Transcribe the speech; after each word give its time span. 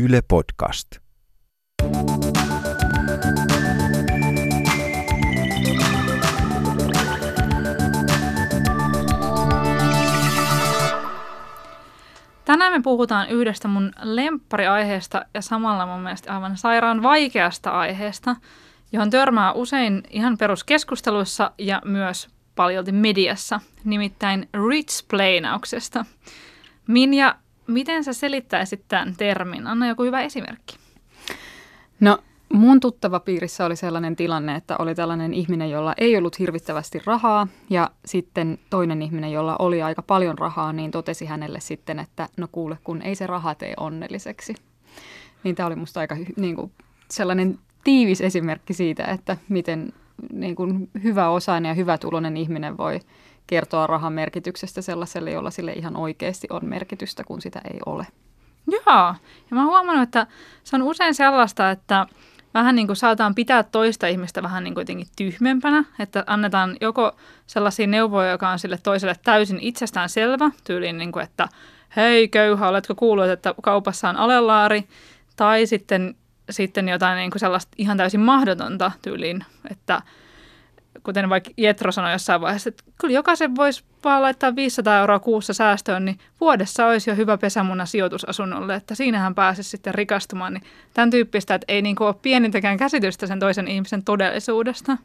Yle 0.00 0.22
Podcast. 0.28 0.88
Tänään 12.44 12.72
me 12.72 12.80
puhutaan 12.82 13.28
yhdestä 13.30 13.68
mun 13.68 13.92
lemppariaiheesta 14.02 15.24
ja 15.34 15.42
samalla 15.42 15.86
mun 15.86 16.00
mielestä 16.00 16.34
aivan 16.34 16.56
sairaan 16.56 17.02
vaikeasta 17.02 17.70
aiheesta, 17.70 18.36
johon 18.92 19.10
törmää 19.10 19.52
usein 19.52 20.02
ihan 20.10 20.38
peruskeskusteluissa 20.38 21.50
ja 21.58 21.82
myös 21.84 22.28
paljolti 22.54 22.92
mediassa, 22.92 23.60
nimittäin 23.84 24.48
rich-plainauksesta. 24.54 26.04
Minja, 26.86 27.34
miten 27.66 28.04
sä 28.04 28.12
selittäisit 28.12 28.84
tämän 28.88 29.14
termin? 29.16 29.66
Anna 29.66 29.88
joku 29.88 30.02
hyvä 30.02 30.20
esimerkki. 30.20 30.76
No 32.00 32.18
mun 32.52 32.80
tuttava 32.80 33.20
piirissä 33.20 33.64
oli 33.64 33.76
sellainen 33.76 34.16
tilanne, 34.16 34.54
että 34.54 34.76
oli 34.78 34.94
tällainen 34.94 35.34
ihminen, 35.34 35.70
jolla 35.70 35.94
ei 35.98 36.16
ollut 36.16 36.38
hirvittävästi 36.38 37.02
rahaa 37.04 37.48
ja 37.70 37.90
sitten 38.04 38.58
toinen 38.70 39.02
ihminen, 39.02 39.32
jolla 39.32 39.56
oli 39.58 39.82
aika 39.82 40.02
paljon 40.02 40.38
rahaa, 40.38 40.72
niin 40.72 40.90
totesi 40.90 41.26
hänelle 41.26 41.60
sitten, 41.60 41.98
että 41.98 42.28
no 42.36 42.48
kuule, 42.52 42.78
kun 42.84 43.02
ei 43.02 43.14
se 43.14 43.26
raha 43.26 43.54
tee 43.54 43.74
onnelliseksi. 43.76 44.54
Niin 45.44 45.54
tämä 45.54 45.66
oli 45.66 45.76
musta 45.76 46.00
aika 46.00 46.16
niin 46.36 46.56
kuin, 46.56 46.72
sellainen 47.10 47.58
tiivis 47.84 48.20
esimerkki 48.20 48.74
siitä, 48.74 49.04
että 49.04 49.36
miten 49.48 49.92
niin 50.32 50.56
kuin, 50.56 50.90
hyvä 51.02 51.28
osainen 51.28 51.68
ja 51.68 51.74
hyvä 51.74 51.98
tulonen 51.98 52.36
ihminen 52.36 52.76
voi 52.76 53.00
kertoa 53.46 53.86
rahan 53.86 54.12
merkityksestä 54.12 54.82
sellaiselle, 54.82 55.30
jolla 55.30 55.50
sille 55.50 55.72
ihan 55.72 55.96
oikeasti 55.96 56.46
on 56.50 56.64
merkitystä, 56.64 57.24
kun 57.24 57.40
sitä 57.40 57.60
ei 57.72 57.80
ole. 57.86 58.06
Joo, 58.66 58.82
ja 58.86 59.14
mä 59.50 59.60
oon 59.60 59.70
huomannut, 59.70 60.02
että 60.02 60.26
se 60.64 60.76
on 60.76 60.82
usein 60.82 61.14
sellaista, 61.14 61.70
että 61.70 62.06
vähän 62.54 62.74
niin 62.74 62.86
kuin 62.86 62.96
saataan 62.96 63.34
pitää 63.34 63.62
toista 63.62 64.06
ihmistä 64.06 64.42
vähän 64.42 64.64
niin 64.64 64.74
kuin 64.74 64.82
jotenkin 64.82 65.06
tyhmempänä, 65.16 65.84
että 65.98 66.24
annetaan 66.26 66.76
joko 66.80 67.12
sellaisia 67.46 67.86
neuvoja, 67.86 68.30
joka 68.30 68.48
on 68.50 68.58
sille 68.58 68.78
toiselle 68.82 69.14
täysin 69.24 69.58
itsestään 69.60 70.08
selvä, 70.08 70.50
tyyliin 70.64 70.98
niin 70.98 71.12
kuin, 71.12 71.22
että 71.22 71.48
hei 71.96 72.28
köyhä, 72.28 72.68
oletko 72.68 72.94
kuullut, 72.94 73.28
että 73.28 73.54
kaupassa 73.62 74.08
on 74.08 74.16
alelaari, 74.16 74.84
tai 75.36 75.66
sitten, 75.66 76.14
sitten 76.50 76.88
jotain 76.88 77.16
niin 77.16 77.30
kuin 77.30 77.40
sellaista 77.40 77.72
ihan 77.78 77.96
täysin 77.96 78.20
mahdotonta 78.20 78.92
tyyliin, 79.02 79.44
että 79.70 80.02
kuten 81.04 81.30
vaikka 81.30 81.50
Jetro 81.56 81.92
sanoi 81.92 82.12
jossain 82.12 82.40
vaiheessa, 82.40 82.68
että 82.68 82.84
kyllä 83.00 83.14
jokaisen 83.14 83.56
voisi 83.56 83.84
vaan 84.04 84.22
laittaa 84.22 84.56
500 84.56 84.98
euroa 84.98 85.18
kuussa 85.18 85.54
säästöön, 85.54 86.04
niin 86.04 86.18
vuodessa 86.40 86.86
olisi 86.86 87.10
jo 87.10 87.16
hyvä 87.16 87.38
pesämuna 87.38 87.86
sijoitusasunnolle, 87.86 88.74
että 88.74 88.94
siinähän 88.94 89.34
pääsisi 89.34 89.70
sitten 89.70 89.94
rikastumaan. 89.94 90.54
Niin 90.54 90.64
tämän 90.94 91.10
tyyppistä, 91.10 91.54
että 91.54 91.64
ei 91.68 91.82
niin 91.82 91.96
kuin 91.96 92.06
ole 92.06 92.14
pienintäkään 92.22 92.76
käsitystä 92.76 93.26
sen 93.26 93.40
toisen 93.40 93.68
ihmisen 93.68 94.04
todellisuudesta. 94.04 94.96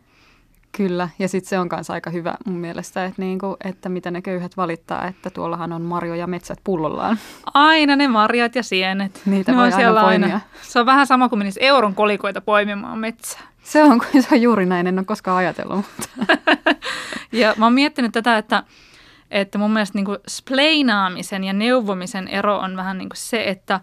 Kyllä, 0.72 1.09
ja 1.20 1.27
sitten 1.27 1.50
se 1.50 1.59
on 1.59 1.70
myös 1.73 1.89
aika 1.89 2.09
hyvä 2.09 2.36
mun 2.45 2.58
mielestä, 2.58 3.05
että, 3.05 3.22
niinku, 3.22 3.58
että 3.64 3.89
mitä 3.89 4.11
ne 4.11 4.22
köyhät 4.22 4.58
valittaa, 4.58 5.08
että 5.08 5.30
tuollahan 5.30 5.73
on 5.73 5.81
marjo 5.81 6.14
ja 6.14 6.27
metsät 6.27 6.59
pullollaan. 6.64 7.20
Aina 7.53 7.95
ne 7.95 8.08
marjat 8.08 8.55
ja 8.55 8.64
sienet. 8.64 9.22
Niitä 9.25 9.52
ne 9.52 9.58
voi 9.58 9.72
aina 9.73 10.02
poimia. 10.02 10.27
Aina. 10.27 10.39
Se 10.61 10.80
on 10.80 10.86
vähän 10.86 11.08
sama 11.08 11.30
kuin 11.30 11.39
menisi 11.39 11.64
euron 11.64 11.95
kolikoita 11.95 12.42
poimimaan 12.42 13.00
metsää. 13.00 13.42
Se 13.64 13.84
on, 13.84 14.02
se 14.22 14.28
on 14.32 14.42
juuri 14.42 14.66
näin, 14.66 14.88
en 14.88 15.00
ole 15.00 15.06
koskaan 15.06 15.38
ajatellut. 15.38 15.86
ja 17.32 17.54
mä 17.58 17.66
oon 17.66 17.74
miettinyt 17.74 18.12
tätä, 18.12 18.38
että, 18.38 18.64
että 19.32 19.58
mun 19.58 19.74
mielestä 19.74 19.98
niin 19.98 20.06
kuin 20.06 20.18
spleinaamisen 20.28 21.44
ja 21.44 21.54
neuvomisen 21.54 22.28
ero 22.28 22.58
on 22.58 22.78
vähän 22.78 22.98
niin 22.98 23.10
kuin 23.10 23.18
se, 23.18 23.44
että 23.44 23.80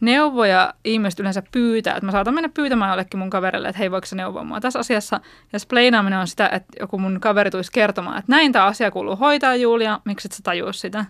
neuvoja 0.00 0.74
ihmiset 0.84 1.20
yleensä 1.20 1.42
pyytää. 1.52 1.96
Että 1.96 2.06
mä 2.06 2.12
saatan 2.12 2.34
mennä 2.34 2.48
pyytämään 2.48 2.90
jollekin 2.90 3.18
mun 3.18 3.30
kaverille, 3.30 3.68
että 3.68 3.78
hei, 3.78 3.90
voiko 3.90 4.06
se 4.06 4.16
neuvoa 4.16 4.44
mua 4.44 4.60
tässä 4.60 4.78
asiassa. 4.78 5.20
Ja 5.52 5.58
spleinaaminen 5.58 6.18
on 6.18 6.26
sitä, 6.26 6.48
että 6.48 6.72
joku 6.80 6.98
mun 6.98 7.20
kaveri 7.20 7.50
tulisi 7.50 7.72
kertomaan, 7.72 8.18
että 8.18 8.32
näin 8.32 8.52
tämä 8.52 8.64
asia 8.64 8.90
kuuluu 8.90 9.16
hoitaa, 9.16 9.56
Julia, 9.56 10.00
miksi 10.04 10.28
et 10.28 10.32
sä 10.32 10.42
tajua 10.42 10.72
sitä? 10.72 11.04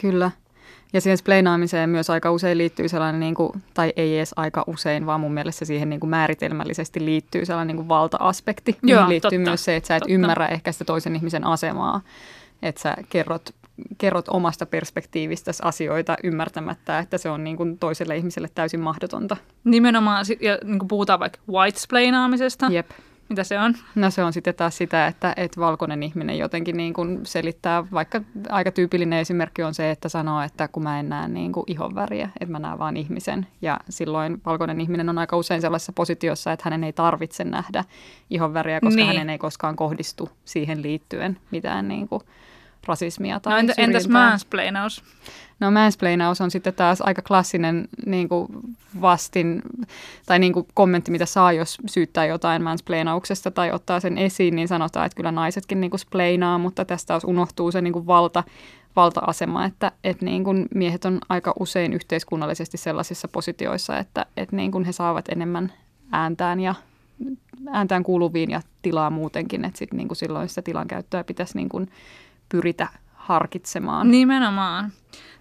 Kyllä. 0.00 0.30
Ja 0.94 1.00
siihen 1.00 1.18
spleinaamiseen 1.18 1.90
myös 1.90 2.10
aika 2.10 2.30
usein 2.30 2.58
liittyy 2.58 2.88
sellainen, 2.88 3.20
niin 3.20 3.34
kuin, 3.34 3.62
tai 3.74 3.92
ei 3.96 4.16
edes 4.16 4.32
aika 4.36 4.64
usein, 4.66 5.06
vaan 5.06 5.20
mun 5.20 5.34
mielestä 5.34 5.64
siihen 5.64 5.90
niin 5.90 6.00
kuin 6.00 6.10
määritelmällisesti 6.10 7.04
liittyy 7.04 7.44
sellainen 7.44 7.66
niin 7.66 7.76
kuin 7.76 7.88
valta-aspekti. 7.88 8.78
Joo, 8.82 9.08
liittyy 9.08 9.38
totta, 9.38 9.50
myös 9.50 9.64
se, 9.64 9.76
että 9.76 9.88
sä 9.88 9.96
et 9.96 10.00
totta. 10.00 10.14
ymmärrä 10.14 10.46
ehkä 10.46 10.72
sitä 10.72 10.84
toisen 10.84 11.16
ihmisen 11.16 11.46
asemaa. 11.46 12.00
Että 12.62 12.80
sä 12.80 12.96
kerrot, 13.08 13.54
kerrot 13.98 14.28
omasta 14.28 14.66
perspektiivistä 14.66 15.50
asioita 15.62 16.16
ymmärtämättä, 16.24 16.98
että 16.98 17.18
se 17.18 17.30
on 17.30 17.44
niin 17.44 17.56
kuin 17.56 17.78
toiselle 17.78 18.16
ihmiselle 18.16 18.48
täysin 18.54 18.80
mahdotonta. 18.80 19.36
Nimenomaan, 19.64 20.26
ja 20.40 20.58
niin 20.64 20.78
kuin 20.78 20.88
puhutaan 20.88 21.20
vaikka 21.20 21.38
white-splainaamisesta. 21.50 22.72
Jep. 22.72 22.90
Mitä 23.28 23.44
se 23.44 23.58
on? 23.58 23.74
No 23.94 24.10
se 24.10 24.24
on 24.24 24.32
sitten 24.32 24.54
taas 24.54 24.76
sitä, 24.76 25.06
että, 25.06 25.34
että 25.36 25.60
valkoinen 25.60 26.02
ihminen 26.02 26.38
jotenkin 26.38 26.76
niin 26.76 26.94
kuin 26.94 27.26
selittää, 27.26 27.84
vaikka 27.92 28.20
aika 28.48 28.70
tyypillinen 28.70 29.18
esimerkki 29.18 29.62
on 29.62 29.74
se, 29.74 29.90
että 29.90 30.08
sanoo, 30.08 30.42
että 30.42 30.68
kun 30.68 30.82
mä 30.82 31.00
en 31.00 31.08
näe 31.08 31.28
niin 31.28 31.52
kuin 31.52 31.64
ihonväriä, 31.66 32.28
että 32.40 32.52
mä 32.52 32.58
näen 32.58 32.78
vaan 32.78 32.96
ihmisen. 32.96 33.46
Ja 33.62 33.80
silloin 33.88 34.40
valkoinen 34.46 34.80
ihminen 34.80 35.08
on 35.08 35.18
aika 35.18 35.36
usein 35.36 35.60
sellaisessa 35.60 35.92
positiossa, 35.92 36.52
että 36.52 36.64
hänen 36.64 36.84
ei 36.84 36.92
tarvitse 36.92 37.44
nähdä 37.44 37.84
ihonväriä, 38.30 38.80
koska 38.80 38.96
niin. 38.96 39.06
hänen 39.06 39.30
ei 39.30 39.38
koskaan 39.38 39.76
kohdistu 39.76 40.30
siihen 40.44 40.82
liittyen 40.82 41.38
mitään 41.50 41.88
niin 41.88 42.08
kuin 42.08 42.22
rasismia 42.86 43.40
tai 43.40 43.52
no, 43.52 43.58
entä, 43.58 43.74
entäs 43.76 44.08
mansplainaus? 44.08 45.02
No 45.60 45.70
mansplainaus 45.70 46.40
on 46.40 46.50
sitten 46.50 46.74
taas 46.74 47.00
aika 47.00 47.22
klassinen 47.22 47.88
niin 48.06 48.28
kuin 48.28 48.48
vastin 49.00 49.62
tai 50.26 50.38
niin 50.38 50.52
kuin 50.52 50.66
kommentti, 50.74 51.10
mitä 51.10 51.26
saa, 51.26 51.52
jos 51.52 51.78
syyttää 51.86 52.26
jotain 52.26 52.62
mansplainauksesta 52.62 53.50
tai 53.50 53.72
ottaa 53.72 54.00
sen 54.00 54.18
esiin, 54.18 54.56
niin 54.56 54.68
sanotaan, 54.68 55.06
että 55.06 55.16
kyllä 55.16 55.32
naisetkin 55.32 55.80
niin 55.80 55.90
kuin 55.90 56.00
splainaa, 56.00 56.58
mutta 56.58 56.84
tästä 56.84 57.06
taas 57.06 57.24
unohtuu 57.24 57.72
se 57.72 57.80
niin 57.80 57.92
kuin 57.92 58.06
valta, 58.06 58.44
valta-asema, 58.96 59.64
että, 59.64 59.92
että 60.04 60.24
niin 60.24 60.44
kuin 60.44 60.66
miehet 60.74 61.04
on 61.04 61.18
aika 61.28 61.54
usein 61.60 61.92
yhteiskunnallisesti 61.92 62.76
sellaisissa 62.76 63.28
positioissa, 63.28 63.98
että, 63.98 64.26
että 64.36 64.56
niin 64.56 64.72
kuin 64.72 64.84
he 64.84 64.92
saavat 64.92 65.28
enemmän 65.28 65.72
ääntään 66.12 66.60
ja 66.60 66.74
ääntään 67.72 68.02
kuuluviin 68.02 68.50
ja 68.50 68.60
tilaa 68.82 69.10
muutenkin, 69.10 69.64
että 69.64 69.78
sit 69.78 69.92
niin 69.92 70.08
kuin 70.08 70.16
silloin 70.16 70.48
sitä 70.48 70.62
tilan 70.62 70.88
käyttöä 70.88 71.24
pitäisi 71.24 71.56
niin 71.56 71.68
kuin 71.68 71.90
pyritä 72.54 72.88
harkitsemaan. 73.14 74.10
Nimenomaan. 74.10 74.92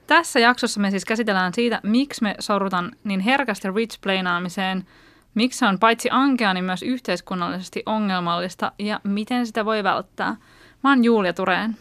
Tässä 0.07 0.40
jaksossa 0.40 0.79
me 0.79 0.91
siis 0.91 1.06
käsitellään 1.06 1.53
siitä, 1.53 1.79
miksi 1.84 2.24
me 2.24 2.35
sorrutaan 2.40 2.91
niin 3.03 3.19
herkästi 3.19 3.68
rich-plainaamiseen, 3.68 4.84
miksi 5.35 5.59
se 5.59 5.66
on 5.66 5.79
paitsi 5.79 6.09
ankea, 6.12 6.53
niin 6.53 6.63
myös 6.63 6.84
yhteiskunnallisesti 6.84 7.84
ongelmallista 7.85 8.72
ja 8.79 9.00
miten 9.03 9.47
sitä 9.47 9.66
voi 9.66 9.84
välttää. 9.84 10.35
Mä 10.84 10.90
oon 10.90 11.03
Julia 11.03 11.34
Tureen. 11.34 11.78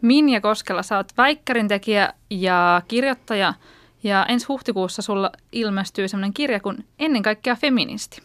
Minja 0.00 0.40
Koskela, 0.40 0.82
sä 0.82 0.96
oot 0.96 1.12
väikkärintekijä 1.16 2.12
ja 2.30 2.82
kirjoittaja 2.88 3.54
ja 4.02 4.26
ensi 4.26 4.46
huhtikuussa 4.46 5.02
sulla 5.02 5.30
ilmestyy 5.52 6.08
sellainen 6.08 6.34
kirja 6.34 6.60
kuin 6.60 6.86
Ennen 6.98 7.22
kaikkea 7.22 7.56
feministi. 7.56 8.22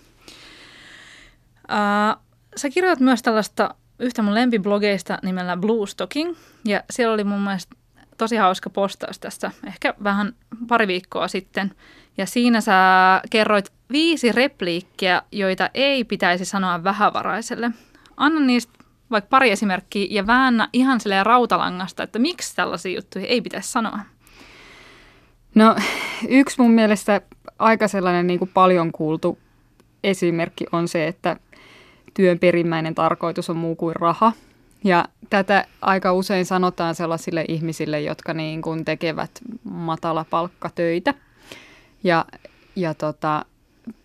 Uh, 1.71 2.30
sä 2.55 2.69
kirjoit 2.69 2.99
myös 2.99 3.21
tällaista 3.21 3.75
yhtä 3.99 4.21
mun 4.21 4.35
lempiblogeista 4.35 5.19
nimellä 5.23 5.57
Blue 5.57 5.87
Stocking, 5.87 6.35
ja 6.65 6.83
siellä 6.89 7.13
oli 7.13 7.23
mun 7.23 7.41
mielestä 7.41 7.75
tosi 8.17 8.35
hauska 8.35 8.69
postaus 8.69 9.19
tästä, 9.19 9.51
ehkä 9.67 9.93
vähän 10.03 10.35
pari 10.67 10.87
viikkoa 10.87 11.27
sitten. 11.27 11.71
Ja 12.17 12.25
siinä 12.25 12.61
sä 12.61 12.73
kerroit 13.29 13.71
viisi 13.91 14.31
repliikkiä, 14.31 15.21
joita 15.31 15.69
ei 15.73 16.03
pitäisi 16.03 16.45
sanoa 16.45 16.83
vähävaraiselle. 16.83 17.71
Anna 18.17 18.39
niistä 18.39 18.73
vaikka 19.11 19.27
pari 19.29 19.51
esimerkkiä 19.51 20.07
ja 20.09 20.27
väännä 20.27 20.69
ihan 20.73 20.99
silleen 20.99 21.25
rautalangasta, 21.25 22.03
että 22.03 22.19
miksi 22.19 22.55
tällaisia 22.55 22.95
juttuja 22.95 23.25
ei 23.25 23.41
pitäisi 23.41 23.71
sanoa. 23.71 23.99
No 25.55 25.75
yksi 26.27 26.61
mun 26.61 26.71
mielestä 26.71 27.21
aika 27.59 27.87
sellainen 27.87 28.27
niin 28.27 28.39
kuin 28.39 28.51
paljon 28.53 28.91
kuultu 28.91 29.39
esimerkki 30.03 30.65
on 30.71 30.87
se, 30.87 31.07
että 31.07 31.37
työn 32.13 32.39
perimmäinen 32.39 32.95
tarkoitus 32.95 33.49
on 33.49 33.57
muu 33.57 33.75
kuin 33.75 33.95
raha. 33.95 34.31
Ja 34.83 35.05
tätä 35.29 35.65
aika 35.81 36.13
usein 36.13 36.45
sanotaan 36.45 36.95
sellaisille 36.95 37.45
ihmisille, 37.47 38.01
jotka 38.01 38.33
niin 38.33 38.61
kuin 38.61 38.85
tekevät 38.85 39.31
matalapalkkatöitä. 39.63 41.13
Ja, 42.03 42.25
ja 42.75 42.93
tota, 42.93 43.45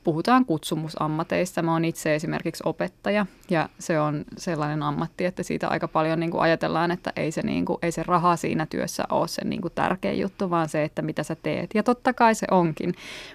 puhutaan 0.04 0.44
kutsumusammateista. 0.44 1.62
Mä 1.62 1.72
oon 1.72 1.84
itse 1.84 2.14
esimerkiksi 2.14 2.62
opettaja 2.66 3.26
ja 3.50 3.68
se 3.78 4.00
on 4.00 4.24
sellainen 4.36 4.82
ammatti, 4.82 5.24
että 5.24 5.42
siitä 5.42 5.68
aika 5.68 5.88
paljon 5.88 6.20
niin 6.20 6.30
kuin 6.30 6.40
ajatellaan, 6.40 6.90
että 6.90 7.12
ei 7.16 7.30
se, 7.30 7.42
niin 7.42 7.64
kuin, 7.64 7.78
ei 7.82 7.92
se 7.92 8.02
raha 8.02 8.36
siinä 8.36 8.66
työssä 8.66 9.04
ole 9.10 9.28
se 9.28 9.44
niin 9.44 9.60
kuin 9.60 9.72
tärkein 9.74 10.20
juttu, 10.20 10.50
vaan 10.50 10.68
se, 10.68 10.84
että 10.84 11.02
mitä 11.02 11.22
sä 11.22 11.36
teet. 11.42 11.70
Ja 11.74 11.82
totta 11.82 12.12
kai 12.12 12.34
se 12.34 12.46
onkin, 12.50 12.94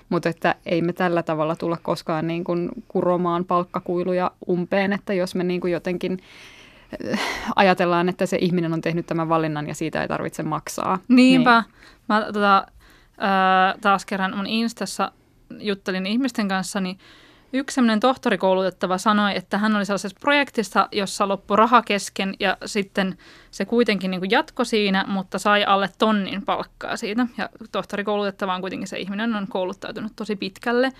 mutta 0.09 0.29
että 0.29 0.55
ei 0.65 0.81
me 0.81 0.93
tällä 0.93 1.23
tavalla 1.23 1.55
tulla 1.55 1.77
koskaan 1.81 2.27
niin 2.27 2.43
kuin 2.43 2.69
kuromaan 2.87 3.45
palkkakuiluja 3.45 4.31
umpeen, 4.49 4.93
että 4.93 5.13
jos 5.13 5.35
me 5.35 5.43
niin 5.43 5.61
kuin 5.61 5.73
jotenkin 5.73 6.19
ajatellaan, 7.55 8.09
että 8.09 8.25
se 8.25 8.37
ihminen 8.41 8.73
on 8.73 8.81
tehnyt 8.81 9.05
tämän 9.05 9.29
valinnan 9.29 9.67
ja 9.67 9.75
siitä 9.75 10.01
ei 10.01 10.07
tarvitse 10.07 10.43
maksaa. 10.43 10.99
Niinpä. 11.07 11.61
Niin. 11.61 11.73
Mä 12.09 12.25
tota, 12.33 12.67
ää, 13.17 13.75
taas 13.81 14.05
kerran 14.05 14.37
mun 14.37 14.47
Instassa 14.47 15.11
juttelin 15.59 16.05
ihmisten 16.05 16.47
kanssa, 16.47 16.81
niin 16.81 16.97
yksi 17.53 17.75
sellainen 17.75 17.99
tohtorikoulutettava 17.99 18.97
sanoi, 18.97 19.37
että 19.37 19.57
hän 19.57 19.75
oli 19.75 19.85
sellaisessa 19.85 20.17
projektissa, 20.21 20.87
jossa 20.91 21.27
loppui 21.27 21.57
raha 21.57 21.81
kesken 21.81 22.33
ja 22.39 22.57
sitten 22.65 23.17
se 23.51 23.65
kuitenkin 23.65 24.11
niin 24.11 24.31
jatkoi 24.31 24.65
siinä, 24.65 25.05
mutta 25.07 25.39
sai 25.39 25.63
alle 25.63 25.89
tonnin 25.97 26.45
palkkaa 26.45 26.97
siitä. 26.97 27.27
Ja 27.37 27.49
tohtorikoulutettava 27.71 28.55
on 28.55 28.61
kuitenkin 28.61 28.87
se 28.87 28.99
ihminen, 28.99 29.35
on 29.35 29.47
kouluttautunut 29.47 30.11
tosi 30.15 30.35
pitkälle. 30.35 30.91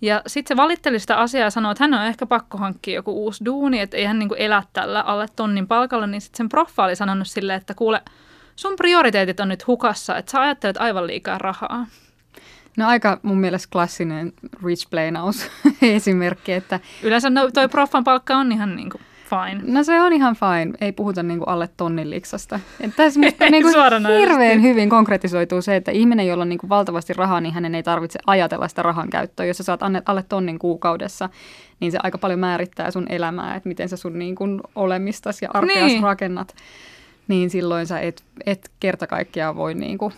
Ja 0.00 0.22
sitten 0.26 0.56
se 0.56 0.62
valitteli 0.62 0.98
sitä 0.98 1.16
asiaa 1.16 1.44
ja 1.44 1.50
sanoi, 1.50 1.72
että 1.72 1.84
hän 1.84 1.94
on 1.94 2.06
ehkä 2.06 2.26
pakko 2.26 2.58
hankkia 2.58 2.94
joku 2.94 3.24
uusi 3.24 3.44
duuni, 3.44 3.80
että 3.80 3.96
ei 3.96 4.04
hän 4.04 4.18
niin 4.18 4.30
elä 4.36 4.62
tällä 4.72 5.00
alle 5.00 5.26
tonnin 5.36 5.66
palkalla. 5.66 6.06
Niin 6.06 6.20
sitten 6.20 6.36
sen 6.36 6.48
proffa 6.48 6.84
oli 6.84 6.96
sanonut 6.96 7.26
silleen, 7.26 7.56
että 7.56 7.74
kuule, 7.74 8.02
sun 8.56 8.76
prioriteetit 8.76 9.40
on 9.40 9.48
nyt 9.48 9.66
hukassa, 9.66 10.16
että 10.16 10.32
sä 10.32 10.40
ajattelet 10.40 10.76
aivan 10.76 11.06
liikaa 11.06 11.38
rahaa. 11.38 11.86
No 12.76 12.86
aika 12.86 13.20
mun 13.22 13.38
mielestä 13.38 13.68
klassinen 13.72 14.32
rich 14.64 14.90
plainaus 14.90 15.50
esimerkki, 15.82 16.52
että... 16.52 16.80
Yleensä 17.02 17.30
no, 17.30 17.50
toi 17.50 17.68
proffan 17.68 18.04
palkka 18.04 18.36
on 18.36 18.52
ihan 18.52 18.76
niin 18.76 18.90
kuin 18.90 19.02
fine. 19.26 19.72
No 19.72 19.84
se 19.84 20.00
on 20.00 20.12
ihan 20.12 20.36
fine, 20.36 20.76
ei 20.80 20.92
puhuta 20.92 21.22
niin 21.22 21.38
kuin 21.38 21.48
alle 21.48 21.68
tonnin 21.76 22.10
liksasta. 22.10 22.60
Että 22.80 22.96
tässä 22.96 23.20
niin 23.50 23.62
kuin 23.62 23.74
hirveän 24.18 24.62
hyvin 24.62 24.88
konkretisoituu 24.88 25.62
se, 25.62 25.76
että 25.76 25.90
ihminen, 25.90 26.26
jolla 26.26 26.42
on 26.42 26.48
niin 26.48 26.58
kuin 26.58 26.70
valtavasti 26.70 27.12
rahaa, 27.12 27.40
niin 27.40 27.54
hänen 27.54 27.74
ei 27.74 27.82
tarvitse 27.82 28.18
ajatella 28.26 28.68
sitä 28.68 28.82
rahan 28.82 29.10
käyttöä. 29.10 29.46
Jos 29.46 29.56
sä 29.56 29.62
saat 29.62 29.80
alle 30.06 30.22
tonnin 30.28 30.58
kuukaudessa, 30.58 31.28
niin 31.80 31.92
se 31.92 31.98
aika 32.02 32.18
paljon 32.18 32.40
määrittää 32.40 32.90
sun 32.90 33.06
elämää, 33.08 33.54
että 33.54 33.68
miten 33.68 33.88
sä 33.88 33.96
sun 33.96 34.18
niin 34.18 34.34
kuin 34.34 34.60
olemistas 34.74 35.42
ja 35.42 35.48
arkeas 35.54 35.86
niin. 35.86 36.02
rakennat. 36.02 36.54
Niin 37.28 37.50
silloin 37.50 37.86
sä 37.86 38.00
et, 38.00 38.24
et 38.46 38.70
kerta 38.80 39.06
kaikkiaan 39.06 39.56
voi 39.56 39.74
niin 39.74 39.98
kuin 39.98 40.12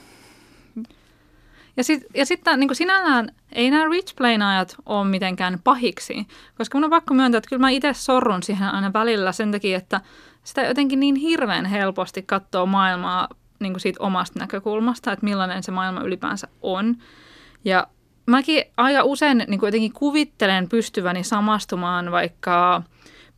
ja 1.78 1.84
sitten 1.84 2.10
ja 2.14 2.26
sit 2.26 2.40
niin 2.56 2.74
sinällään 2.74 3.30
ei 3.52 3.70
nämä 3.70 3.88
rich 3.90 4.14
ajat 4.48 4.76
ole 4.86 5.08
mitenkään 5.08 5.58
pahiksi, 5.64 6.26
koska 6.56 6.78
mun 6.78 6.84
on 6.84 6.90
pakko 6.90 7.14
myöntää, 7.14 7.38
että 7.38 7.48
kyllä 7.48 7.60
mä 7.60 7.70
itse 7.70 7.94
sorrun 7.94 8.42
siihen 8.42 8.68
aina 8.68 8.92
välillä 8.92 9.32
sen 9.32 9.52
takia, 9.52 9.76
että 9.76 10.00
sitä 10.44 10.62
jotenkin 10.62 11.00
niin 11.00 11.14
hirveän 11.16 11.64
helposti 11.64 12.22
katsoo 12.22 12.66
maailmaa 12.66 13.28
niin 13.60 13.72
kuin 13.72 13.80
siitä 13.80 14.02
omasta 14.02 14.40
näkökulmasta, 14.40 15.12
että 15.12 15.24
millainen 15.24 15.62
se 15.62 15.70
maailma 15.70 16.00
ylipäänsä 16.00 16.48
on. 16.62 16.96
Ja 17.64 17.86
mäkin 18.26 18.64
aika 18.76 19.04
usein 19.04 19.44
niin 19.48 19.60
kuin 19.60 19.68
jotenkin 19.68 19.92
kuvittelen 19.92 20.68
pystyväni 20.68 21.24
samastumaan 21.24 22.10
vaikka 22.10 22.82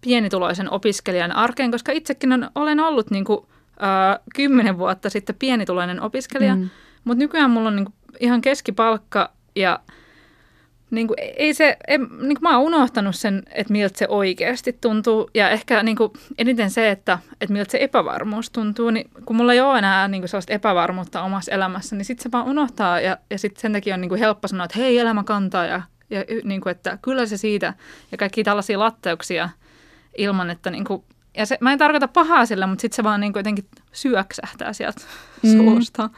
pienituloisen 0.01 0.71
opiskelijan 0.71 1.37
arkeen, 1.37 1.71
koska 1.71 1.93
itsekin 1.93 2.49
olen 2.55 2.81
ollut 2.81 3.11
niin 3.11 3.25
kuin, 3.25 3.41
äh, 3.83 4.19
kymmenen 4.35 4.79
vuotta 4.79 5.11
sitten 5.11 5.37
pienituloinen 5.39 6.03
opiskelija, 6.03 6.57
mm. 6.57 6.71
mutta 7.05 7.19
nykyään 7.19 7.51
mulla 7.51 7.69
on 7.69 7.77
niin 7.77 7.85
kuin 7.85 7.95
ihan 8.21 8.41
keskipalkka 8.41 9.33
ja 9.57 9.81
niin 10.91 11.07
kuin, 11.07 11.17
ei 11.37 11.55
se, 11.55 11.77
en, 11.89 12.01
niin 12.01 12.21
kuin 12.21 12.43
mä 12.43 12.57
oon 12.57 12.67
unohtanut 12.67 13.17
sen, 13.17 13.43
että 13.51 13.73
miltä 13.73 13.99
se 13.99 14.07
oikeasti 14.09 14.79
tuntuu. 14.81 15.31
Ja 15.35 15.51
ehkä 15.51 15.83
niin 15.83 15.97
kuin, 15.97 16.13
eniten 16.39 16.71
se, 16.71 16.91
että, 16.91 17.19
että 17.41 17.53
miltä 17.53 17.73
se 17.73 17.79
epävarmuus 17.81 18.51
tuntuu. 18.51 18.91
Niin 18.91 19.11
kun 19.25 19.37
mulla 19.37 19.53
ei 19.53 19.61
ole 19.61 19.79
enää 19.79 20.09
niin 20.09 20.23
kuin 20.23 20.29
sellaista 20.29 20.53
epävarmuutta 20.53 21.23
omassa 21.23 21.53
elämässä, 21.53 21.97
niin 21.97 22.05
sitten 22.05 22.23
se 22.23 22.33
vaan 22.33 22.47
unohtaa. 22.47 23.01
Ja, 23.01 23.17
ja 23.31 23.39
sitten 23.39 23.61
sen 23.61 23.73
takia 23.73 23.95
on 23.95 24.01
niin 24.01 24.09
kuin 24.09 24.19
helppo 24.19 24.49
sanoa, 24.49 24.65
että 24.65 24.79
hei, 24.79 24.99
elämä 24.99 25.25
kantaa. 25.25 25.67
Ja, 25.67 25.83
ja 26.11 26.25
niin 26.45 26.61
kuin, 26.61 26.71
että 26.71 26.99
kyllä 27.03 27.27
se 27.27 27.37
siitä. 27.37 27.75
Ja 28.13 28.19
kaikki 28.19 28.45
tällaisia 28.45 28.79
latteuksia 28.79 29.49
ilman, 30.19 30.51
että 30.51 30.71
niin 30.71 30.85
kuin, 30.85 31.03
ja 31.37 31.47
se, 31.47 31.59
mä 31.61 31.73
en 31.73 31.79
tarkoita 31.79 32.09
pahaa 32.09 32.47
sillä, 32.47 32.67
mutta 32.67 32.83
sitten 32.83 32.97
se 32.97 33.05
vaan 33.05 33.21
niin 33.21 33.33
kuin 33.33 33.41
jotenkin 33.41 33.65
syöksähtää 33.93 34.73
sieltä 34.73 35.01
mm. 35.43 35.51
suusta. 35.51 36.11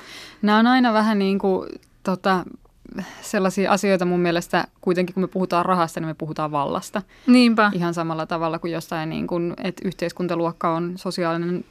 Nämä 0.43 0.59
on 0.59 0.67
aina 0.67 0.93
vähän 0.93 1.19
niin 1.19 1.39
kuin 1.39 1.69
tota, 2.03 2.45
sellaisia 3.21 3.71
asioita 3.71 4.05
mun 4.05 4.21
mielestä, 4.21 4.65
kuitenkin 4.81 5.15
kun 5.15 5.23
me 5.23 5.29
puhutaan 5.29 5.65
rahasta, 5.65 6.01
niin 6.01 6.09
me 6.09 6.15
puhutaan 6.15 6.53
vallasta. 6.53 7.03
Niinpä. 7.27 7.71
Ihan 7.75 7.95
samalla 7.95 8.27
tavalla 8.27 8.59
kuin 8.59 8.73
jossain, 8.73 9.09
niin 9.09 9.27
kuin, 9.27 9.55
että 9.65 9.89
yhteiskuntaluokka 9.89 10.75
on 10.75 10.93
sosiaalinen 10.97 11.65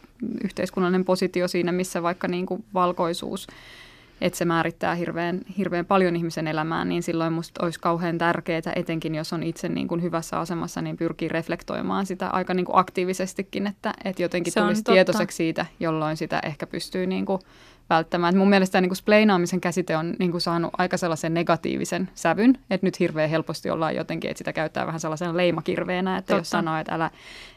yhteiskunnallinen 0.44 1.06
positio 1.06 1.48
siinä, 1.48 1.72
missä 1.72 2.04
vaikka 2.04 2.28
niin 2.28 2.46
kuin 2.46 2.64
valkoisuus– 2.74 3.48
että 4.22 4.38
se 4.38 4.46
määrittää 4.46 4.96
hirveän, 4.96 5.42
hirveän 5.58 5.86
paljon 5.86 6.16
ihmisen 6.16 6.48
elämään, 6.48 6.90
niin 6.90 7.04
silloin 7.04 7.34
musta 7.34 7.66
olisi 7.66 7.80
kauhean 7.80 8.18
tärkeää, 8.18 8.62
etenkin 8.76 9.16
jos 9.16 9.34
on 9.34 9.44
itse 9.44 9.70
niin 9.70 9.88
kuin 9.88 10.02
hyvässä 10.02 10.40
asemassa, 10.40 10.82
niin 10.82 10.98
pyrkii 10.98 11.28
reflektoimaan 11.28 12.06
sitä 12.06 12.28
aika 12.28 12.54
niin 12.54 12.66
kuin 12.66 12.78
aktiivisestikin, 12.78 13.68
että, 13.68 13.94
että 14.04 14.22
jotenkin 14.22 14.54
se 14.54 14.60
tulisi 14.60 14.84
tietoiseksi 14.84 15.36
siitä, 15.36 15.66
jolloin 15.80 16.18
sitä 16.18 16.40
ehkä 16.44 16.68
pystyy 16.68 17.08
niin 17.08 17.26
kuin 17.26 17.42
välttämään. 17.90 18.38
Mun 18.38 18.50
mielestä 18.50 18.82
niin 18.82 18.90
kuin 18.90 18.98
spleinaamisen 18.98 19.62
käsite 19.62 19.98
on 19.98 20.14
niin 20.20 20.32
kuin 20.32 20.42
saanut 20.42 20.72
aika 20.78 20.98
sellaisen 20.98 21.34
negatiivisen 21.34 22.10
sävyn, 22.16 22.58
että 22.70 22.88
nyt 22.88 23.00
hirveän 23.00 23.30
helposti 23.30 23.70
ollaan 23.70 23.96
jotenkin, 23.96 24.30
että 24.30 24.38
sitä 24.38 24.54
käyttää 24.54 24.86
vähän 24.86 25.00
sellaisen 25.00 25.38
leimakirveenä, 25.38 26.18
että 26.18 26.28
Totta. 26.28 26.40
jos 26.40 26.50
sanoo, 26.50 26.78
että 26.78 26.96
älä, 26.96 27.12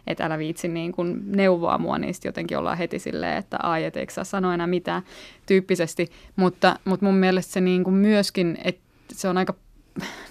että 0.06 0.24
älä 0.24 0.38
viitsi 0.38 0.68
niin 0.68 0.92
kuin 0.92 1.22
neuvoa 1.36 1.78
mua, 1.78 1.98
niin 1.98 2.14
sitten 2.14 2.28
jotenkin 2.28 2.58
ollaan 2.58 2.78
heti 2.78 2.98
silleen, 2.98 3.36
että 3.36 3.56
ai, 3.62 3.84
et 3.84 3.96
eikö 3.96 4.12
saa 4.12 4.24
sanoa 4.24 4.54
enää 4.54 4.66
mitään 4.66 5.02
tyyppisesti. 5.46 6.10
Mutta, 6.36 6.78
mutta 6.84 7.06
mun 7.06 7.14
mielestä 7.14 7.52
se 7.52 7.60
niin 7.60 7.84
kuin 7.84 7.94
myöskin, 7.94 8.58
että 8.64 8.82
se 9.12 9.28
on 9.28 9.38
aika 9.38 9.54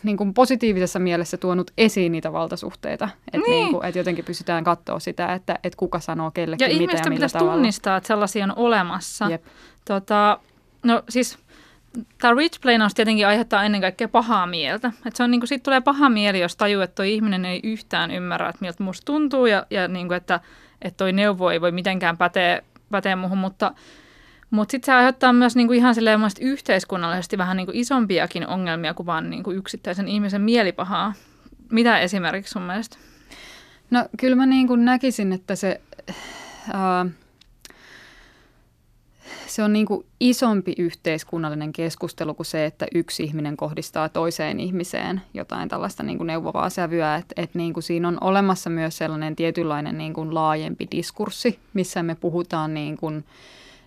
niin 0.04 0.18
kuin 0.18 0.33
positiivisessa 0.33 1.00
mielessä 1.00 1.38
tuonut 1.38 1.71
esiin 1.77 2.12
niitä 2.12 2.33
valtasuhteita. 2.33 3.10
Että 3.33 3.50
niin. 3.50 3.71
niin 3.71 3.86
et 3.86 3.95
jotenkin 3.95 4.25
pystytään 4.25 4.63
katsoa 4.63 5.00
sitä, 5.00 5.33
että 5.33 5.60
et 5.63 5.75
kuka 5.75 6.00
sanoo 6.00 6.31
kellekin 6.31 6.71
ja 6.71 6.77
mitä 6.77 6.98
ja 6.98 7.10
millä 7.10 7.30
tavalla. 7.30 7.54
tunnistaa, 7.54 7.98
että 7.98 8.07
sellaisia 8.07 8.44
on 8.44 8.54
olemassa. 8.56 9.25
Jep. 9.30 9.44
Tota, 9.86 10.39
no 10.83 11.04
siis 11.10 11.38
tämä 12.21 12.33
rich 12.33 12.62
plainaus 12.62 12.94
tietenkin 12.94 13.27
aiheuttaa 13.27 13.63
ennen 13.63 13.81
kaikkea 13.81 14.07
pahaa 14.07 14.48
mieltä. 14.48 14.92
Et 15.06 15.15
se 15.15 15.24
on, 15.24 15.31
niin 15.31 15.42
kuin, 15.42 15.48
siitä 15.48 15.63
tulee 15.63 15.81
paha 15.81 16.09
mieli, 16.09 16.39
jos 16.39 16.56
tajuu, 16.56 16.81
että 16.81 16.95
toi 16.95 17.13
ihminen 17.13 17.45
ei 17.45 17.59
yhtään 17.63 18.12
ymmärrä, 18.12 18.50
että 18.50 18.66
miltä 18.66 18.83
musta 18.83 19.06
tuntuu 19.06 19.45
ja, 19.45 19.66
ja 19.69 19.88
niin 19.88 20.07
kuin, 20.07 20.18
että, 20.18 20.39
että 20.81 20.98
toi 20.98 21.13
neuvo 21.13 21.50
ei 21.50 21.62
voi 21.62 21.71
mitenkään 21.71 22.18
päteä, 22.18 22.62
päteä 22.89 23.16
muuhun, 23.16 23.38
mutta 23.38 23.71
mutta 24.53 24.71
sitten 24.71 24.85
se 24.85 24.94
aiheuttaa 24.94 25.33
myös 25.33 25.55
niinku 25.55 25.73
ihan 25.73 25.95
silleen 25.95 26.19
yhteiskunnallisesti 26.41 27.38
vähän 27.38 27.57
niinku 27.57 27.71
isompiakin 27.75 28.47
ongelmia 28.47 28.94
kuin 28.94 29.05
vain 29.05 29.29
niinku 29.29 29.51
yksittäisen 29.51 30.07
ihmisen 30.07 30.41
mielipahaa. 30.41 31.13
Mitä 31.71 32.00
esimerkiksi 32.00 32.51
sun 32.51 32.61
mielestä? 32.61 32.97
No 33.91 34.05
kyllä 34.19 34.35
mä 34.35 34.45
niinku 34.45 34.75
näkisin, 34.75 35.33
että 35.33 35.55
se, 35.55 35.81
ää, 36.73 37.05
se 39.47 39.63
on 39.63 39.73
niinku 39.73 40.05
isompi 40.19 40.75
yhteiskunnallinen 40.77 41.73
keskustelu 41.73 42.33
kuin 42.33 42.45
se, 42.45 42.66
että 42.66 42.85
yksi 42.95 43.23
ihminen 43.23 43.57
kohdistaa 43.57 44.09
toiseen 44.09 44.59
ihmiseen 44.59 45.21
jotain 45.33 45.69
tällaista 45.69 46.04
niinku 46.04 46.23
neuvovaa 46.23 46.69
sävyä. 46.69 47.16
Että 47.16 47.42
et 47.42 47.56
niinku 47.56 47.81
siinä 47.81 48.07
on 48.07 48.18
olemassa 48.21 48.69
myös 48.69 48.97
sellainen 48.97 49.35
tietynlainen 49.35 49.97
niinku 49.97 50.33
laajempi 50.33 50.87
diskurssi, 50.92 51.59
missä 51.73 52.04
me 52.04 52.16
puhutaan... 52.16 52.73
Niinku, 52.73 53.11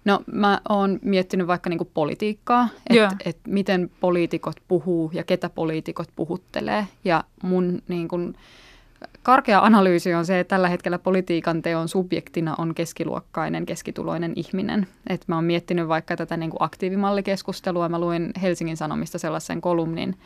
No 0.06 0.20
mä 0.26 0.60
oon 0.68 0.98
miettinyt 1.02 1.46
vaikka 1.46 1.70
niinku 1.70 1.90
politiikkaa, 1.94 2.68
että 2.90 3.16
et 3.24 3.38
miten 3.48 3.90
poliitikot 4.00 4.56
puhuu 4.68 5.10
ja 5.14 5.24
ketä 5.24 5.48
poliitikot 5.48 6.08
puhuttelee. 6.16 6.86
Ja 7.04 7.24
mun 7.42 7.82
niinku, 7.88 8.16
karkea 9.22 9.60
analyysi 9.60 10.14
on 10.14 10.26
se, 10.26 10.40
että 10.40 10.54
tällä 10.54 10.68
hetkellä 10.68 10.98
politiikan 10.98 11.62
teon 11.62 11.88
subjektina 11.88 12.54
on 12.58 12.74
keskiluokkainen, 12.74 13.66
keskituloinen 13.66 14.32
ihminen. 14.36 14.86
Et 15.06 15.24
mä 15.28 15.34
oon 15.34 15.44
miettinyt 15.44 15.88
vaikka 15.88 16.16
tätä 16.16 16.36
niinku 16.36 16.56
aktiivimallikeskustelua. 16.60 17.88
Mä 17.88 18.00
luin 18.00 18.30
Helsingin 18.42 18.76
Sanomista 18.76 19.18
sellaisen 19.18 19.60
kolumnin, 19.60 20.16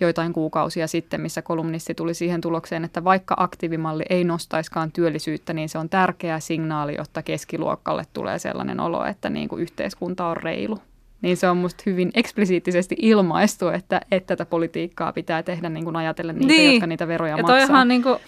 joitain 0.00 0.32
kuukausia 0.32 0.86
sitten, 0.86 1.20
missä 1.20 1.42
kolumnisti 1.42 1.94
tuli 1.94 2.14
siihen 2.14 2.40
tulokseen, 2.40 2.84
että 2.84 3.04
vaikka 3.04 3.34
aktiivimalli 3.38 4.02
ei 4.10 4.24
nostaiskaan 4.24 4.92
työllisyyttä, 4.92 5.52
niin 5.52 5.68
se 5.68 5.78
on 5.78 5.88
tärkeä 5.88 6.40
signaali, 6.40 6.94
jotta 6.94 7.22
keskiluokkalle 7.22 8.02
tulee 8.12 8.38
sellainen 8.38 8.80
olo, 8.80 9.04
että 9.04 9.30
niin 9.30 9.48
kuin 9.48 9.62
yhteiskunta 9.62 10.26
on 10.26 10.36
reilu. 10.36 10.78
Niin 11.22 11.36
se 11.36 11.48
on 11.48 11.56
musta 11.56 11.82
hyvin 11.86 12.10
eksplisiittisesti 12.14 12.96
ilmaistu, 12.98 13.68
että, 13.68 14.00
että 14.10 14.36
tätä 14.36 14.50
politiikkaa 14.50 15.12
pitää 15.12 15.42
tehdä 15.42 15.68
niin 15.68 15.84
kuin 15.84 15.96
ajatellen 15.96 16.36
niitä, 16.38 16.52
niin. 16.52 16.72
jotka 16.72 16.86
niitä 16.86 17.08
veroja 17.08 17.36
ja 17.36 17.42
maksaa. 17.42 17.66
Toihan 17.66 17.88
niin 17.88 18.02
kuin, 18.02 18.18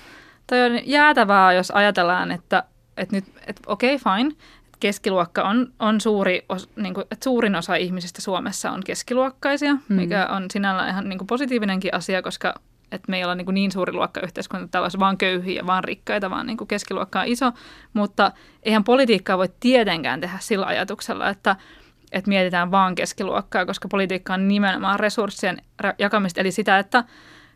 toi 0.47 0.63
on 0.63 0.81
jäätävää, 0.85 1.53
jos 1.53 1.71
ajatellaan, 1.71 2.31
että, 2.31 2.65
että 2.97 3.17
nyt, 3.17 3.25
että 3.47 3.63
okei, 3.67 3.95
okay, 3.95 4.17
fine, 4.17 4.35
keskiluokka 4.81 5.43
on, 5.43 5.73
on 5.79 6.01
suuri, 6.01 6.45
os, 6.49 6.71
niin 6.77 6.95
kuin, 6.95 7.07
että 7.11 7.25
suurin 7.25 7.55
osa 7.55 7.75
ihmisistä 7.75 8.23
Suomessa 8.23 8.71
on 8.71 8.83
keskiluokkaisia, 8.85 9.75
mm. 9.75 9.95
mikä 9.97 10.27
on 10.27 10.51
sinällään 10.51 10.89
ihan 10.89 11.09
niin 11.09 11.19
kuin 11.19 11.27
positiivinenkin 11.27 11.95
asia, 11.95 12.23
koska 12.23 12.55
että 12.93 13.11
me 13.11 13.17
ei 13.17 13.25
olla 13.25 13.35
niin, 13.35 13.47
niin 13.55 13.73
suuri 13.73 13.93
luokka 13.93 14.21
yhteiskunta, 14.21 14.65
että 14.65 14.83
olisi 14.83 14.99
vaan 14.99 15.19
köyhiä, 15.19 15.67
vaan 15.67 15.85
rikkaita, 15.85 16.31
vaan 16.31 16.47
niin 16.47 16.57
keskiluokka 16.69 17.21
on 17.21 17.27
iso. 17.27 17.53
Mutta 17.93 18.33
eihän 18.63 18.85
politiikkaa 18.85 19.39
voi 19.39 19.49
tietenkään 19.61 20.21
tehdä 20.21 20.37
sillä 20.41 20.67
ajatuksella, 20.67 21.29
että, 21.29 21.57
että 22.13 22.29
mietitään 22.29 22.71
vaan 22.71 22.95
keskiluokkaa, 22.95 23.67
koska 23.67 23.89
politiikka 23.89 24.35
on 24.35 24.49
nimenomaan 24.49 25.01
resurssien 25.01 25.63
jakamista, 25.99 26.41
eli 26.41 26.53
sitä, 26.53 26.79
että 26.79 27.05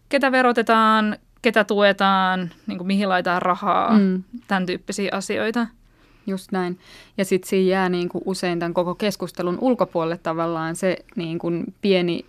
ketä 0.09 0.33
verotetaan, 0.33 1.17
ketä 1.43 1.65
tuetaan, 1.65 2.51
niin 2.67 2.79
kuin 2.79 2.87
mihin 2.87 3.09
laitetaan 3.09 3.43
rahaa, 3.43 3.99
mm. 3.99 4.23
tämän 4.47 4.67
tyyppisiä 4.67 5.11
asioita. 5.13 5.67
Just 6.31 6.53
näin. 6.53 6.79
Ja 7.19 7.25
sitten 7.25 7.49
siinä 7.49 7.71
jää 7.71 7.89
niin 7.89 8.09
kuin 8.09 8.23
usein 8.25 8.59
tämän 8.59 8.75
koko 8.75 8.95
keskustelun 8.95 9.59
ulkopuolelle 9.61 10.19
tavallaan 10.23 10.77
se 10.77 10.97
niin 11.17 11.39
kuin 11.39 11.75
pieni, 11.83 12.25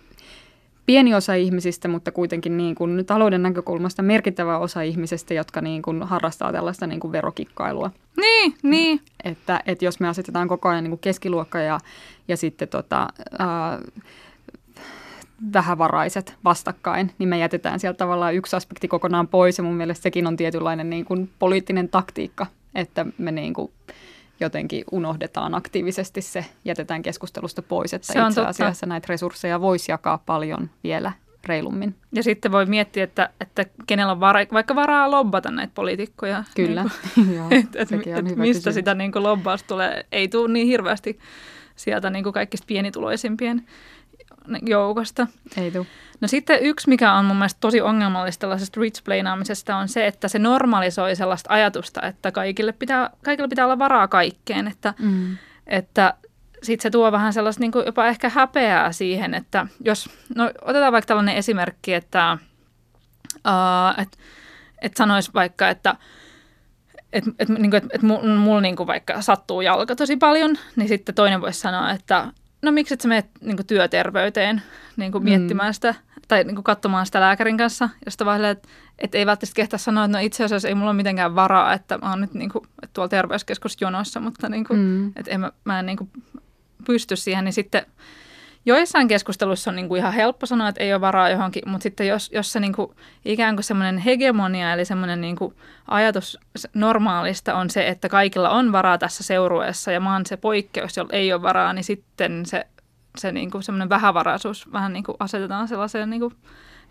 pieni 0.86 1.14
osa 1.14 1.34
ihmisistä, 1.34 1.88
mutta 1.88 2.12
kuitenkin 2.12 2.56
niin 2.56 2.74
kuin 2.74 3.06
talouden 3.06 3.42
näkökulmasta 3.42 4.02
merkittävä 4.02 4.58
osa 4.58 4.82
ihmisistä, 4.82 5.34
jotka 5.34 5.60
niin 5.60 5.82
kuin 5.82 6.02
harrastaa 6.02 6.52
tällaista 6.52 6.86
niin 6.86 7.00
kuin 7.00 7.12
verokikkailua. 7.12 7.90
Niin, 8.16 8.54
niin. 8.62 9.00
Että, 9.24 9.60
että 9.66 9.84
jos 9.84 10.00
me 10.00 10.08
asetetaan 10.08 10.48
koko 10.48 10.68
ajan 10.68 10.84
niin 10.84 10.90
kuin 10.90 11.00
keskiluokka 11.00 11.60
ja, 11.60 11.80
ja 12.28 12.36
sitten 12.36 12.68
tota, 12.68 13.08
ää, 13.38 13.78
vähävaraiset 15.52 16.36
vastakkain, 16.44 17.10
niin 17.18 17.28
me 17.28 17.38
jätetään 17.38 17.80
sieltä 17.80 17.96
tavallaan 17.96 18.34
yksi 18.34 18.56
aspekti 18.56 18.88
kokonaan 18.88 19.28
pois. 19.28 19.58
Ja 19.58 19.64
mun 19.64 19.74
mielestä 19.74 20.02
sekin 20.02 20.26
on 20.26 20.36
tietynlainen 20.36 20.90
niin 20.90 21.04
kuin 21.04 21.30
poliittinen 21.38 21.88
taktiikka, 21.88 22.46
että 22.74 23.06
me 23.18 23.32
niin 23.32 23.54
kuin 23.54 23.72
jotenkin 24.40 24.84
unohdetaan 24.92 25.54
aktiivisesti 25.54 26.20
se, 26.22 26.44
jätetään 26.64 27.02
keskustelusta 27.02 27.62
pois, 27.62 27.94
että 27.94 28.12
Se 28.12 28.22
on 28.22 28.28
itse 28.28 28.40
totta. 28.40 28.48
asiassa 28.48 28.86
näitä 28.86 29.06
resursseja 29.08 29.60
voisi 29.60 29.92
jakaa 29.92 30.18
paljon 30.26 30.70
vielä 30.84 31.12
reilummin. 31.46 31.94
Ja 32.12 32.22
sitten 32.22 32.52
voi 32.52 32.66
miettiä, 32.66 33.04
että, 33.04 33.30
että 33.40 33.64
kenellä 33.86 34.12
on 34.12 34.20
vara, 34.20 34.40
vaikka 34.52 34.74
varaa 34.74 35.10
lobbata 35.10 35.50
näitä 35.50 35.72
poliitikkoja. 35.74 36.44
Kyllä, 36.56 36.84
Niin 37.16 37.34
Joo, 37.36 37.48
kuin, 37.48 37.58
et, 37.64 37.76
et, 37.76 37.88
sekin 37.88 38.12
on 38.14 38.26
et 38.26 38.32
hyvä 38.32 38.42
mistä 38.42 38.58
kysymys. 38.58 38.74
sitä 38.74 38.94
niin 38.94 39.12
kuin 39.12 39.22
lobbausta 39.22 39.68
tulee. 39.68 40.06
Ei 40.12 40.28
tule 40.28 40.52
niin 40.52 40.66
hirveästi 40.66 41.18
sieltä 41.76 42.10
niin 42.10 42.22
kuin 42.22 42.32
kaikista 42.32 42.64
pienituloisimpien 42.66 43.66
joukosta. 44.66 45.26
Ei 45.56 45.70
tuu. 45.70 45.86
No 46.20 46.28
sitten 46.28 46.62
yksi, 46.62 46.88
mikä 46.88 47.12
on 47.12 47.24
mun 47.24 47.36
mielestä 47.36 47.60
tosi 47.60 47.80
ongelmallista 47.80 48.40
tällaisesta 48.40 48.80
rich-plainaamisesta, 48.80 49.76
on 49.76 49.88
se, 49.88 50.06
että 50.06 50.28
se 50.28 50.38
normalisoi 50.38 51.16
sellaista 51.16 51.52
ajatusta, 51.52 52.02
että 52.02 52.32
kaikille 52.32 52.72
pitää, 52.72 53.10
kaikille 53.24 53.48
pitää 53.48 53.64
olla 53.64 53.78
varaa 53.78 54.08
kaikkeen. 54.08 54.68
Että, 54.68 54.94
Mm. 54.98 55.36
että 55.66 56.14
sitten 56.62 56.82
se 56.82 56.90
tuo 56.90 57.12
vähän 57.12 57.32
sellaista 57.32 57.60
niin 57.60 57.72
kuin 57.72 57.86
jopa 57.86 58.06
ehkä 58.06 58.28
häpeää 58.28 58.92
siihen, 58.92 59.34
että 59.34 59.66
jos, 59.84 60.10
no 60.34 60.50
otetaan 60.62 60.92
vaikka 60.92 61.06
tällainen 61.06 61.36
esimerkki, 61.36 61.94
että 61.94 62.38
uh, 63.34 64.02
et, 64.02 64.18
et 64.82 64.96
sanoisi 64.96 65.30
vaikka, 65.34 65.68
että 65.68 65.96
et, 67.12 67.24
et, 67.38 67.48
niin 67.48 67.74
et, 67.74 67.84
et 67.92 68.02
mulla 68.02 68.36
mul, 68.36 68.60
niin 68.60 68.76
vaikka 68.86 69.22
sattuu 69.22 69.60
jalka 69.60 69.96
tosi 69.96 70.16
paljon, 70.16 70.58
niin 70.76 70.88
sitten 70.88 71.14
toinen 71.14 71.40
voisi 71.40 71.60
sanoa, 71.60 71.90
että 71.90 72.28
no 72.62 72.72
miksi 72.72 72.94
et 72.94 73.00
sä 73.00 73.08
menet 73.08 73.26
niin 73.40 73.66
työterveyteen 73.66 74.62
niin 74.96 75.12
Mm. 75.12 75.22
miettimään 75.24 75.74
sitä 75.74 75.94
tai 76.28 76.44
niin 76.44 76.62
katsomaan 76.64 77.06
sitä 77.06 77.20
lääkärin 77.20 77.56
kanssa, 77.58 77.88
josta 78.06 78.24
vaan 78.24 78.44
että 78.44 78.68
et 78.98 79.14
ei 79.14 79.26
välttämättä 79.26 79.54
kehtaa 79.56 79.78
sanoa, 79.78 80.04
että 80.04 80.18
no 80.18 80.24
itse 80.24 80.44
asiassa 80.44 80.68
ei 80.68 80.74
mulla 80.74 80.90
ole 80.90 80.96
mitenkään 80.96 81.34
varaa, 81.34 81.72
että 81.74 81.98
mä 81.98 82.10
oon 82.10 82.20
nyt 82.20 82.34
niin 82.34 82.50
kuin, 82.50 82.64
että 82.82 82.90
tuolla 82.92 83.08
terveyskeskusjonossa, 83.08 84.20
mutta 84.20 84.48
niin 84.48 84.64
kuin, 84.64 84.78
Mm. 84.78 85.12
että 85.16 85.30
en 85.30 85.40
mä, 85.40 85.52
mä 85.64 85.78
en 85.80 85.86
niin 85.86 85.96
kuin 85.98 86.10
pysty 86.86 87.16
siihen, 87.16 87.44
niin 87.44 87.52
sitten 87.52 87.86
joissain 88.66 89.08
keskusteluissa 89.08 89.70
on 89.70 89.76
niin 89.76 89.88
kuin 89.88 89.98
ihan 89.98 90.12
helppo 90.12 90.46
sanoa, 90.46 90.68
että 90.68 90.82
ei 90.82 90.92
ole 90.92 91.00
varaa 91.00 91.30
johonkin, 91.30 91.62
mutta 91.66 91.82
sitten 91.82 92.06
jos, 92.06 92.30
jos 92.32 92.52
se 92.52 92.60
niin 92.60 92.72
kuin, 92.72 92.90
ikään 93.24 93.56
kuin 93.56 93.64
semmoinen 93.64 93.98
hegemonia, 93.98 94.72
eli 94.72 94.84
semmoinen 94.84 95.20
niin 95.20 95.36
kuin 95.36 95.54
ajatus 95.88 96.38
normaalista 96.74 97.54
on 97.54 97.70
se, 97.70 97.88
että 97.88 98.08
kaikilla 98.08 98.50
on 98.50 98.72
varaa 98.72 98.98
tässä 98.98 99.24
seurueessa 99.24 99.92
ja 99.92 100.02
oon 100.12 100.26
se 100.26 100.36
poikkeus, 100.36 100.96
jolla 100.96 101.12
ei 101.12 101.32
ole 101.32 101.42
varaa, 101.42 101.72
niin 101.72 101.84
sitten 101.84 102.46
se, 102.46 102.66
se 103.18 103.32
niin 103.32 103.50
kuin 103.50 103.62
semmoinen 103.62 103.88
vähävaraisuus 103.88 104.72
vähän 104.72 104.92
niin 104.92 105.04
kuin 105.04 105.16
asetetaan 105.20 105.68
sellaiseen 105.68 106.10
niin 106.10 106.20
kuin 106.20 106.34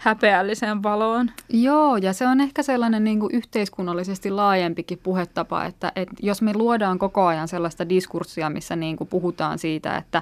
häpeälliseen 0.01 0.83
valoon. 0.83 1.31
Joo, 1.49 1.97
ja 1.97 2.13
se 2.13 2.27
on 2.27 2.41
ehkä 2.41 2.63
sellainen 2.63 3.03
niin 3.03 3.19
kuin 3.19 3.35
yhteiskunnallisesti 3.35 4.31
laajempikin 4.31 4.99
puhetapa, 5.03 5.65
että, 5.65 5.91
että 5.95 6.15
jos 6.21 6.41
me 6.41 6.53
luodaan 6.53 6.99
koko 6.99 7.25
ajan 7.25 7.47
sellaista 7.47 7.89
diskurssia, 7.89 8.49
missä 8.49 8.75
niin 8.75 8.97
kuin 8.97 9.07
puhutaan 9.07 9.59
siitä, 9.59 9.97
että, 9.97 10.21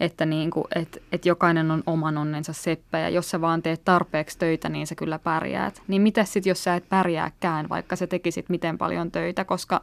että, 0.00 0.26
niin 0.26 0.50
kuin, 0.50 0.64
että, 0.74 1.00
että 1.12 1.28
jokainen 1.28 1.70
on 1.70 1.82
oman 1.86 2.18
onnensa 2.18 2.52
seppä, 2.52 2.98
ja 2.98 3.08
jos 3.08 3.30
sä 3.30 3.40
vaan 3.40 3.62
teet 3.62 3.84
tarpeeksi 3.84 4.38
töitä, 4.38 4.68
niin 4.68 4.86
sä 4.86 4.94
kyllä 4.94 5.18
pärjäät. 5.18 5.82
Niin 5.88 6.02
mitä 6.02 6.24
sitten, 6.24 6.50
jos 6.50 6.64
sä 6.64 6.74
et 6.74 6.88
pärjääkään, 6.88 7.68
vaikka 7.68 7.96
sä 7.96 8.06
tekisit 8.06 8.48
miten 8.48 8.78
paljon 8.78 9.10
töitä, 9.10 9.44
koska 9.44 9.80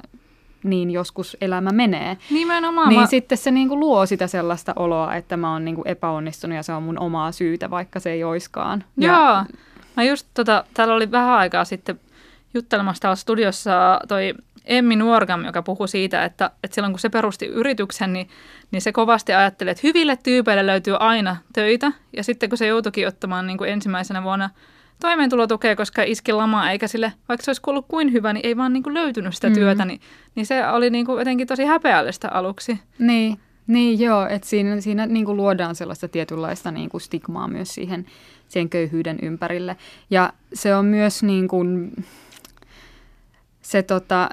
niin 0.66 0.92
joskus 0.92 1.38
elämä 1.42 1.72
menee. 1.72 2.18
Nimenomaan. 2.30 2.90
Niin 2.90 3.02
mä- 3.02 3.08
sitten 3.08 3.38
se 3.38 3.52
niinku 3.52 3.80
luo 3.80 4.06
sitä 4.06 4.28
sellaista 4.28 4.74
oloa, 4.76 5.16
että 5.16 5.38
mä 5.38 5.52
oon 5.52 5.66
niinku 5.66 5.82
epäonnistunut 5.86 6.56
ja 6.56 6.64
se 6.64 6.74
on 6.74 6.84
mun 6.84 7.00
omaa 7.00 7.32
syytä, 7.32 7.70
vaikka 7.70 8.00
se 8.00 8.12
ei 8.12 8.24
oiskaan. 8.24 8.84
Ja, 8.98 9.12
Joo. 9.12 9.60
Mä 9.98 10.04
just 10.04 10.28
tota, 10.34 10.64
täällä 10.74 10.94
oli 10.94 11.12
vähän 11.12 11.30
aikaa 11.38 11.66
sitten 11.66 12.00
juttelemassa 12.54 13.02
täällä 13.02 13.16
studiossa 13.16 14.00
toi 14.08 14.34
Emmi 14.66 14.96
Nuorgam, 14.96 15.46
joka 15.46 15.62
puhui 15.62 15.88
siitä, 15.88 16.26
että, 16.26 16.52
että 16.64 16.76
silloin 16.76 16.94
kun 16.94 17.00
se 17.00 17.10
perusti 17.10 17.46
yrityksen, 17.46 18.14
niin, 18.14 18.30
niin 18.72 18.82
se 18.82 18.92
kovasti 18.92 19.34
ajatteli, 19.34 19.70
että 19.70 19.88
hyville 19.88 20.18
tyypeille 20.24 20.66
löytyy 20.66 20.96
aina 21.00 21.36
töitä. 21.54 21.92
Ja 22.18 22.24
sitten 22.24 22.50
kun 22.50 22.58
se 22.58 22.68
joutuikin 22.68 23.08
ottamaan 23.08 23.48
niin 23.48 23.58
kuin 23.58 23.70
ensimmäisenä 23.70 24.24
vuonna 24.24 24.50
toimeentulotukea, 25.02 25.76
koska 25.76 26.04
iski 26.04 26.32
lama, 26.34 26.72
eikä 26.72 26.88
sille, 26.88 27.14
vaikka 27.30 27.44
se 27.44 27.50
olisi 27.50 27.62
kuullut 27.62 27.86
kuin 27.88 28.14
hyvä, 28.14 28.34
niin 28.34 28.46
ei 28.46 28.58
vaan 28.58 28.74
niin 28.74 28.84
kuin 28.84 28.94
löytynyt 28.94 29.36
sitä 29.36 29.48
Mm. 29.50 29.54
työtä, 29.54 29.86
niin, 29.86 30.02
niin 30.36 30.46
se 30.46 30.68
oli 30.68 30.90
niin 30.90 31.06
kuin 31.06 31.20
jotenkin 31.20 31.48
tosi 31.48 31.66
häpeällistä 31.66 32.30
aluksi. 32.32 32.80
Niin, 33.00 33.40
niin 33.68 34.00
joo, 34.00 34.28
että 34.28 34.48
siinä, 34.48 34.82
siinä 34.82 35.06
niinku 35.06 35.36
luodaan 35.36 35.76
sellaista 35.76 36.08
tietynlaista 36.08 36.72
niinku 36.72 37.00
stigmaa 37.00 37.48
myös 37.48 37.74
siihen, 37.74 38.06
siihen 38.48 38.70
köyhyyden 38.70 39.20
ympärille. 39.22 39.76
Ja 40.10 40.34
se 40.54 40.76
on 40.76 40.86
myös 40.86 41.24
niin 41.24 41.48
kuin, 41.48 41.96
se, 43.62 43.84
tota, 43.84 44.30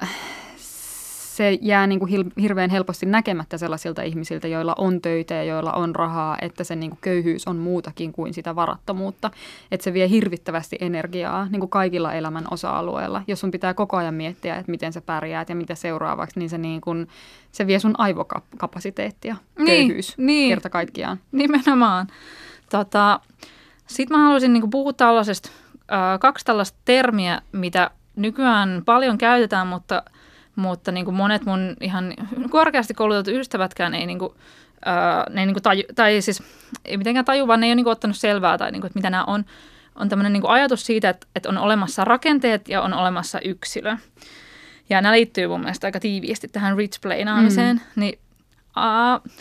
se 1.35 1.57
jää 1.61 1.87
niin 1.87 1.99
kuin 1.99 2.31
hirveän 2.41 2.69
helposti 2.69 3.05
näkemättä 3.05 3.57
sellaisilta 3.57 4.01
ihmisiltä, 4.01 4.47
joilla 4.47 4.75
on 4.77 5.01
töitä 5.01 5.33
ja 5.33 5.43
joilla 5.43 5.71
on 5.71 5.95
rahaa, 5.95 6.37
että 6.41 6.63
se 6.63 6.75
niin 6.75 6.89
kuin 6.89 6.99
köyhyys 7.01 7.47
on 7.47 7.55
muutakin 7.55 8.11
kuin 8.11 8.33
sitä 8.33 8.55
varattomuutta. 8.55 9.31
Että 9.71 9.83
se 9.83 9.93
vie 9.93 10.09
hirvittävästi 10.09 10.77
energiaa 10.79 11.47
niin 11.49 11.59
kuin 11.59 11.69
kaikilla 11.69 12.13
elämän 12.13 12.45
osa-alueilla. 12.51 13.21
Jos 13.27 13.39
sun 13.39 13.51
pitää 13.51 13.73
koko 13.73 13.97
ajan 13.97 14.13
miettiä, 14.13 14.55
että 14.55 14.71
miten 14.71 14.93
sä 14.93 15.01
pärjäät 15.01 15.49
ja 15.49 15.55
mitä 15.55 15.75
seuraavaksi, 15.75 16.39
niin 16.39 16.49
se, 16.49 16.57
niin 16.57 16.81
kuin, 16.81 17.07
se 17.51 17.67
vie 17.67 17.79
sun 17.79 17.95
aivokapasiteettia, 17.97 19.35
Niin, 19.57 19.87
köyhyys, 19.87 20.17
niin. 20.17 20.49
kerta 20.49 20.69
kaikkiaan. 20.69 21.19
Nimenomaan. 21.31 22.07
Tota, 22.69 23.19
Sitten 23.87 24.17
mä 24.17 24.23
haluaisin 24.23 24.53
niin 24.53 24.69
puhua 24.69 24.93
tällaisesta, 24.93 25.49
äh, 25.91 26.19
kaksi 26.19 26.45
tällaista 26.45 26.77
termiä, 26.85 27.41
mitä 27.51 27.91
nykyään 28.15 28.81
paljon 28.85 29.17
käytetään, 29.17 29.67
mutta, 29.67 30.03
mutta 30.55 30.91
niin 30.91 31.05
kuin 31.05 31.15
monet 31.15 31.45
mun 31.45 31.75
ihan 31.81 32.13
korkeasti 32.49 32.93
koulutetut 32.93 33.39
ystävätkään 33.39 33.93
ei, 33.93 34.05
niin 34.05 34.19
kuin, 34.19 34.33
äh, 34.87 35.33
ne 35.33 35.41
ei 35.41 35.45
niin 35.45 35.53
kuin 35.53 35.63
taju, 35.63 35.83
tai 35.95 36.21
siis 36.21 36.43
ei 36.85 36.97
mitenkään 36.97 37.25
taju, 37.25 37.47
vaan 37.47 37.59
ne 37.59 37.65
ei 37.65 37.69
ole 37.69 37.75
niin 37.75 37.83
kuin 37.83 37.91
ottanut 37.91 38.17
selvää, 38.17 38.57
tai 38.57 38.71
niin 38.71 38.81
kuin, 38.81 38.87
että 38.87 38.99
mitä 38.99 39.09
nämä 39.09 39.23
on. 39.23 39.45
On 39.95 40.09
tämmöinen 40.09 40.33
niin 40.33 40.41
kuin 40.41 40.51
ajatus 40.51 40.85
siitä, 40.85 41.09
että, 41.09 41.27
että 41.35 41.49
on 41.49 41.57
olemassa 41.57 42.05
rakenteet 42.05 42.69
ja 42.69 42.81
on 42.81 42.93
olemassa 42.93 43.39
yksilö. 43.39 43.97
Ja 44.89 45.01
nämä 45.01 45.13
liittyy 45.13 45.47
mun 45.47 45.59
mielestä 45.59 45.87
aika 45.87 45.99
tiiviisti 45.99 46.47
tähän 46.47 46.77
rich 46.77 47.01
plainaamiseen. 47.01 47.75
Mm. 47.75 48.01
Niin, 48.01 48.19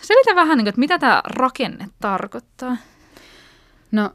selitä 0.02 0.34
vähän, 0.34 0.58
niin 0.58 0.64
kuin, 0.64 0.68
että 0.68 0.78
mitä 0.78 0.98
tämä 0.98 1.22
rakenne 1.24 1.88
tarkoittaa. 2.00 2.76
No 3.92 4.10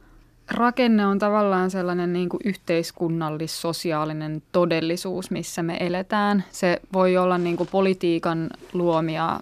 rakenne 0.50 1.06
on 1.06 1.18
tavallaan 1.18 1.70
sellainen 1.70 2.12
niin 2.12 2.28
kuin 2.28 2.40
yhteiskunnallis-sosiaalinen 2.44 4.42
todellisuus, 4.52 5.30
missä 5.30 5.62
me 5.62 5.76
eletään. 5.80 6.44
Se 6.50 6.80
voi 6.92 7.16
olla 7.16 7.38
niin 7.38 7.56
kuin 7.56 7.68
politiikan 7.72 8.50
luomia 8.72 9.40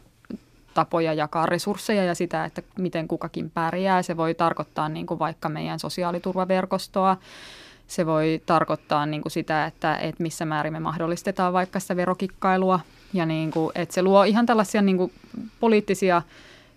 tapoja 0.75 1.15
jakaa 1.15 1.47
resursseja 1.47 2.05
ja 2.05 2.15
sitä, 2.15 2.45
että 2.45 2.63
miten 2.79 3.09
kukakin 3.09 3.51
pärjää. 3.51 4.03
Se 4.03 4.17
voi 4.17 4.35
tarkoittaa 4.35 4.89
niin 4.89 5.07
kuin 5.07 5.19
vaikka 5.19 5.49
meidän 5.49 5.79
sosiaaliturvaverkostoa. 5.79 7.17
Se 7.87 8.07
voi 8.07 8.43
tarkoittaa 8.47 9.07
niin 9.07 9.23
kuin 9.23 9.33
sitä, 9.33 9.67
että, 9.67 9.97
että 9.97 10.23
missä 10.23 10.45
määrin 10.45 10.73
me 10.73 10.81
mahdollistetaan 10.81 11.53
vaikka 11.53 11.81
sitä 11.81 11.97
verokikkailua. 11.97 12.81
Ja 13.13 13.27
niin 13.27 13.51
kuin, 13.51 13.73
että 13.75 13.95
se 13.95 14.03
luo 14.03 14.25
ihan 14.25 14.47
tällaisia 14.47 14.83
niin 14.83 14.97
kuin 14.97 15.13
poliittisia 15.61 16.23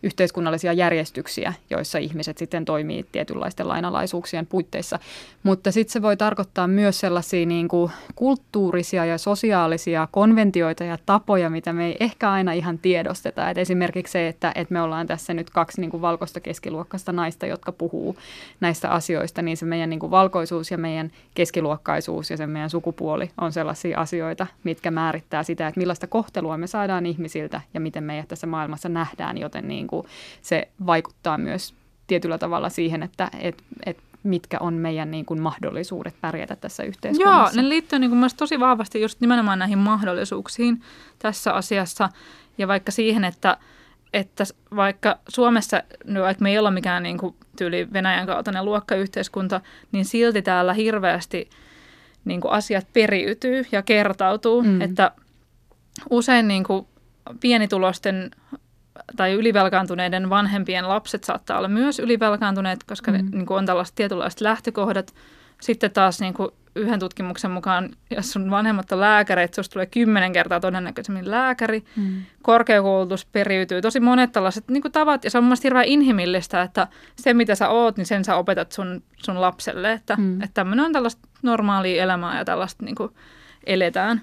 yhteiskunnallisia 0.03 0.74
järjestyksiä, 0.74 1.53
joissa 1.70 1.98
ihmiset 1.98 2.38
sitten 2.38 2.65
toimii 2.65 3.06
tietynlaisten 3.12 3.68
lainalaisuuksien 3.68 4.46
puitteissa. 4.46 5.00
Mutta 5.44 5.72
sitten 5.72 5.94
se 5.94 6.01
voi 6.01 6.18
tarkoittaa 6.18 6.68
myös 6.68 7.00
sellaisia 7.00 7.46
niin 7.46 7.68
kuin 7.68 7.91
kulttuurisia 8.15 9.06
ja 9.06 9.18
sosiaalisia 9.18 10.08
konventioita 10.12 10.84
ja 10.84 10.98
tapoja, 11.06 11.50
mitä 11.50 11.74
me 11.74 11.86
ei 11.86 11.98
ehkä 12.00 12.32
aina 12.32 12.53
ihan 12.53 12.77
tiedosteta. 12.77 13.50
Et 13.50 13.58
esimerkiksi 13.58 14.12
se, 14.12 14.27
että, 14.27 14.51
että 14.56 14.74
me 14.74 14.82
ollaan 14.82 15.08
tässä 15.08 15.34
nyt 15.34 15.50
kaksi 15.50 15.82
niin 15.82 15.91
kuin 15.91 16.01
valkoista 16.01 16.39
keskiluokkaista 16.39 17.12
naista, 17.12 17.46
jotka 17.46 17.72
puhuu 17.72 18.18
näistä 18.60 18.89
asioista, 18.89 19.41
niin 19.41 19.58
se 19.58 19.65
meidän 19.65 19.89
niin 19.89 20.00
kuin 20.00 20.12
valkoisuus 20.12 20.72
ja 20.72 20.77
meidän 20.77 21.12
keskiluokkaisuus 21.34 22.29
ja 22.29 22.38
se 22.38 22.48
meidän 22.48 22.70
sukupuoli 22.70 23.32
on 23.41 23.51
sellaisia 23.51 24.00
asioita, 24.00 24.48
mitkä 24.63 24.91
määrittää 24.91 25.44
sitä, 25.44 25.68
että 25.68 25.79
millaista 25.79 26.08
kohtelua 26.08 26.58
me 26.58 26.68
saadaan 26.68 27.06
ihmisiltä 27.06 27.62
ja 27.74 27.79
miten 27.79 28.03
meidät 28.03 28.27
tässä 28.27 28.48
maailmassa 28.48 28.89
nähdään, 28.89 29.38
joten 29.38 29.68
niin 29.68 29.88
kuin 29.89 30.08
se 30.41 30.67
vaikuttaa 30.86 31.38
myös 31.38 31.74
tietyllä 32.08 32.38
tavalla 32.38 32.69
siihen, 32.69 33.03
että 33.03 33.29
et, 33.39 33.63
et 33.86 33.98
mitkä 34.24 34.58
on 34.60 34.74
meidän 34.74 35.12
niin 35.12 35.25
kuin 35.25 35.41
mahdollisuudet 35.41 36.15
pärjätä 36.22 36.55
tässä 36.55 36.84
yhteiskunnassa. 36.84 37.58
Joo, 37.58 37.63
ne 37.63 37.69
liittyy 37.69 38.00
niin 38.00 38.10
kuin 38.10 38.29
tosi 38.38 38.60
vahvasti 38.60 39.01
just 39.01 39.22
nimenomaan 39.22 39.60
näihin 39.60 39.77
mahdollisuuksiin 39.77 40.81
tässä 41.19 41.53
asiassa 41.53 42.10
ja 42.58 42.67
vaikka 42.67 42.91
siihen, 42.91 43.24
että, 43.24 43.58
että 44.13 44.43
vaikka 44.75 45.17
Suomessa, 45.29 45.84
no 46.05 46.22
vaikka 46.22 46.43
me 46.43 46.50
ei 46.50 46.58
olla 46.58 46.72
mikään 46.72 47.03
niin 47.03 47.17
kuin 47.17 47.36
tyyli 47.58 47.88
Venäjän 47.93 48.27
kaltainen 48.27 48.65
luokkayhteiskunta, 48.65 49.62
niin 49.91 50.05
silti 50.05 50.41
täällä 50.41 50.74
hirveästi 50.74 51.50
niin 52.25 52.41
kuin 52.41 52.51
asiat 52.51 52.88
periytyy 52.93 53.65
ja 53.72 53.81
kertautuu, 53.81 54.63
mm. 54.63 54.81
että 54.81 55.12
usein 56.10 56.48
niin 56.48 56.63
kuin 56.63 56.88
pienitulosten 57.39 58.31
tai 59.15 59.34
ylivelkaantuneiden 59.34 60.29
vanhempien 60.29 60.89
lapset 60.89 61.24
saattaa 61.24 61.58
olla 61.58 61.68
myös 61.68 62.00
ylivelkaantuneet, 62.00 62.84
koska 62.84 63.12
mm. 63.12 63.18
ne 63.18 63.24
niin 63.32 63.46
kuin 63.46 63.58
on 63.58 63.65
tällaiset 63.65 63.96
tietynlaiset 63.96 64.41
lähtökohdat. 64.41 65.13
Sitten 65.62 65.91
taas 65.91 66.22
niin 66.22 66.34
kuin 66.34 66.50
yhden 66.75 67.00
tutkimuksen 67.00 67.51
mukaan, 67.51 67.89
jos 68.12 68.32
sun 68.32 68.51
vanhemmat 68.51 68.91
on 68.91 69.00
lääkäreitä, 69.00 69.56
sinusta 69.56 69.74
tulee 69.74 69.86
kymmenen 69.86 70.34
kertaa 70.34 70.60
todennäköisemmin 70.60 71.32
lääkäri. 71.32 71.84
Mm. 71.96 72.22
Korkeakoulutus 72.41 73.25
periytyy. 73.25 73.82
Tosi 73.82 74.00
monet 74.00 74.32
tällaiset 74.32 74.68
niin 74.70 74.82
kuin 74.82 74.91
tavat, 74.91 75.24
ja 75.24 75.29
se 75.29 75.38
on 75.38 75.44
mielestäni 75.44 75.70
hirveän 75.70 75.86
inhimillistä, 75.86 76.62
että 76.62 76.88
se 77.15 77.34
mitä 77.34 77.56
sä 77.56 77.70
oot, 77.70 77.98
niin 77.98 78.06
sen 78.06 78.25
sä 78.25 78.36
opetat 78.36 78.72
sun, 78.72 79.03
sun 79.18 79.41
lapselle. 79.41 79.91
Että, 79.91 80.15
mm. 80.15 80.41
että 80.41 80.53
tämmöinen 80.53 80.86
on 80.86 80.94
tällaista 80.94 81.27
normaalia 81.41 82.03
elämää 82.03 82.38
ja 82.38 82.46
tällaista 82.46 82.86
niin 82.86 82.96
kuin 82.96 83.12
eletään. 83.65 84.22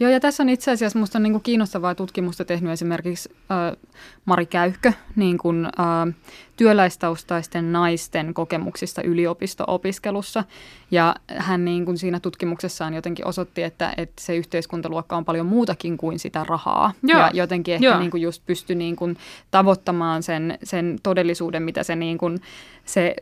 Joo, 0.00 0.10
ja 0.10 0.20
tässä 0.20 0.42
on 0.42 0.48
itse 0.48 0.70
asiassa 0.70 0.98
minusta 0.98 1.18
niin 1.18 1.40
kiinnostavaa 1.40 1.94
tutkimusta 1.94 2.44
tehnyt 2.44 2.72
esimerkiksi 2.72 3.28
äh, 3.50 3.76
Mari 4.24 4.46
Käyhkö 4.46 4.92
niin 5.16 5.38
kuin, 5.38 5.66
äh, 5.66 6.14
työläistaustaisten 6.56 7.72
naisten 7.72 8.34
kokemuksista 8.34 9.02
yliopisto-opiskelussa. 9.02 10.44
Ja 10.90 11.14
hän 11.26 11.64
niin 11.64 11.84
kuin 11.84 11.98
siinä 11.98 12.20
tutkimuksessaan 12.20 12.94
jotenkin 12.94 13.26
osoitti, 13.26 13.62
että, 13.62 13.94
että 13.96 14.22
se 14.22 14.36
yhteiskuntaluokka 14.36 15.16
on 15.16 15.24
paljon 15.24 15.46
muutakin 15.46 15.96
kuin 15.96 16.18
sitä 16.18 16.44
rahaa. 16.48 16.92
Joo. 17.02 17.20
Ja 17.20 17.30
jotenkin 17.34 17.74
ehkä 17.74 17.98
niin 17.98 18.10
kuin 18.10 18.22
just 18.22 18.42
pystyi 18.46 18.76
niin 18.76 18.96
kuin 18.96 19.16
tavoittamaan 19.50 20.22
sen, 20.22 20.58
sen 20.62 20.98
todellisuuden, 21.02 21.62
mitä 21.62 21.82
se, 21.82 21.96
niin 21.96 22.18
kuin, 22.18 22.40
se 22.84 23.14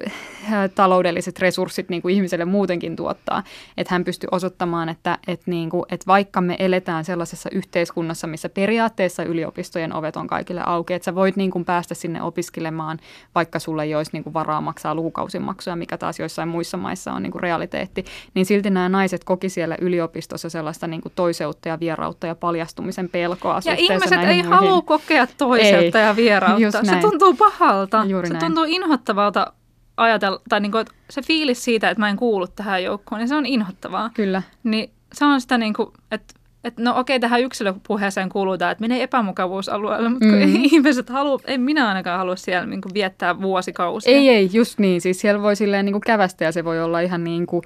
äh, 0.53 0.71
taloudelliset 0.75 1.39
resurssit 1.39 1.89
niin 1.89 2.03
kuin 2.03 2.15
ihmiselle 2.15 2.45
muutenkin 2.45 2.97
tuottaa. 2.97 3.43
Että 3.77 3.95
hän 3.95 4.05
pystyi 4.05 4.29
osoittamaan, 4.33 4.89
että, 4.89 5.19
että, 5.27 5.51
niin 5.51 5.71
kuin, 5.71 5.85
että 5.89 6.07
vaikka 6.07 6.34
me 6.41 6.57
eletään 6.59 7.05
sellaisessa 7.05 7.49
yhteiskunnassa, 7.53 8.27
missä 8.27 8.49
periaatteessa 8.49 9.23
yliopistojen 9.23 9.93
ovet 9.93 10.17
on 10.17 10.27
kaikille 10.27 10.63
auki, 10.67 10.95
että 10.95 11.05
sä 11.05 11.15
voit 11.15 11.37
niin 11.37 11.51
kuin 11.51 11.65
päästä 11.65 11.95
sinne 11.95 12.23
opiskelemaan, 12.23 12.99
vaikka 13.35 13.59
sulle 13.59 13.83
ei 13.83 13.95
olisi 13.95 14.11
niin 14.13 14.25
kuin 14.25 14.35
varaa 14.35 14.61
maksaa 14.61 14.95
lukukausimaksuja, 14.95 15.77
mikä 15.77 15.99
taas 15.99 16.19
joissain 16.19 16.49
muissa 16.49 16.77
maissa 16.77 17.13
on 17.13 17.23
niin 17.23 17.33
kuin 17.33 17.43
realiteetti, 17.43 18.05
niin 18.35 18.47
silti 18.47 18.71
nämä 18.71 18.89
naiset 18.89 19.25
koki 19.25 19.49
siellä 19.49 19.77
yliopistossa 19.81 20.51
sellaista 20.51 20.87
niin 20.87 21.01
kuin 21.01 21.13
toiseutta 21.17 21.69
ja 21.69 21.81
vierautta 21.81 22.27
ja 22.27 22.35
paljastumisen 22.35 23.09
pelkoa. 23.09 23.61
Ja 23.65 23.75
ihmiset 23.79 24.19
ei 24.19 24.27
muihin. 24.27 24.47
halua 24.47 24.83
kokea 24.83 25.27
toiseutta 25.27 26.01
ei, 26.01 26.07
ja 26.07 26.17
vierautta. 26.17 26.85
Se 26.85 26.97
tuntuu 27.01 27.35
pahalta. 27.35 28.05
Juuri 28.09 28.29
se 28.29 28.35
näin. 28.35 28.45
tuntuu 28.45 28.65
inhottavalta 28.69 29.53
ajatella, 29.97 30.41
tai 30.49 30.61
niin 30.61 30.73
kuin, 30.73 30.85
se 31.11 31.23
fiilis 31.23 31.65
siitä, 31.65 31.91
että 31.91 32.01
mä 32.01 32.09
en 32.09 32.17
kuulu 32.17 32.47
tähän 32.47 32.85
joukkoon, 32.85 33.19
niin 33.19 33.29
se 33.29 33.35
on 33.35 33.47
inhottavaa. 33.47 34.11
Kyllä. 34.15 34.43
Niin 34.65 34.91
se 35.15 35.25
on 35.25 35.41
sitä 35.41 35.59
niin 35.59 35.75
kuin, 35.75 35.89
että 36.11 36.35
että 36.65 36.83
no 36.83 36.99
okei, 36.99 37.21
tähän 37.21 37.41
yksilöpuheeseen 37.41 38.29
kuuluu 38.29 38.59
tämä, 38.59 38.71
että 38.71 38.83
menee 38.83 39.03
epämukavuusalueelle, 39.03 40.09
mutta 40.09 40.27
mm-hmm. 40.27 40.41
ei 40.43 40.65
ihmiset 40.73 41.09
halua, 41.09 41.41
ei 41.45 41.59
minä 41.59 41.89
ainakaan 41.89 42.19
halua 42.19 42.37
siellä 42.37 42.67
niin 42.67 42.81
kuin 42.81 42.95
viettää 42.95 43.43
vuosikausia. 43.43 44.17
Ei, 44.17 44.29
ei, 44.29 44.51
just 44.53 44.79
niin. 44.79 45.01
Siis 45.01 45.21
siellä 45.21 45.43
voi 45.43 45.57
silleen 45.57 45.85
niin 45.85 45.93
kuin 45.93 46.03
kävästä 46.07 46.45
ja 46.45 46.53
se 46.53 46.65
voi 46.65 46.83
olla 46.83 47.01
ihan 47.01 47.25
niin 47.25 47.47
kuin, 47.47 47.63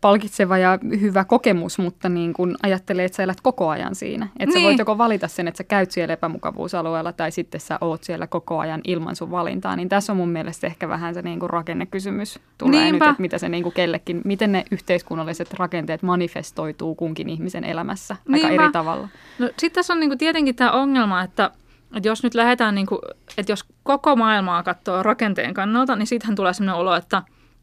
palkitseva 0.00 0.58
ja 0.58 0.78
hyvä 1.00 1.24
kokemus, 1.24 1.78
mutta 1.78 2.08
niin 2.08 2.32
kuin 2.32 2.56
ajattelee, 2.62 3.04
että 3.04 3.16
sä 3.16 3.22
elät 3.22 3.40
koko 3.40 3.68
ajan 3.68 3.94
siinä. 3.94 4.28
Että 4.38 4.44
niin. 4.44 4.52
sä 4.52 4.66
voit 4.66 4.78
joko 4.78 4.98
valita 4.98 5.28
sen, 5.28 5.48
että 5.48 5.58
sä 5.58 5.64
käyt 5.64 5.90
siellä 5.90 6.14
epämukavuusalueella 6.14 7.12
tai 7.12 7.30
sitten 7.30 7.60
sä 7.60 7.78
oot 7.80 8.04
siellä 8.04 8.26
koko 8.26 8.58
ajan 8.58 8.80
ilman 8.84 9.16
sun 9.16 9.30
valintaa. 9.30 9.76
Niin 9.76 9.88
tässä 9.88 10.12
on 10.12 10.16
mun 10.16 10.28
mielestä 10.28 10.66
ehkä 10.66 10.88
vähän 10.88 11.14
se 11.14 11.22
niin 11.22 11.40
kuin 11.40 11.50
rakennekysymys 11.50 12.40
tulee 12.58 12.80
Niinpä. 12.80 13.04
nyt, 13.04 13.10
että 13.10 13.22
mitä 13.22 13.38
se 13.38 13.48
niin 13.48 13.62
kuin 13.62 13.72
kellekin, 13.72 14.20
miten 14.24 14.52
ne 14.52 14.64
yhteiskunnalliset 14.70 15.54
rakenteet 15.54 16.02
manifestoituu 16.02 16.94
kunkin 16.94 17.28
ihmisen 17.28 17.64
elämässä 17.64 18.16
Niinpä. 18.28 18.48
aika 18.48 18.62
eri 18.62 18.72
tavalla. 18.72 19.08
No 19.38 19.46
sitten 19.46 19.74
tässä 19.74 19.92
on 19.92 20.00
niinku 20.00 20.16
tietenkin 20.16 20.54
tämä 20.54 20.70
ongelma, 20.70 21.22
että, 21.22 21.50
että 21.96 22.08
jos 22.08 22.22
nyt 22.22 22.34
lähdetään, 22.34 22.74
niinku, 22.74 22.98
että 23.38 23.52
jos 23.52 23.64
koko 23.82 24.16
maailmaa 24.16 24.62
katsoo 24.62 25.02
rakenteen 25.02 25.54
kannalta, 25.54 25.96
niin 25.96 26.06
siitähän 26.06 26.36
tulee 26.36 26.52
sellainen 26.52 26.80
olo, 26.80 26.94
että, 26.94 27.22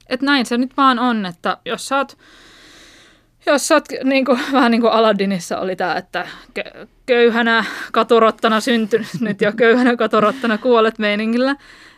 että 0.09 0.25
näin 0.25 0.45
se 0.45 0.57
nyt 0.57 0.77
vaan 0.77 0.99
on, 0.99 1.25
että 1.25 1.57
jos 1.65 1.87
sä 1.87 1.97
oot 1.97 2.17
jos 3.45 3.67
sä 3.67 3.75
oot 3.75 3.85
niin 4.03 4.25
kuin, 4.25 4.39
vähän 4.51 4.71
niin 4.71 4.81
kuin 4.81 4.93
Aladdinissa 4.93 5.59
oli 5.59 5.75
tämä, 5.75 5.95
että 5.95 6.27
köyhänä 7.05 7.65
katurottana 7.91 8.59
syntynyt 8.59 9.41
ja 9.41 9.51
köyhänä 9.51 9.95
katurottana 9.95 10.57
kuolet 10.57 10.99
meiningillä, 10.99 11.55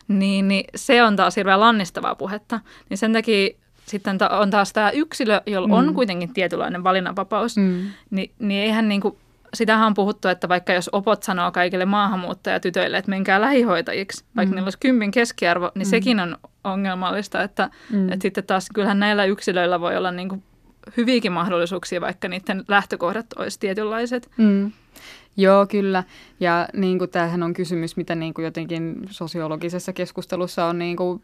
niin, 0.08 0.48
niin 0.48 0.64
se 0.74 1.02
on 1.02 1.16
taas 1.16 1.36
hirveän 1.36 1.60
lannistavaa 1.60 2.14
puhetta. 2.14 2.60
Niin 2.88 2.98
sen 2.98 3.12
takia 3.12 3.48
sitten 3.86 4.18
on 4.30 4.50
taas 4.50 4.72
tämä 4.72 4.90
yksilö, 4.90 5.40
jolla 5.46 5.68
mm. 5.68 5.74
on 5.74 5.94
kuitenkin 5.94 6.32
tietynlainen 6.32 6.84
valinnanvapaus, 6.84 7.56
mm. 7.56 7.90
niin, 8.10 8.30
niin 8.38 8.62
eihän 8.62 8.88
niin 8.88 9.00
kuin, 9.00 9.16
sitähän 9.54 9.86
on 9.86 9.94
puhuttu, 9.94 10.28
että 10.28 10.48
vaikka 10.48 10.72
jos 10.72 10.90
opot 10.92 11.22
sanoo 11.22 11.52
kaikille 11.52 11.84
maahanmuuttajatytöille, 11.84 12.98
että 12.98 13.10
menkää 13.10 13.40
lähihoitajiksi, 13.40 14.24
vaikka 14.36 14.50
mm. 14.50 14.54
niillä 14.56 14.66
olisi 14.66 14.78
kymmin 14.78 15.10
keskiarvo, 15.10 15.70
niin 15.74 15.86
mm. 15.86 15.90
sekin 15.90 16.20
on 16.20 16.36
ongelmallista, 16.64 17.42
että, 17.42 17.70
mm. 17.90 18.12
että 18.12 18.22
sitten 18.22 18.44
taas 18.44 18.68
kyllähän 18.74 18.98
näillä 18.98 19.24
yksilöillä 19.24 19.80
voi 19.80 19.96
olla 19.96 20.10
niin 20.10 20.28
kuin 20.28 20.42
hyviäkin 20.96 21.32
mahdollisuuksia, 21.32 22.00
vaikka 22.00 22.28
niiden 22.28 22.64
lähtökohdat 22.68 23.26
olisi 23.36 23.60
tietynlaiset. 23.60 24.30
Mm. 24.36 24.72
Joo, 25.38 25.66
kyllä. 25.66 26.04
Ja 26.40 26.68
niin 26.76 26.98
kuin, 26.98 27.10
tämähän 27.10 27.42
on 27.42 27.54
kysymys, 27.54 27.96
mitä 27.96 28.14
niin 28.14 28.34
kuin 28.34 28.44
jotenkin 28.44 28.96
sosiologisessa 29.10 29.92
keskustelussa 29.92 30.64
on 30.64 30.78
niin 30.78 30.96
kuin, 30.96 31.20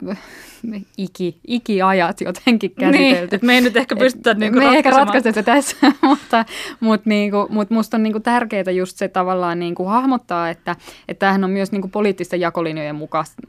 iki, 0.98 1.38
ikiajat 1.46 2.20
jotenkin 2.20 2.72
niin, 2.78 2.92
käsitelty. 2.92 3.36
Niin, 3.36 3.46
me 3.46 3.54
ei 3.54 3.60
nyt 3.60 3.76
ehkä 3.76 3.96
pystytä 3.96 4.34
niin 4.34 4.52
kuin 4.52 4.64
Me 4.64 4.70
ei 4.70 4.76
ehkä 4.76 4.90
ratkaista 4.90 5.32
se 5.32 5.42
tässä, 5.42 5.76
mutta, 6.02 6.44
mutta, 6.80 7.08
niin 7.08 7.30
kuin, 7.30 7.46
mutta 7.50 7.74
musta 7.74 7.96
on 7.96 8.02
niin 8.02 8.12
kuin 8.12 8.22
tärkeää 8.22 8.70
just 8.70 8.96
se 8.96 9.08
tavallaan 9.08 9.58
niin 9.58 9.74
kuin 9.74 9.88
hahmottaa, 9.88 10.50
että, 10.50 10.76
että 11.08 11.18
tämähän 11.18 11.44
on 11.44 11.50
myös 11.50 11.72
niin 11.72 11.82
kuin 11.82 11.90
poliittisten 11.90 12.40
jakolinjojen 12.40 12.96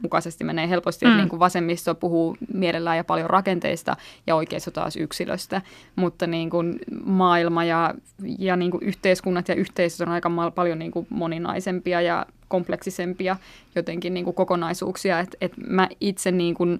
mukaisesti 0.01 0.43
menee 0.43 0.69
helposti, 0.69 1.05
mm. 1.05 1.11
että 1.11 1.21
niin 1.21 1.29
kuin 1.29 1.39
vasemmisto 1.39 1.95
puhuu 1.95 2.37
mielellään 2.53 2.97
ja 2.97 3.03
paljon 3.03 3.29
rakenteista 3.29 3.95
ja 4.27 4.35
oikeisto 4.35 4.71
taas 4.71 4.95
yksilöstä, 4.95 5.61
mutta 5.95 6.27
niin 6.27 6.49
kuin 6.49 6.79
maailma 7.05 7.63
ja, 7.63 7.93
ja 8.39 8.55
niin 8.55 8.71
kuin 8.71 8.83
yhteiskunnat 8.83 9.49
ja 9.49 9.55
yhteisöt 9.55 10.07
on 10.07 10.13
aika 10.13 10.29
paljon 10.55 10.79
niin 10.79 10.91
kuin 10.91 11.07
moninaisempia 11.09 12.01
ja 12.01 12.25
kompleksisempia 12.47 13.35
jotenkin 13.75 14.13
niin 14.13 14.23
kuin 14.23 14.35
kokonaisuuksia. 14.35 15.19
Et, 15.19 15.35
et 15.41 15.53
mä 15.67 15.89
itse 16.01 16.31
niin 16.31 16.55
kuin, 16.55 16.79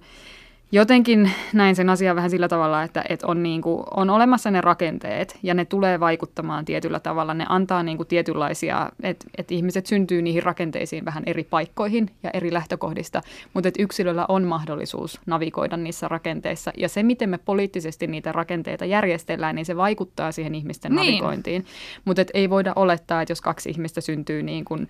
jotenkin 0.72 1.30
näin 1.52 1.76
sen 1.76 1.90
asian 1.90 2.16
vähän 2.16 2.30
sillä 2.30 2.48
tavalla, 2.48 2.82
että, 2.82 3.04
että 3.08 3.26
on, 3.26 3.42
niin 3.42 3.62
kuin, 3.62 3.84
on 3.96 4.10
olemassa 4.10 4.50
ne 4.50 4.60
rakenteet 4.60 5.38
ja 5.42 5.54
ne 5.54 5.64
tulee 5.64 6.00
vaikuttamaan 6.00 6.64
tietyllä 6.64 7.00
tavalla. 7.00 7.34
Ne 7.34 7.46
antaa 7.48 7.82
niin 7.82 7.96
kuin 7.96 8.06
tietynlaisia, 8.06 8.90
että, 9.02 9.26
että 9.38 9.54
ihmiset 9.54 9.86
syntyy 9.86 10.22
niihin 10.22 10.42
rakenteisiin 10.42 11.04
vähän 11.04 11.22
eri 11.26 11.44
paikkoihin 11.44 12.10
ja 12.22 12.30
eri 12.34 12.52
lähtökohdista, 12.52 13.22
mutta 13.54 13.68
että 13.68 13.82
yksilöllä 13.82 14.26
on 14.28 14.44
mahdollisuus 14.44 15.20
navigoida 15.26 15.76
niissä 15.76 16.08
rakenteissa. 16.08 16.72
Ja 16.76 16.88
se, 16.88 17.02
miten 17.02 17.30
me 17.30 17.38
poliittisesti 17.38 18.06
niitä 18.06 18.32
rakenteita 18.32 18.84
järjestellään, 18.84 19.54
niin 19.54 19.66
se 19.66 19.76
vaikuttaa 19.76 20.32
siihen 20.32 20.54
ihmisten 20.54 20.92
niin. 20.94 21.06
navigointiin. 21.06 21.66
Mutta 22.04 22.22
ei 22.34 22.50
voida 22.50 22.72
olettaa, 22.76 23.22
että 23.22 23.32
jos 23.32 23.40
kaksi 23.40 23.70
ihmistä 23.70 24.00
syntyy 24.00 24.42
niin 24.42 24.64
kuin 24.64 24.88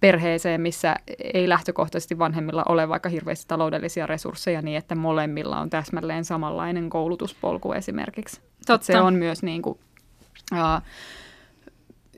perheeseen, 0.00 0.60
missä 0.60 0.96
ei 1.34 1.48
lähtökohtaisesti 1.48 2.18
vanhemmilla 2.18 2.62
ole 2.68 2.88
vaikka 2.88 3.08
hirveästi 3.08 3.44
taloudellisia 3.48 4.06
resursseja 4.06 4.62
niin, 4.62 4.76
että 4.76 4.94
molemmilla 4.94 5.60
on 5.60 5.70
täsmälleen 5.70 6.24
samanlainen 6.24 6.90
koulutuspolku 6.90 7.72
esimerkiksi. 7.72 8.40
Totta. 8.66 8.86
Se 8.86 9.00
on 9.00 9.14
myös 9.14 9.42
niin 9.42 9.62
kuin, 9.62 9.78
uh, 10.52 10.82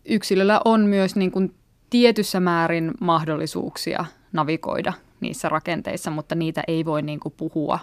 yksilöllä 0.05 0.61
on 0.65 0.81
myös 0.81 1.17
niin 1.17 1.31
kuin 1.31 1.55
tietyssä 1.91 2.41
määrin 2.41 2.91
mahdollisuuksia 3.01 4.05
navigoida 4.33 4.93
niissä 5.21 5.49
rakenteissa, 5.49 6.11
mutta 6.11 6.35
niitä 6.35 6.63
ei 6.69 6.85
voi 6.85 7.03
niin 7.03 7.21
kuin 7.21 7.35
puhua 7.37 7.79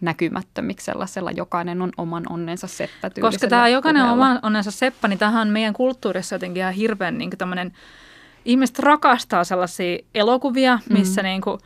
näkymättömiksi 0.00 0.84
sellaisella, 0.84 1.30
jokainen 1.30 1.82
on 1.82 1.92
oman 1.96 2.24
onnensa 2.30 2.66
seppä 2.66 3.10
Koska 3.20 3.48
tämä 3.48 3.68
jokainen 3.68 4.02
on 4.02 4.10
oman 4.10 4.38
onnensa 4.42 4.70
seppä, 4.70 5.08
niin 5.08 5.18
tähän 5.18 5.48
on 5.48 5.52
meidän 5.52 5.74
kulttuurissa 5.74 6.34
jotenkin 6.34 6.60
ihan 6.60 6.74
hirveän 6.74 7.18
niin 7.18 7.30
tämmöinen 7.30 7.72
ihmiset 8.44 8.78
rakastaa 8.78 9.44
sellaisia 9.44 9.98
elokuvia, 10.14 10.78
missä 10.88 11.22
mm. 11.22 11.26
niin 11.26 11.40
kuin 11.40 11.58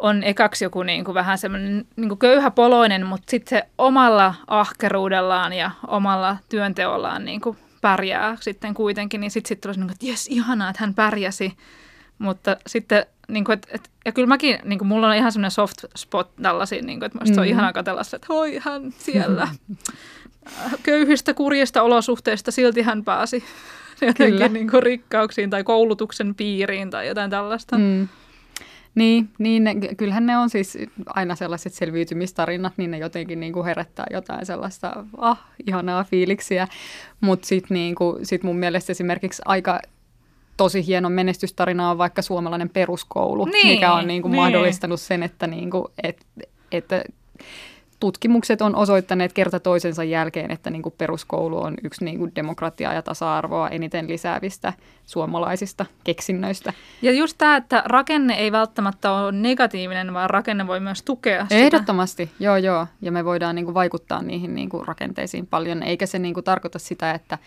on 0.00 0.22
ekaksi 0.24 0.64
joku 0.64 0.82
niin 0.82 1.04
kuin 1.04 1.14
vähän 1.14 1.38
semmoinen 1.38 1.84
niin 1.96 2.08
kuin 2.08 2.18
köyhä 2.18 2.50
poloinen, 2.50 3.06
mutta 3.06 3.30
sitten 3.30 3.58
se 3.58 3.68
omalla 3.78 4.34
ahkeruudellaan 4.46 5.52
ja 5.52 5.70
omalla 5.86 6.36
työnteollaan 6.48 7.24
niin 7.24 7.40
kuin 7.40 7.56
pärjää 7.80 8.36
sitten 8.40 8.74
kuitenkin, 8.74 9.20
niin 9.20 9.30
sitten 9.30 9.48
sit 9.48 9.60
tulee 9.60 9.76
niin 9.76 9.90
että 9.90 10.06
jes, 10.06 10.26
ihanaa, 10.26 10.70
että 10.70 10.82
hän 10.82 10.94
pärjäsi. 10.94 11.52
Mutta 12.18 12.56
sitten 12.66 13.06
niin 13.28 13.44
kuin, 13.44 13.54
et, 13.54 13.66
et, 13.70 13.90
ja 14.04 14.12
kyllä 14.12 14.28
mäkin, 14.28 14.58
niin 14.64 14.78
kuin, 14.78 14.88
mulla 14.88 15.08
on 15.08 15.14
ihan 15.14 15.32
semmoinen 15.32 15.50
soft 15.50 15.84
spot 15.96 16.36
tällaisia, 16.42 16.82
niin 16.82 16.98
kuin, 16.98 17.06
että 17.06 17.18
musta 17.18 17.30
mm. 17.30 17.34
se 17.34 17.40
on 17.40 17.46
mm. 17.46 17.50
ihanaa 17.50 17.72
katsella 17.72 18.00
että 18.00 18.26
hoi 18.28 18.58
hän 18.62 18.92
siellä 18.98 19.48
köyhistä, 20.82 21.34
kurjista 21.34 21.82
olosuhteista, 21.82 22.50
silti 22.50 22.82
hän 22.82 23.04
pääsi 23.04 23.44
jotenkin 24.06 24.52
niin 24.52 24.70
kuin, 24.70 24.82
rikkauksiin 24.82 25.50
tai 25.50 25.64
koulutuksen 25.64 26.34
piiriin 26.34 26.90
tai 26.90 27.08
jotain 27.08 27.30
tällaista. 27.30 27.78
Mm. 27.78 28.08
Niin, 28.94 29.28
niin 29.38 29.64
ne, 29.64 29.74
kyllähän 29.96 30.26
ne 30.26 30.36
on 30.36 30.50
siis 30.50 30.78
aina 31.06 31.34
sellaiset 31.34 31.72
selviytymistarinat, 31.72 32.72
niin 32.76 32.90
ne 32.90 32.98
jotenkin 32.98 33.40
niin 33.40 33.52
kuin 33.52 33.64
herättää 33.64 34.06
jotain 34.10 34.46
sellaista, 34.46 35.04
ah, 35.18 35.40
ihanaa 35.66 36.04
fiiliksiä. 36.04 36.68
Mutta 37.20 37.46
sitten 37.46 37.74
niin 37.74 37.94
sit 38.22 38.42
mun 38.42 38.56
mielestä 38.56 38.92
esimerkiksi 38.92 39.42
aika 39.44 39.80
tosi 40.56 40.86
hieno 40.86 41.08
menestystarina 41.08 41.90
on 41.90 41.98
vaikka 41.98 42.22
suomalainen 42.22 42.68
peruskoulu, 42.68 43.44
niin, 43.44 43.66
mikä 43.66 43.92
on 43.92 44.06
niin 44.06 44.22
kuin 44.22 44.32
niin. 44.32 44.42
mahdollistanut 44.42 45.00
sen, 45.00 45.22
että, 45.22 45.46
niin 45.46 45.70
kuin, 45.70 45.84
et, 46.02 46.26
että 46.72 47.04
tutkimukset 48.00 48.62
on 48.62 48.76
osoittaneet 48.76 49.32
kerta 49.32 49.60
toisensa 49.60 50.04
jälkeen, 50.04 50.50
että 50.50 50.70
niin 50.70 50.82
kuin 50.82 50.94
peruskoulu 50.98 51.62
on 51.62 51.74
yksi 51.84 52.04
niin 52.04 52.18
kuin 52.18 52.32
demokratiaa 52.34 52.94
ja 52.94 53.02
tasa-arvoa 53.02 53.68
eniten 53.68 54.08
lisäävistä 54.08 54.72
suomalaisista 55.06 55.86
keksinnöistä. 56.04 56.72
Ja 57.02 57.12
just 57.12 57.38
tämä, 57.38 57.56
että 57.56 57.82
rakenne 57.86 58.34
ei 58.34 58.52
välttämättä 58.52 59.12
ole 59.12 59.32
negatiivinen, 59.32 60.14
vaan 60.14 60.30
rakenne 60.30 60.66
voi 60.66 60.80
myös 60.80 61.02
tukea 61.02 61.42
sitä. 61.42 61.54
Ehdottomasti, 61.54 62.30
joo 62.40 62.56
joo. 62.56 62.86
Ja 63.02 63.12
me 63.12 63.24
voidaan 63.24 63.54
niin 63.54 63.64
kuin 63.64 63.74
vaikuttaa 63.74 64.22
niihin 64.22 64.54
niin 64.54 64.68
kuin 64.68 64.86
rakenteisiin 64.86 65.46
paljon, 65.46 65.82
eikä 65.82 66.06
se 66.06 66.18
niin 66.18 66.34
kuin 66.34 66.44
tarkoita 66.44 66.78
sitä, 66.78 67.12
että 67.12 67.38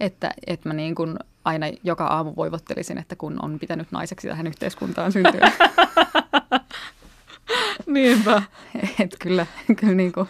että, 0.00 0.30
että 0.46 0.68
mä 0.68 0.74
niin 0.74 0.94
kuin 0.94 1.16
aina 1.44 1.66
joka 1.82 2.06
aamu 2.06 2.32
voivottelisin, 2.36 2.98
että 2.98 3.16
kun 3.16 3.38
on 3.42 3.58
pitänyt 3.58 3.92
naiseksi 3.92 4.28
tähän 4.28 4.46
yhteiskuntaan 4.46 5.12
syntyä. 5.12 5.52
Niinpä. 7.86 8.42
Että 9.00 9.16
kyllä, 9.20 9.46
kyllä 9.80 9.94
niin 9.94 10.12
kuin 10.12 10.28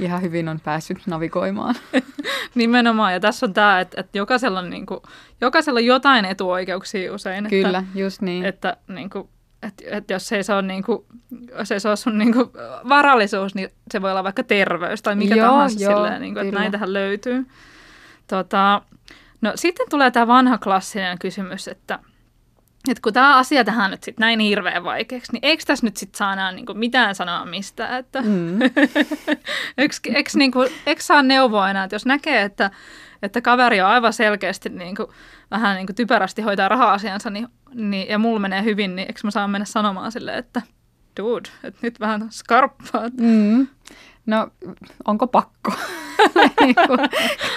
ihan 0.00 0.22
hyvin 0.22 0.48
on 0.48 0.60
päässyt 0.60 0.98
navigoimaan. 1.06 1.74
Nimenomaan, 2.54 3.12
ja 3.12 3.20
tässä 3.20 3.46
on 3.46 3.54
tämä, 3.54 3.80
että, 3.80 4.00
että 4.00 4.18
jokaisella, 4.18 4.58
on 4.58 4.70
niin 4.70 4.86
kuin, 4.86 5.00
jokaisella 5.40 5.78
on 5.78 5.84
jotain 5.84 6.24
etuoikeuksia 6.24 7.14
usein. 7.14 7.48
Kyllä, 7.48 7.78
että, 7.78 7.98
just 7.98 8.22
niin. 8.22 8.44
Että, 8.44 8.76
niin 8.88 9.10
kuin, 9.10 9.28
että, 9.62 9.84
että 9.86 10.12
jos 10.12 10.32
ei 10.32 10.44
se 10.44 10.54
ole, 10.54 10.62
niin 10.62 10.82
kuin, 10.82 11.04
jos 11.58 11.72
ei 11.72 11.80
se 11.80 11.88
ole 11.88 11.96
sun 11.96 12.18
niin 12.18 12.32
kuin, 12.32 12.50
varallisuus, 12.88 13.54
niin 13.54 13.68
se 13.90 14.02
voi 14.02 14.10
olla 14.10 14.24
vaikka 14.24 14.42
terveys 14.42 15.02
tai 15.02 15.16
mikä 15.16 15.34
joo, 15.34 15.48
tahansa 15.48 15.84
joo, 15.84 15.94
silleen, 15.94 16.22
niin 16.22 16.34
kuin, 16.34 16.46
että 16.46 16.60
näitähän 16.60 16.92
löytyy. 16.92 17.46
Tota, 18.26 18.82
no 19.40 19.52
sitten 19.54 19.86
tulee 19.90 20.10
tämä 20.10 20.26
vanha 20.26 20.58
klassinen 20.58 21.18
kysymys, 21.18 21.68
että– 21.68 21.98
että 22.92 23.02
kun 23.02 23.12
tämä 23.12 23.36
asia 23.36 23.64
tähän 23.64 23.90
nyt 23.90 24.02
sitten 24.02 24.24
näin 24.24 24.40
hirveän 24.40 24.84
vaikeaksi, 24.84 25.32
niin 25.32 25.44
eikö 25.44 25.62
tässä 25.66 25.86
nyt 25.86 25.96
sitten 25.96 26.18
saa 26.18 26.32
enää 26.32 26.52
niinku 26.52 26.74
mitään 26.74 27.14
sanoa 27.14 27.44
mistä? 27.44 27.98
Että 27.98 28.22
mm. 28.22 28.62
eikö, 29.78 29.94
eikö, 30.14 30.30
niinku, 30.34 30.66
eikö 30.86 31.02
saa 31.02 31.22
neuvoa 31.22 31.70
enää, 31.70 31.84
että 31.84 31.94
jos 31.94 32.06
näkee, 32.06 32.42
että, 32.42 32.70
että 33.22 33.40
kaveri 33.40 33.80
on 33.80 33.88
aivan 33.88 34.12
selkeästi 34.12 34.68
niinku, 34.68 35.12
vähän 35.50 35.76
niinku 35.76 35.92
typerästi 35.92 36.42
hoitaa 36.42 36.68
raha-asiansa 36.68 37.30
niin, 37.30 37.48
niin, 37.74 38.08
ja 38.08 38.18
mulla 38.18 38.40
menee 38.40 38.64
hyvin, 38.64 38.96
niin 38.96 39.08
eikö 39.08 39.20
mä 39.24 39.30
saa 39.30 39.48
mennä 39.48 39.64
sanomaan 39.64 40.12
silleen, 40.12 40.38
että 40.38 40.62
dude, 41.20 41.48
että 41.64 41.80
nyt 41.82 42.00
vähän 42.00 42.28
skarppaat. 42.30 43.12
Mm. 43.20 43.66
No, 44.26 44.48
onko 45.04 45.26
pakko? 45.26 45.72
Niinku, 46.60 46.96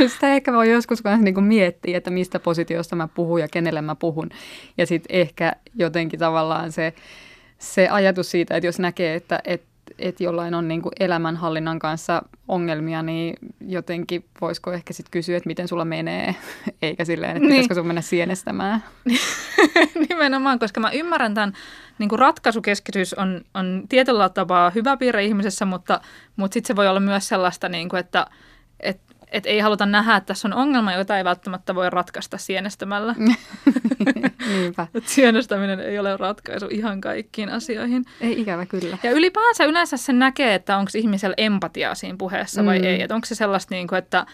sitä 0.08 0.34
ehkä 0.34 0.54
voi 0.54 0.72
joskus 0.72 1.04
myös 1.04 1.20
niin 1.20 1.44
miettiä, 1.44 1.98
että 1.98 2.10
mistä 2.10 2.40
positiosta 2.40 2.96
mä 2.96 3.08
puhun 3.08 3.42
ja 3.42 3.48
kenelle 3.48 3.82
mä 3.82 3.96
puhun. 3.96 4.30
Ja 4.78 4.86
sitten 4.86 5.16
ehkä 5.16 5.54
jotenkin 5.76 6.20
tavallaan 6.20 6.72
se, 6.72 6.94
se 7.58 7.90
ajatus 7.90 8.32
siitä, 8.32 8.56
että 8.56 8.68
jos 8.68 8.80
näkee, 8.80 9.16
että, 9.16 9.40
että 9.44 9.70
että 10.00 10.24
jollain 10.24 10.54
on 10.54 10.68
niin 10.68 10.82
elämänhallinnan 11.00 11.80
kanssa 11.80 12.22
ongelmia, 12.48 13.02
niin 13.02 13.36
jotenkin 13.68 14.26
voisiko 14.42 14.72
ehkä 14.72 14.94
sitten 14.94 15.12
kysyä, 15.12 15.38
että 15.38 15.48
miten 15.48 15.68
sulla 15.68 15.86
menee, 15.86 16.36
eikä 16.82 17.06
silleen, 17.06 17.32
että 17.32 17.40
niin. 17.40 17.50
pitäisikö 17.50 17.76
sun 17.76 17.88
mennä 17.88 18.02
sienestämään. 18.02 18.84
Nimenomaan, 20.10 20.60
koska 20.60 20.80
mä 20.80 20.92
ymmärrän 20.92 21.34
tämän, 21.34 21.54
niin 22.00 22.10
kuin 22.10 22.20
ratkaisukeskitys 22.20 23.14
on, 23.14 23.42
on 23.54 23.84
tietyllä 23.90 24.30
tapaa 24.30 24.70
hyvä 24.70 24.98
piirre 24.98 25.26
ihmisessä, 25.26 25.66
mutta, 25.66 26.02
mutta 26.36 26.54
sitten 26.54 26.68
se 26.68 26.76
voi 26.76 26.88
olla 26.88 27.00
myös 27.00 27.28
sellaista, 27.28 27.70
niin 27.70 27.90
kuin, 27.90 28.00
että, 28.00 28.28
että 28.80 29.10
et 29.32 29.46
ei 29.46 29.60
haluta 29.60 29.86
nähdä, 29.86 30.16
että 30.16 30.28
tässä 30.28 30.48
on 30.48 30.54
ongelma, 30.54 30.94
jota 30.94 31.18
ei 31.18 31.24
välttämättä 31.24 31.76
voi 31.76 31.90
ratkaista 31.90 32.38
sienestämällä. 32.38 33.16
Niinpä. 34.48 34.88
Et 34.94 35.08
sienestäminen 35.08 35.80
ei 35.80 36.00
ole 36.00 36.18
ratkaisu 36.18 36.68
ihan 36.70 37.02
kaikkiin 37.02 37.50
asioihin. 37.50 38.06
Ei 38.22 38.42
ikävä 38.42 38.66
kyllä. 38.66 38.98
Ja 39.04 39.12
ylipäänsä 39.12 39.66
yleensä 39.66 39.98
se 39.98 40.14
näkee, 40.14 40.56
että 40.56 40.78
onko 40.78 40.92
ihmisellä 40.96 41.34
empatiaa 41.38 41.96
siinä 41.96 42.16
puheessa 42.18 42.66
vai 42.66 42.80
mm. 42.80 42.86
ei. 42.86 43.02
Että 43.02 43.16
onko 43.16 43.26
se 43.26 43.36
sellaista, 43.36 43.76
niin 43.76 43.88
kuin, 43.88 44.00
että 44.00 44.26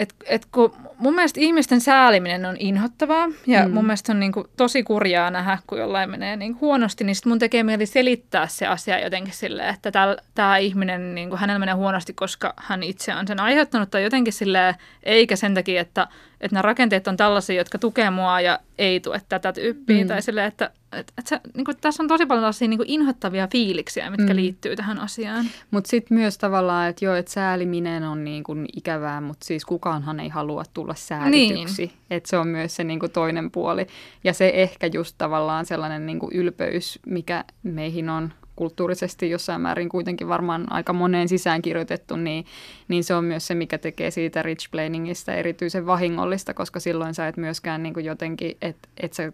et, 0.00 0.14
et 0.26 0.46
kun 0.52 0.72
mun 0.98 1.14
mielestä 1.14 1.40
ihmisten 1.40 1.80
sääliminen 1.80 2.44
on 2.44 2.56
inhottavaa 2.58 3.28
ja 3.46 3.68
mm. 3.68 3.74
mun 3.74 3.86
mielestä 3.86 4.12
on 4.12 4.20
niin 4.20 4.32
kuin 4.32 4.46
tosi 4.56 4.82
kurjaa 4.82 5.30
nähdä, 5.30 5.58
kun 5.66 5.78
jollain 5.78 6.10
menee 6.10 6.36
niin 6.36 6.52
kuin 6.52 6.60
huonosti, 6.60 7.04
niin 7.04 7.14
sitten 7.14 7.30
mun 7.30 7.38
tekee 7.38 7.62
mieli 7.62 7.86
selittää 7.86 8.46
se 8.46 8.66
asia 8.66 9.04
jotenkin 9.04 9.34
silleen, 9.34 9.74
että 9.74 9.92
tämä 10.34 10.56
ihminen, 10.56 11.14
niin 11.14 11.28
kuin 11.28 11.38
hänellä 11.38 11.58
menee 11.58 11.74
huonosti, 11.74 12.12
koska 12.12 12.54
hän 12.56 12.82
itse 12.82 13.14
on 13.14 13.26
sen 13.26 13.40
aiheuttanut 13.40 13.90
tai 13.90 14.02
jotenkin 14.02 14.32
silleen, 14.32 14.74
eikä 15.02 15.36
sen 15.36 15.54
takia, 15.54 15.80
että 15.80 16.08
että 16.40 16.54
nämä 16.54 16.62
rakenteet 16.62 17.08
on 17.08 17.16
tällaisia, 17.16 17.56
jotka 17.56 17.78
tukee 17.78 18.10
mua 18.10 18.40
ja 18.40 18.58
ei 18.78 19.00
tue 19.00 19.20
tätä 19.28 19.52
tyyppiä. 19.52 20.04
Mm. 20.04 20.08
Tai 20.08 20.22
silleen, 20.22 20.46
että, 20.46 20.70
että, 20.92 21.12
että 21.18 21.28
se, 21.28 21.40
niin 21.56 21.64
kuin, 21.64 21.76
tässä 21.80 22.02
on 22.02 22.08
tosi 22.08 22.26
paljon 22.26 22.40
tällaisia 22.40 22.68
niin 22.68 22.78
kuin 22.78 22.90
inhottavia 22.90 23.48
fiiliksiä, 23.52 24.10
mitkä 24.10 24.32
mm. 24.32 24.36
liittyy 24.36 24.76
tähän 24.76 24.98
asiaan. 24.98 25.46
Mutta 25.70 25.90
sitten 25.90 26.18
myös 26.18 26.38
tavallaan, 26.38 26.88
että 26.88 27.04
joo, 27.04 27.14
että 27.14 27.32
sääliminen 27.32 28.02
on 28.02 28.24
niin 28.24 28.44
kuin 28.44 28.66
ikävää, 28.76 29.20
mutta 29.20 29.46
siis 29.46 29.64
kukaanhan 29.64 30.20
ei 30.20 30.28
halua 30.28 30.64
tulla 30.74 30.94
säälityksi. 30.94 31.82
Niin. 31.82 31.92
Että 32.10 32.30
se 32.30 32.36
on 32.36 32.48
myös 32.48 32.76
se 32.76 32.84
niin 32.84 33.00
kuin 33.00 33.12
toinen 33.12 33.50
puoli. 33.50 33.86
Ja 34.24 34.32
se 34.32 34.52
ehkä 34.54 34.86
just 34.86 35.14
tavallaan 35.18 35.66
sellainen 35.66 36.06
niin 36.06 36.18
kuin 36.18 36.32
ylpeys, 36.32 36.98
mikä 37.06 37.44
meihin 37.62 38.10
on 38.10 38.32
kulttuurisesti 38.56 39.30
jossain 39.30 39.60
määrin 39.60 39.88
kuitenkin 39.88 40.28
varmaan 40.28 40.72
aika 40.72 40.92
moneen 40.92 41.28
sisään 41.28 41.62
kirjoitettu, 41.62 42.16
niin, 42.16 42.44
niin 42.88 43.04
se 43.04 43.14
on 43.14 43.24
myös 43.24 43.46
se, 43.46 43.54
mikä 43.54 43.78
tekee 43.78 44.10
siitä 44.10 44.42
rich 44.42 44.70
planingista 44.70 45.34
erityisen 45.34 45.86
vahingollista, 45.86 46.54
koska 46.54 46.80
silloin 46.80 47.14
sä 47.14 47.28
et 47.28 47.36
myöskään 47.36 47.82
niin 47.82 47.94
kuin 47.94 48.06
jotenkin, 48.06 48.56
että 48.62 48.88
et 48.96 49.12
sä 49.12 49.32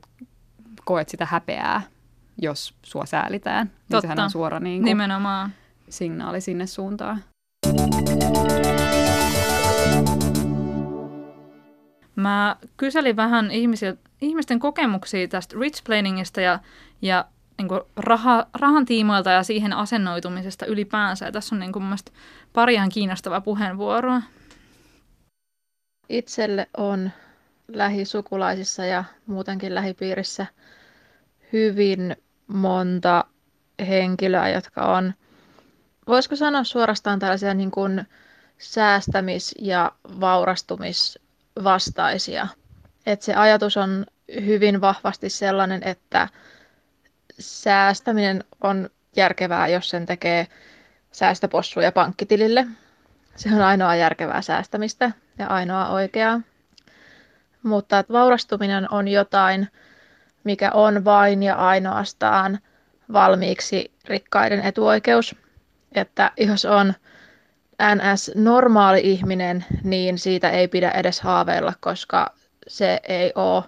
koet 0.84 1.08
sitä 1.08 1.26
häpeää, 1.26 1.82
jos 2.42 2.74
sua 2.82 3.06
säälitään. 3.06 3.70
Totta. 3.90 4.00
sehän 4.00 4.20
on 4.20 4.30
suora 4.30 4.60
niin 4.60 4.80
kuin 4.80 4.84
Nimenomaan. 4.84 5.52
signaali 5.88 6.40
sinne 6.40 6.66
suuntaan. 6.66 7.24
Mä 12.16 12.56
kyselin 12.76 13.16
vähän 13.16 13.50
ihmisil, 13.50 13.94
ihmisten 14.20 14.58
kokemuksia 14.58 15.28
tästä 15.28 15.56
rich 15.60 15.84
planningista 15.84 16.40
ja, 16.40 16.58
ja 17.02 17.24
niin 17.58 17.68
kuin 17.68 17.80
raha, 17.96 18.46
rahan 18.54 18.84
tiimoilta 18.84 19.30
ja 19.30 19.42
siihen 19.42 19.72
asennoitumisesta 19.72 20.66
ylipäänsä. 20.66 21.26
Ja 21.26 21.32
tässä 21.32 21.54
on 21.54 21.60
niin 21.60 21.72
kuin 21.72 21.82
mun 21.82 21.96
pari 22.52 22.74
ihan 22.74 22.88
kiinnostavaa 22.88 23.40
puheenvuoroa. 23.40 24.22
Itselle 26.08 26.68
on 26.76 27.10
lähisukulaisissa 27.68 28.84
ja 28.84 29.04
muutenkin 29.26 29.74
lähipiirissä 29.74 30.46
hyvin 31.52 32.16
monta 32.46 33.24
henkilöä, 33.88 34.48
jotka 34.48 34.96
on, 34.96 35.14
voisiko 36.06 36.36
sanoa 36.36 36.64
suorastaan 36.64 37.18
tällaisia 37.18 37.54
niin 37.54 37.70
kuin 37.70 38.06
säästämis- 38.58 39.54
ja 39.60 39.92
vaurastumisvastaisia. 40.20 42.46
Et 43.06 43.22
se 43.22 43.34
ajatus 43.34 43.76
on 43.76 44.06
hyvin 44.44 44.80
vahvasti 44.80 45.30
sellainen, 45.30 45.82
että 45.84 46.28
säästäminen 47.38 48.44
on 48.60 48.90
järkevää, 49.16 49.68
jos 49.68 49.90
sen 49.90 50.06
tekee 50.06 50.46
säästöpossuja 51.12 51.92
pankkitilille. 51.92 52.66
Se 53.36 53.48
on 53.54 53.62
ainoa 53.62 53.94
järkevää 53.96 54.42
säästämistä 54.42 55.10
ja 55.38 55.46
ainoa 55.46 55.88
oikeaa. 55.88 56.40
Mutta 57.66 58.04
vaurastuminen 58.12 58.92
on 58.92 59.08
jotain, 59.08 59.68
mikä 60.44 60.70
on 60.70 61.04
vain 61.04 61.42
ja 61.42 61.54
ainoastaan 61.54 62.58
valmiiksi 63.12 63.92
rikkaiden 64.04 64.60
etuoikeus. 64.60 65.36
Että 65.94 66.30
jos 66.36 66.64
on 66.64 66.94
NS-normaali 67.82 69.00
ihminen, 69.04 69.64
niin 69.84 70.18
siitä 70.18 70.50
ei 70.50 70.68
pidä 70.68 70.90
edes 70.90 71.20
haaveilla, 71.20 71.72
koska 71.80 72.34
se 72.68 73.00
ei 73.08 73.32
ole 73.34 73.64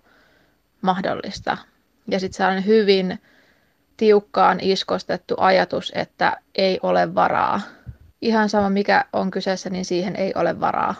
mahdollista. 0.82 1.56
Ja 2.10 2.20
sitten 2.20 2.36
sellainen 2.36 2.66
hyvin 2.66 3.18
tiukkaan 3.96 4.60
iskostettu 4.60 5.34
ajatus, 5.38 5.92
että 5.94 6.36
ei 6.54 6.78
ole 6.82 7.14
varaa. 7.14 7.60
Ihan 8.22 8.48
sama 8.48 8.70
mikä 8.70 9.04
on 9.12 9.30
kyseessä, 9.30 9.70
niin 9.70 9.84
siihen 9.84 10.16
ei 10.16 10.32
ole 10.34 10.60
varaa. 10.60 10.94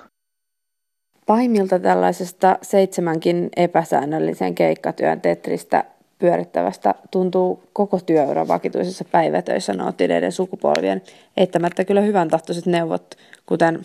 Pahimmilta 1.28 1.78
tällaisesta 1.78 2.58
seitsemänkin 2.62 3.48
epäsäännöllisen 3.56 4.54
keikkatyön 4.54 5.20
tetristä 5.20 5.84
pyörittävästä 6.18 6.94
tuntuu 7.10 7.62
koko 7.72 8.00
työura 8.06 8.48
vakituisessa 8.48 9.04
päivätöissä 9.04 9.72
nauttineiden 9.72 10.32
sukupolvien 10.32 11.02
eittämättä 11.36 11.84
kyllä 11.84 12.00
hyvän 12.00 12.28
tahtoiset 12.28 12.66
neuvot, 12.66 13.14
kuten 13.46 13.80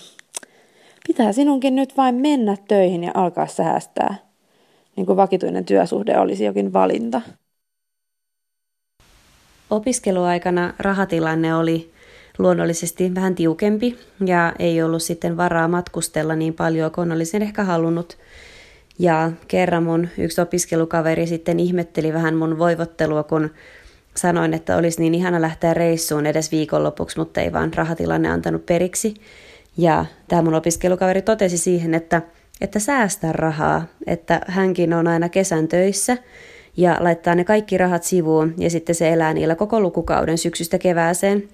pitää 1.08 1.34
sinunkin 1.34 1.76
nyt 1.76 1.98
vain 1.98 2.16
mennä 2.16 2.58
töihin 2.68 3.04
ja 3.04 3.12
alkaa 3.14 3.48
säästää, 3.48 4.16
niin 4.96 5.06
kuin 5.06 5.18
vakituinen 5.18 5.66
työsuhde 5.66 6.18
olisi 6.18 6.46
jokin 6.46 6.74
valinta. 6.74 7.22
Opiskeluaikana 9.70 10.74
rahatilanne 10.80 11.56
oli 11.56 11.93
luonnollisesti 12.38 13.16
vähän 13.16 13.36
tiukempi 13.36 13.98
ja 14.26 14.54
ei 14.60 14.84
ollut 14.84 15.04
sitten 15.04 15.38
varaa 15.38 15.68
matkustella 15.68 16.36
niin 16.36 16.54
paljon 16.54 16.92
kuin 16.92 17.12
olisin 17.12 17.42
ehkä 17.42 17.64
halunnut. 17.64 18.18
Ja 19.00 19.32
kerran 19.48 19.84
mun 19.84 20.08
yksi 20.18 20.42
opiskelukaveri 20.42 21.28
sitten 21.28 21.60
ihmetteli 21.60 22.14
vähän 22.14 22.36
mun 22.36 22.60
voivottelua, 22.60 23.24
kun 23.24 23.50
sanoin, 24.16 24.54
että 24.54 24.78
olisi 24.78 25.02
niin 25.02 25.16
ihana 25.16 25.42
lähteä 25.42 25.74
reissuun 25.74 26.26
edes 26.26 26.52
viikonlopuksi, 26.52 27.20
mutta 27.20 27.42
ei 27.42 27.54
vaan 27.54 27.74
rahatilanne 27.74 28.30
antanut 28.30 28.66
periksi. 28.66 29.14
Ja 29.78 30.06
tämä 30.28 30.42
mun 30.42 30.54
opiskelukaveri 30.54 31.22
totesi 31.22 31.58
siihen, 31.58 31.94
että, 31.94 32.22
että 32.62 32.80
säästää 32.80 33.32
rahaa, 33.32 33.86
että 34.08 34.42
hänkin 34.48 34.94
on 34.94 35.08
aina 35.08 35.30
kesän 35.30 35.68
töissä 35.68 36.18
ja 36.78 36.98
laittaa 37.00 37.36
ne 37.36 37.44
kaikki 37.44 37.78
rahat 37.78 38.04
sivuun 38.04 38.54
ja 38.58 38.70
sitten 38.70 38.96
se 38.96 39.10
elää 39.14 39.34
niillä 39.34 39.56
koko 39.56 39.80
lukukauden 39.80 40.38
syksystä 40.38 40.78
kevääseen. 40.78 41.50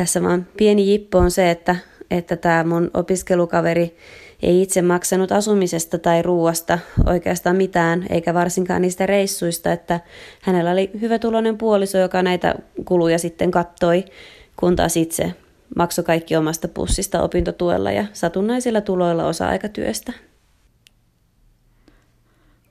Tässä 0.00 0.22
vaan 0.22 0.46
pieni 0.56 0.92
jippo 0.92 1.18
on 1.18 1.30
se, 1.30 1.50
että, 1.50 1.76
että 2.10 2.36
tämä 2.36 2.64
mun 2.64 2.90
opiskelukaveri 2.94 3.96
ei 4.42 4.62
itse 4.62 4.82
maksanut 4.82 5.32
asumisesta 5.32 5.98
tai 5.98 6.22
ruuasta 6.22 6.78
oikeastaan 7.06 7.56
mitään, 7.56 8.06
eikä 8.10 8.34
varsinkaan 8.34 8.82
niistä 8.82 9.06
reissuista, 9.06 9.72
että 9.72 10.00
hänellä 10.42 10.70
oli 10.70 10.90
hyvä 11.00 11.18
tulonen 11.18 11.58
puoliso, 11.58 11.98
joka 11.98 12.22
näitä 12.22 12.54
kuluja 12.84 13.18
sitten 13.18 13.50
kattoi, 13.50 14.04
kun 14.56 14.76
taas 14.76 14.96
itse 14.96 15.34
maksoi 15.76 16.04
kaikki 16.04 16.36
omasta 16.36 16.68
pussista 16.68 17.22
opintotuella 17.22 17.92
ja 17.92 18.04
satunnaisilla 18.12 18.80
tuloilla 18.80 19.26
osa-aikatyöstä. 19.26 20.12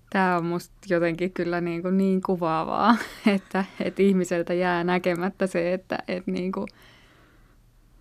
Tämä 0.09 0.37
on 0.37 0.45
musta 0.45 0.73
jotenkin 0.89 1.31
kyllä 1.31 1.61
niin, 1.61 1.81
kuin 1.81 1.97
niin 1.97 2.21
kuvaavaa, 2.21 2.95
että, 3.35 3.65
että 3.81 4.03
ihmiseltä 4.03 4.53
jää 4.53 4.83
näkemättä 4.83 5.47
se, 5.47 5.73
että, 5.73 5.97
että 6.07 6.31
niin 6.31 6.51
kuin 6.51 6.67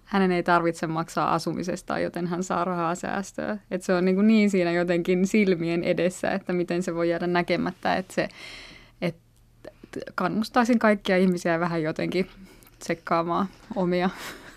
hänen 0.08 0.32
ei 0.32 0.42
tarvitse 0.42 0.86
maksaa 0.86 1.34
asumisesta, 1.34 1.98
joten 1.98 2.26
hän 2.26 2.42
saa 2.42 2.64
rahaa 2.64 2.94
säästöä. 2.94 3.58
Että 3.70 3.84
se 3.84 3.94
on 3.94 4.04
niin, 4.04 4.26
niin 4.26 4.50
siinä 4.50 4.72
jotenkin 4.72 5.26
silmien 5.26 5.84
edessä, 5.84 6.30
että 6.30 6.52
miten 6.52 6.82
se 6.82 6.94
voi 6.94 7.10
jäädä 7.10 7.26
näkemättä, 7.26 7.94
että 7.94 8.14
se 8.14 8.28
että 9.00 10.12
kannustaisin 10.14 10.78
kaikkia 10.78 11.16
ihmisiä 11.16 11.60
vähän 11.60 11.82
jotenkin 11.82 12.30
tsekkaamaan 12.78 13.46
omia, 13.76 14.10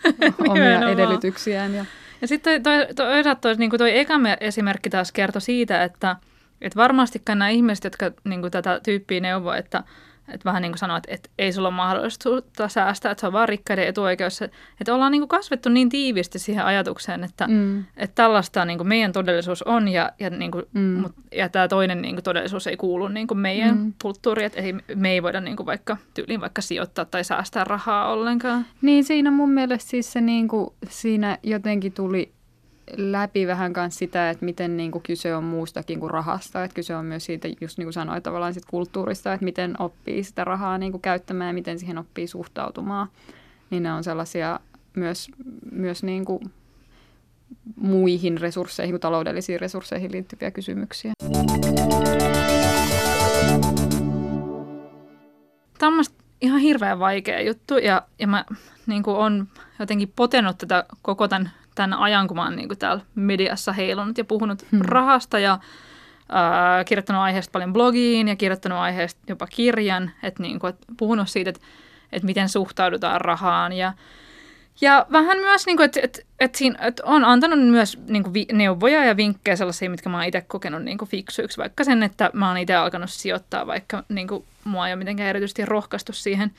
omia 0.49 0.89
edellytyksiään. 0.89 1.73
Ja, 1.73 1.85
ja 2.21 2.27
sitten 2.27 2.63
toi, 2.63 2.87
toi, 2.95 3.23
toi, 3.23 3.35
toi, 3.41 3.55
niin 3.55 3.71
toi 3.77 3.99
eka 3.99 4.13
esimerkki 4.39 4.89
taas 4.89 5.11
kertoi 5.11 5.41
siitä, 5.41 5.83
että, 5.83 6.15
että 6.61 6.75
varmastikaan 6.75 7.39
nämä 7.39 7.49
ihmiset, 7.49 7.83
jotka 7.83 8.11
niin 8.23 8.51
tätä 8.51 8.79
tyyppiä 8.83 9.19
neuvoo, 9.19 9.53
että 9.53 9.83
että 10.33 10.45
vähän 10.45 10.61
niin 10.61 10.71
kuin 10.71 10.79
sanoa, 10.79 10.97
että, 10.97 11.13
että 11.13 11.29
ei 11.37 11.53
sulla 11.53 11.67
ole 11.67 11.75
mahdollisuutta 11.75 12.67
säästää, 12.67 13.11
että 13.11 13.19
se 13.19 13.27
on 13.27 13.33
vaan 13.33 13.49
rikkaiden 13.49 13.87
etuoikeus. 13.87 14.41
Että 14.41 14.95
ollaan 14.95 15.11
niin 15.11 15.21
kuin 15.21 15.29
kasvettu 15.29 15.69
niin 15.69 15.89
tiiviisti 15.89 16.39
siihen 16.39 16.65
ajatukseen, 16.65 17.23
että, 17.23 17.47
mm. 17.47 17.79
että 17.97 18.15
tällaista 18.15 18.65
niin 18.65 18.77
kuin 18.77 18.87
meidän 18.87 19.11
todellisuus 19.11 19.63
on 19.63 19.87
ja, 19.87 20.11
ja, 20.19 20.29
niin 20.29 20.51
kuin, 20.51 20.65
mm. 20.73 20.81
mut, 20.81 21.11
ja 21.31 21.49
tämä 21.49 21.67
toinen 21.67 22.01
niin 22.01 22.15
kuin 22.15 22.23
todellisuus 22.23 22.67
ei 22.67 22.77
kuulu 22.77 23.07
niin 23.07 23.27
kuin 23.27 23.37
meidän 23.37 23.77
mm. 23.77 23.93
kulttuuriin, 24.01 24.45
että 24.45 24.61
ei, 24.61 24.73
me 24.95 25.11
ei 25.11 25.23
voida 25.23 25.41
niin 25.41 25.57
kuin 25.57 25.65
vaikka 25.65 25.97
tyyliin 26.13 26.41
vaikka 26.41 26.61
sijoittaa 26.61 27.05
tai 27.05 27.23
säästää 27.23 27.63
rahaa 27.63 28.11
ollenkaan. 28.11 28.65
Niin 28.81 29.03
siinä 29.03 29.31
mun 29.31 29.51
mielestä 29.51 29.89
siis 29.89 30.13
se 30.13 30.21
niin 30.21 30.47
kuin, 30.47 30.69
siinä 30.89 31.37
jotenkin 31.43 31.93
tuli 31.93 32.31
läpi 32.97 33.47
vähän 33.47 33.73
myös 33.75 33.97
sitä, 33.97 34.29
että 34.29 34.45
miten 34.45 34.77
niin 34.77 34.91
kuin 34.91 35.01
kyse 35.01 35.35
on 35.35 35.43
muustakin 35.43 35.99
kuin 35.99 36.11
rahasta. 36.11 36.63
Että 36.63 36.75
kyse 36.75 36.95
on 36.95 37.05
myös 37.05 37.25
siitä, 37.25 37.47
just 37.61 37.77
niin 37.77 37.85
kuin 37.85 37.93
sanoit, 37.93 38.23
tavallaan 38.23 38.53
sit 38.53 38.65
kulttuurista, 38.65 39.33
että 39.33 39.43
miten 39.43 39.81
oppii 39.81 40.23
sitä 40.23 40.43
rahaa 40.43 40.77
niin 40.77 40.91
kuin 40.91 41.01
käyttämään 41.01 41.47
ja 41.47 41.53
miten 41.53 41.79
siihen 41.79 41.97
oppii 41.97 42.27
suhtautumaan. 42.27 43.07
Niin 43.69 43.83
ne 43.83 43.93
on 43.93 44.03
sellaisia 44.03 44.59
myös, 44.95 45.31
myös 45.71 46.03
niin 46.03 46.25
kuin 46.25 46.51
muihin 47.75 48.37
resursseihin 48.37 48.93
kuin 48.93 49.01
taloudellisiin 49.01 49.59
resursseihin 49.59 50.11
liittyviä 50.11 50.51
kysymyksiä. 50.51 51.13
Tämä 55.79 55.97
on 55.97 56.03
ihan 56.41 56.59
hirveän 56.59 56.99
vaikea 56.99 57.41
juttu 57.41 57.77
ja, 57.77 58.01
ja 58.19 58.27
mä 58.27 58.45
niin 58.85 59.03
kuin 59.03 59.17
on 59.17 59.47
jotenkin 59.79 60.13
potenut 60.15 60.57
tätä 60.57 60.85
koko 61.01 61.27
tämän 61.27 61.51
tämän 61.75 61.93
ajan, 61.93 62.27
kun 62.27 62.37
mä 62.37 62.43
oon 62.43 62.55
niin 62.55 62.67
kuin 62.67 62.77
täällä 62.77 63.03
mediassa 63.15 63.73
heilunut 63.73 64.17
ja 64.17 64.25
puhunut 64.25 64.65
hmm. 64.71 64.81
rahasta 64.81 65.39
ja 65.39 65.59
ää, 66.29 66.83
kirjoittanut 66.83 67.21
aiheesta 67.21 67.51
paljon 67.51 67.73
blogiin 67.73 68.27
ja 68.27 68.35
kirjoittanut 68.35 68.77
aiheesta 68.77 69.21
jopa 69.27 69.47
kirjan, 69.47 70.11
että, 70.23 70.43
niin 70.43 70.59
kuin, 70.59 70.69
että 70.69 70.87
puhunut 70.97 71.29
siitä, 71.29 71.49
että, 71.49 71.61
että 72.11 72.25
miten 72.25 72.49
suhtaudutaan 72.49 73.21
rahaan 73.21 73.73
ja 73.73 73.93
ja 74.81 75.05
vähän 75.11 75.37
myös, 75.37 75.65
niin 75.65 75.81
että, 75.81 75.99
että, 76.03 76.19
että, 76.39 76.57
siinä, 76.57 76.79
että 76.81 77.03
on 77.05 77.23
antanut 77.25 77.59
myös 77.59 77.99
niin 78.07 78.23
kuin, 78.23 78.45
neuvoja 78.51 79.05
ja 79.05 79.17
vinkkejä 79.17 79.55
sellaisia, 79.55 79.89
mitkä 79.89 80.09
mä 80.09 80.17
oon 80.17 80.25
itse 80.25 80.41
kokenut 80.41 80.83
niin 80.83 80.97
kuin, 80.97 81.09
fiksuiksi. 81.09 81.57
Vaikka 81.57 81.83
sen, 81.83 82.03
että 82.03 82.29
mä 82.33 82.47
oon 82.47 82.57
itse 82.57 82.75
alkanut 82.75 83.09
sijoittaa, 83.09 83.67
vaikka 83.67 84.03
niin 84.09 84.27
kuin, 84.27 84.43
mua 84.63 84.87
ei 84.87 84.93
ole 84.93 84.99
mitenkään 84.99 85.29
erityisesti 85.29 85.65
rohkaistu 85.65 86.13
siihen. 86.13 86.51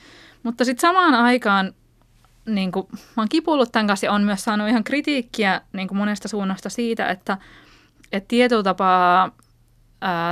Mutta 0.43 0.65
sitten 0.65 0.81
samaan 0.81 1.13
aikaan 1.13 1.73
niin 2.45 2.71
kuin, 2.71 2.87
mä 2.91 3.21
oon 3.21 3.29
kipuillut 3.29 3.71
tämän 3.71 3.87
kanssa 3.87 4.05
ja 4.05 4.11
on 4.11 4.23
myös 4.23 4.43
saanut 4.43 4.69
ihan 4.69 4.83
kritiikkiä 4.83 5.61
niin 5.73 5.87
kuin 5.87 5.97
monesta 5.97 6.27
suunnasta 6.27 6.69
siitä, 6.69 7.07
että, 7.07 7.37
että 8.11 8.27
tietyllä 8.27 8.63
tapaa 8.63 9.31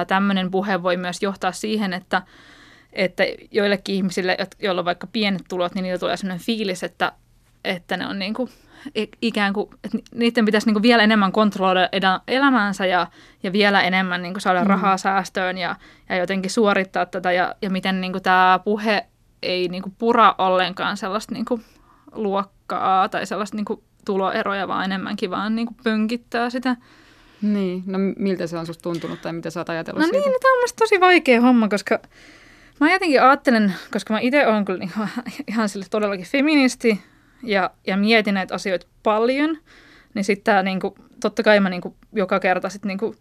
tämmöinen 0.07 0.51
puhe 0.51 0.83
voi 0.83 0.97
myös 0.97 1.21
johtaa 1.21 1.51
siihen, 1.51 1.93
että, 1.93 2.21
että 2.93 3.23
joillekin 3.51 3.95
ihmisille, 3.95 4.37
joilla 4.59 4.81
on 4.81 4.85
vaikka 4.85 5.07
pienet 5.07 5.43
tulot, 5.49 5.75
niin 5.75 5.83
niillä 5.83 5.99
tulee 5.99 6.17
sellainen 6.17 6.45
fiilis, 6.45 6.83
että, 6.83 7.11
että 7.63 7.97
ne 7.97 8.07
on 8.07 8.19
niin 8.19 8.33
kuin, 8.33 8.49
ikään 9.21 9.53
kuin, 9.53 9.69
että 9.83 9.97
niiden 10.15 10.45
pitäisi 10.45 10.67
niin 10.67 10.73
kuin 10.73 10.83
vielä 10.83 11.03
enemmän 11.03 11.31
kontrolloida 11.31 11.89
elämäänsä 12.27 12.85
ja, 12.85 13.07
ja 13.43 13.51
vielä 13.51 13.81
enemmän 13.81 14.21
niin 14.21 14.33
kuin 14.33 14.41
saada 14.41 14.61
mm. 14.61 14.67
rahaa 14.67 14.97
säästöön 14.97 15.57
ja, 15.57 15.75
ja 16.09 16.15
jotenkin 16.15 16.51
suorittaa 16.51 17.05
tätä 17.05 17.31
ja, 17.31 17.55
ja 17.61 17.69
miten 17.69 18.01
niin 18.01 18.11
kuin 18.11 18.23
tämä 18.23 18.59
puhe 18.63 19.05
ei 19.41 19.67
niin 19.67 19.83
kuin 19.83 19.95
pura 19.97 20.35
ollenkaan 20.37 20.97
sellaista 20.97 21.33
niin 21.33 21.45
kuin 21.45 21.63
luokkaa 22.11 23.09
tai 23.09 23.25
sellaista 23.25 23.57
niin 23.57 23.65
kuin 23.65 23.83
tuloeroja, 24.05 24.67
vaan 24.67 24.85
enemmänkin 24.85 25.29
vaan 25.29 25.55
niin 25.55 25.67
kuin 25.67 25.77
pönkittää 25.83 26.49
sitä. 26.49 26.75
Niin, 27.41 27.83
no 27.85 27.97
miltä 28.17 28.47
se 28.47 28.57
on 28.57 28.65
susta 28.65 28.81
tuntunut 28.81 29.21
tai 29.21 29.33
mitä 29.33 29.49
sä 29.49 29.59
oot 29.59 29.69
ajatellut 29.69 30.01
no 30.01 30.05
siitä? 30.05 30.19
niin, 30.19 30.31
no 30.31 30.39
tämä 30.41 30.53
on 30.53 30.67
tosi 30.79 30.99
vaikea 30.99 31.41
homma, 31.41 31.67
koska 31.67 31.99
mä 32.79 32.93
jotenkin 32.93 33.21
ajattelen, 33.21 33.73
koska 33.91 34.13
mä 34.13 34.19
itse 34.19 34.47
olen 34.47 34.65
kyllä 34.65 34.83
ihan, 34.83 35.09
ihan 35.47 35.69
sille 35.69 35.85
todellakin 35.89 36.25
feministi 36.25 37.01
ja, 37.43 37.71
ja 37.87 37.97
mietin 37.97 38.33
näitä 38.33 38.55
asioita 38.55 38.87
paljon, 39.03 39.57
niin 40.13 40.23
sitten 40.23 40.65
niin 40.65 40.79
kuin, 40.79 40.93
totta 41.21 41.43
kai 41.43 41.59
mä 41.59 41.69
niin 41.69 41.81
kuin, 41.81 41.95
joka 42.13 42.39
kerta 42.39 42.69
sitten 42.69 42.87
niin 42.87 42.97
kuin, 42.97 43.15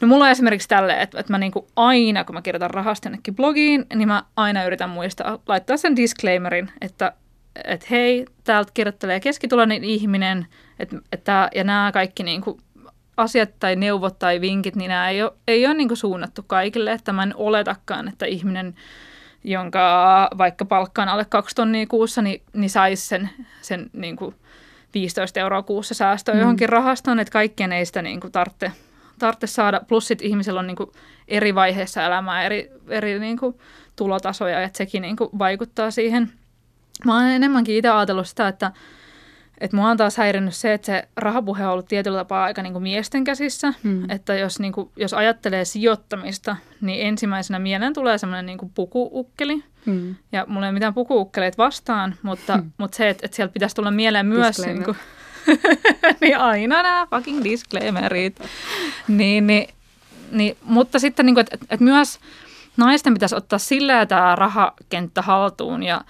No 0.00 0.08
mulla 0.08 0.24
on 0.24 0.30
esimerkiksi 0.30 0.68
tälleen, 0.68 1.00
että, 1.00 1.20
että 1.20 1.32
mä 1.32 1.38
niinku 1.38 1.66
aina, 1.76 2.24
kun 2.24 2.34
mä 2.34 2.42
kirjoitan 2.42 2.70
rahasta 2.70 3.08
jonnekin 3.08 3.36
blogiin, 3.36 3.86
niin 3.94 4.08
mä 4.08 4.22
aina 4.36 4.64
yritän 4.64 4.90
muistaa 4.90 5.38
laittaa 5.46 5.76
sen 5.76 5.96
disclaimerin, 5.96 6.70
että 6.80 7.12
että 7.64 7.86
hei, 7.90 8.26
täältä 8.44 8.70
kirjoittelee 8.74 9.20
keskituloinen 9.20 9.84
ihminen, 9.84 10.46
että, 10.78 10.96
että, 11.12 11.50
ja 11.54 11.64
nämä 11.64 11.90
kaikki 11.92 12.22
niin 12.22 12.40
kuin 12.40 12.60
asiat 13.16 13.50
tai 13.58 13.76
neuvot 13.76 14.18
tai 14.18 14.40
vinkit, 14.40 14.76
niin 14.76 14.88
nämä 14.88 15.10
ei 15.10 15.22
ole, 15.22 15.32
ei 15.48 15.66
ole 15.66 15.74
niin 15.74 15.88
kuin 15.88 15.98
suunnattu 15.98 16.42
kaikille, 16.46 16.92
että 16.92 17.12
mä 17.12 17.22
en 17.22 17.36
oletakaan, 17.36 18.08
että 18.08 18.26
ihminen, 18.26 18.74
jonka 19.44 20.30
vaikka 20.38 20.64
palkka 20.64 21.02
on 21.02 21.08
alle 21.08 21.24
kaksi 21.24 21.54
tonnia 21.54 21.86
kuussa, 21.86 22.22
niin, 22.22 22.42
niin 22.52 22.70
saisi 22.70 23.06
sen, 23.06 23.30
sen 23.62 23.90
niin 23.92 24.16
kuin 24.16 24.34
15 24.94 25.40
euroa 25.40 25.62
kuussa 25.62 25.94
säästöä 25.94 26.34
mm. 26.34 26.40
johonkin 26.40 26.68
rahastoon, 26.68 27.20
että 27.20 27.32
kaikkien 27.32 27.72
ei 27.72 27.86
sitä 27.86 28.02
niin 28.02 28.20
kuin 28.20 28.32
tarvitse, 28.32 28.72
tarvitse 29.18 29.46
saada. 29.46 29.80
Plus 29.88 30.08
sit 30.08 30.22
ihmisellä 30.22 30.60
on 30.60 30.66
niin 30.66 30.76
kuin 30.76 30.90
eri 31.28 31.54
vaiheessa 31.54 32.04
elämää, 32.04 32.42
eri, 32.42 32.70
eri 32.88 33.18
niin 33.18 33.38
kuin 33.38 33.58
tulotasoja, 33.96 34.62
että 34.62 34.78
sekin 34.78 35.02
niin 35.02 35.16
kuin 35.16 35.30
vaikuttaa 35.38 35.90
siihen– 35.90 36.32
Mä 37.04 37.14
oon 37.14 37.24
enemmänkin 37.24 37.76
itse 37.76 37.88
ajatellut 37.88 38.28
sitä, 38.28 38.48
että, 38.48 38.72
että 39.58 39.76
mua 39.76 39.90
on 39.90 39.96
taas 39.96 40.16
häirinnyt 40.16 40.54
se, 40.54 40.72
että 40.72 40.86
se 40.86 41.08
rahapuhe 41.16 41.66
on 41.66 41.72
ollut 41.72 41.88
tietyllä 41.88 42.18
tapaa 42.18 42.44
aika 42.44 42.62
niin 42.62 42.72
kuin 42.72 42.82
miesten 42.82 43.24
käsissä. 43.24 43.74
Hmm. 43.82 44.10
Että 44.10 44.34
jos, 44.34 44.60
niin 44.60 44.72
kuin, 44.72 44.90
jos 44.96 45.14
ajattelee 45.14 45.64
sijoittamista, 45.64 46.56
niin 46.80 47.06
ensimmäisenä 47.06 47.58
mieleen 47.58 47.92
tulee 47.92 48.18
semmoinen 48.18 48.46
niin 48.46 48.72
pukuukkeli. 48.74 49.64
Hmm. 49.86 50.14
Ja 50.32 50.44
mulla 50.48 50.66
ei 50.66 50.70
ole 50.70 50.74
mitään 50.74 50.94
pukuukkeleita 50.94 51.62
vastaan, 51.62 52.14
mutta, 52.22 52.56
hmm. 52.56 52.70
mutta 52.78 52.96
se, 52.96 53.08
että, 53.08 53.26
että 53.26 53.36
sieltä 53.36 53.52
pitäisi 53.52 53.76
tulla 53.76 53.90
mieleen 53.90 54.26
myös... 54.26 54.58
Niin, 54.58 54.84
kuin, 54.84 54.96
niin 56.20 56.38
aina 56.38 56.82
nämä 56.82 57.06
fucking 57.10 57.44
disclaimerit. 57.44 58.40
niin, 59.08 59.46
niin, 59.46 59.68
niin, 60.30 60.56
mutta 60.62 60.98
sitten, 60.98 61.26
niin 61.26 61.34
kuin, 61.34 61.46
että, 61.52 61.66
että 61.70 61.84
myös 61.84 62.18
naisten 62.76 63.14
pitäisi 63.14 63.34
ottaa 63.34 63.58
silleen 63.58 64.08
tämä 64.08 64.36
rahakenttä 64.36 65.22
haltuun 65.22 65.82
ja, 65.82 66.00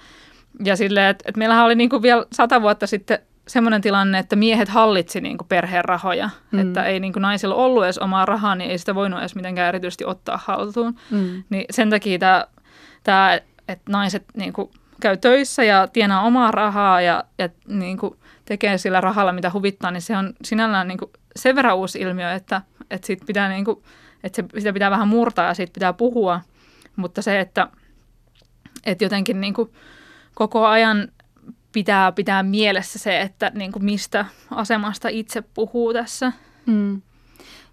ja 0.63 0.75
silleen, 0.75 1.09
että, 1.09 1.23
että 1.27 1.39
meillähän 1.39 1.65
oli 1.65 1.75
niin 1.75 1.89
kuin 1.89 2.01
vielä 2.01 2.25
sata 2.31 2.61
vuotta 2.61 2.87
sitten 2.87 3.19
semmoinen 3.47 3.81
tilanne, 3.81 4.19
että 4.19 4.35
miehet 4.35 4.69
hallitsi 4.69 5.21
niin 5.21 5.37
kuin 5.37 5.47
perheen 5.47 5.85
rahoja, 5.85 6.29
mm. 6.51 6.59
että 6.59 6.83
ei 6.83 6.99
niin 6.99 7.13
kuin 7.13 7.21
naisilla 7.21 7.55
ollut 7.55 7.83
edes 7.83 7.97
omaa 7.97 8.25
rahaa, 8.25 8.55
niin 8.55 8.71
ei 8.71 8.77
sitä 8.77 8.95
voinut 8.95 9.19
edes 9.19 9.35
mitenkään 9.35 9.69
erityisesti 9.69 10.05
ottaa 10.05 10.39
haltuun. 10.45 10.95
Mm. 11.11 11.43
Niin 11.49 11.65
sen 11.69 11.89
takia 11.89 12.19
tämä, 12.19 12.47
tämä 13.03 13.39
että 13.67 13.91
naiset 13.91 14.23
niin 14.37 14.53
kuin 14.53 14.71
käy 15.01 15.17
töissä 15.17 15.63
ja 15.63 15.87
tienaa 15.87 16.21
omaa 16.21 16.51
rahaa 16.51 17.01
ja, 17.01 17.23
ja 17.37 17.49
niin 17.67 17.97
kuin 17.97 18.15
tekee 18.45 18.77
sillä 18.77 19.01
rahalla, 19.01 19.31
mitä 19.31 19.51
huvittaa, 19.53 19.91
niin 19.91 20.01
se 20.01 20.17
on 20.17 20.33
sinällään 20.43 20.87
niin 20.87 20.97
kuin 20.97 21.11
sen 21.35 21.55
verran 21.55 21.77
uusi 21.77 21.99
ilmiö, 21.99 22.31
että, 22.31 22.61
että, 22.91 23.07
siitä 23.07 23.25
pitää 23.25 23.49
niin 23.49 23.65
kuin, 23.65 23.83
että 24.23 24.35
se, 24.35 24.47
sitä 24.57 24.73
pitää 24.73 24.91
vähän 24.91 25.07
murtaa 25.07 25.45
ja 25.45 25.53
siitä 25.53 25.73
pitää 25.73 25.93
puhua. 25.93 26.41
Mutta 26.95 27.21
se, 27.21 27.39
että, 27.39 27.67
että 28.85 29.05
jotenkin 29.05 29.41
niin 29.41 29.53
kuin 29.53 29.69
koko 30.35 30.65
ajan 30.65 31.07
pitää 31.71 32.11
pitää 32.11 32.43
mielessä 32.43 32.99
se, 32.99 33.21
että 33.21 33.51
niin 33.55 33.71
kuin 33.71 33.85
mistä 33.85 34.25
asemasta 34.51 35.09
itse 35.09 35.43
puhuu 35.53 35.93
tässä. 35.93 36.31
Mm. 36.65 37.01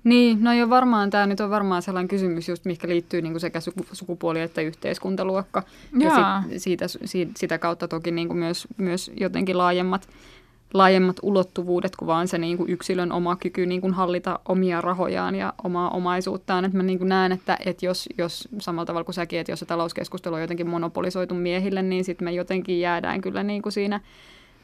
Niin, 0.05 0.45
no 0.45 0.53
jo 0.53 0.71
varmaan 0.71 1.11
tämä 1.11 1.27
nyt 1.27 1.41
on 1.41 1.51
varmaan 1.51 1.83
sellainen 1.83 2.09
kysymys, 2.09 2.49
just 2.49 2.65
mikä 2.65 2.89
liittyy 2.89 3.23
niin 3.23 3.33
kuin 3.33 3.41
sekä 3.41 3.59
sukupuoli- 3.93 4.41
että 4.41 4.61
yhteiskuntaluokka. 4.61 5.63
Ja, 5.99 6.43
sit, 6.49 6.63
siitä, 6.63 6.85
siitä, 7.05 7.33
sitä 7.37 7.59
kautta 7.59 7.89
toki 7.89 8.11
niin 8.11 8.29
kuin 8.29 8.39
myös, 8.39 8.69
myös 8.77 9.11
jotenkin 9.21 9.59
laajemmat, 9.59 10.09
laajemmat 10.75 11.17
ulottuvuudet 11.23 11.97
kuin 11.97 12.07
vaan 12.07 12.29
se 12.29 12.39
niin 12.39 12.57
kuin 12.57 12.71
yksilön 12.71 13.13
oma 13.13 13.37
kyky 13.37 13.67
niin 13.67 13.81
kuin 13.81 13.93
hallita 13.93 14.39
omia 14.49 14.81
rahojaan 14.81 15.35
ja 15.35 15.53
omaa 15.65 15.91
omaisuuttaan. 15.91 16.65
Et 16.65 16.73
mä 16.73 16.83
niin 16.83 16.99
kuin 16.99 17.09
näen, 17.09 17.33
että, 17.33 17.59
että 17.67 17.87
jos, 17.87 18.09
jos 18.19 18.49
samalla 18.59 18.87
tavalla 18.87 19.05
kuin 19.05 19.15
säkin, 19.15 19.41
että 19.41 19.53
jos 19.53 19.61
se 19.61 19.67
talouskeskustelu 19.67 20.35
on 20.35 20.41
jotenkin 20.41 20.69
monopolisoitu 20.69 21.35
miehille, 21.35 21.83
niin 21.83 22.05
sitten 22.05 22.25
me 22.25 22.33
jotenkin 22.33 22.81
jäädään 22.81 23.21
kyllä 23.21 23.43
niin 23.43 23.63
kuin 23.63 23.73
siinä 23.73 24.01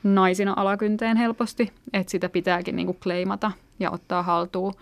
naisina 0.03 0.55
alakynteen 0.57 1.17
helposti, 1.17 1.73
että 1.93 2.11
sitä 2.11 2.29
pitääkin 2.29 2.77
niin 2.77 2.87
kuin 2.87 2.99
kleimata 3.03 3.53
ja 3.81 3.91
ottaa 3.91 4.23
haltuun. 4.23 4.75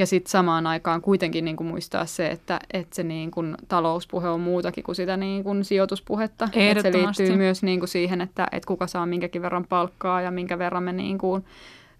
Ja 0.00 0.06
sitten 0.06 0.30
samaan 0.30 0.66
aikaan 0.66 1.02
kuitenkin 1.02 1.44
niin 1.44 1.56
kuin 1.56 1.66
muistaa 1.66 2.06
se, 2.06 2.28
että, 2.28 2.60
että 2.72 2.96
se 2.96 3.02
niin 3.02 3.30
kuin 3.30 3.56
talouspuhe 3.68 4.28
on 4.28 4.40
muutakin 4.40 4.84
kuin 4.84 4.96
sitä 4.96 5.16
niin 5.16 5.44
kuin 5.44 5.64
sijoituspuhetta. 5.64 6.48
Että 6.52 6.82
se 6.82 6.92
liittyy 6.92 7.36
myös 7.36 7.62
niin 7.62 7.80
kuin 7.80 7.88
siihen, 7.88 8.20
että, 8.20 8.46
että 8.52 8.66
kuka 8.66 8.86
saa 8.86 9.06
minkäkin 9.06 9.42
verran 9.42 9.66
palkkaa 9.68 10.20
ja 10.20 10.30
minkä 10.30 10.58
verran 10.58 10.82
me 10.82 10.92
niin 10.92 11.18
kuin 11.18 11.44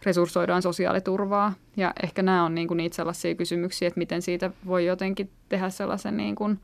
resurssoidaan 0.02 0.62
sosiaaliturvaa. 0.62 1.52
Ja 1.76 1.92
ehkä 2.02 2.22
nämä 2.22 2.44
on 2.44 2.54
niin 2.54 2.68
kuin 2.68 2.78
niitä 2.78 2.96
sellaisia 2.96 3.34
kysymyksiä, 3.34 3.88
että 3.88 3.98
miten 3.98 4.22
siitä 4.22 4.50
voi 4.66 4.86
jotenkin 4.86 5.30
tehdä 5.48 5.70
sellaisen 5.70 6.16
niin 6.16 6.34
kuin, 6.34 6.60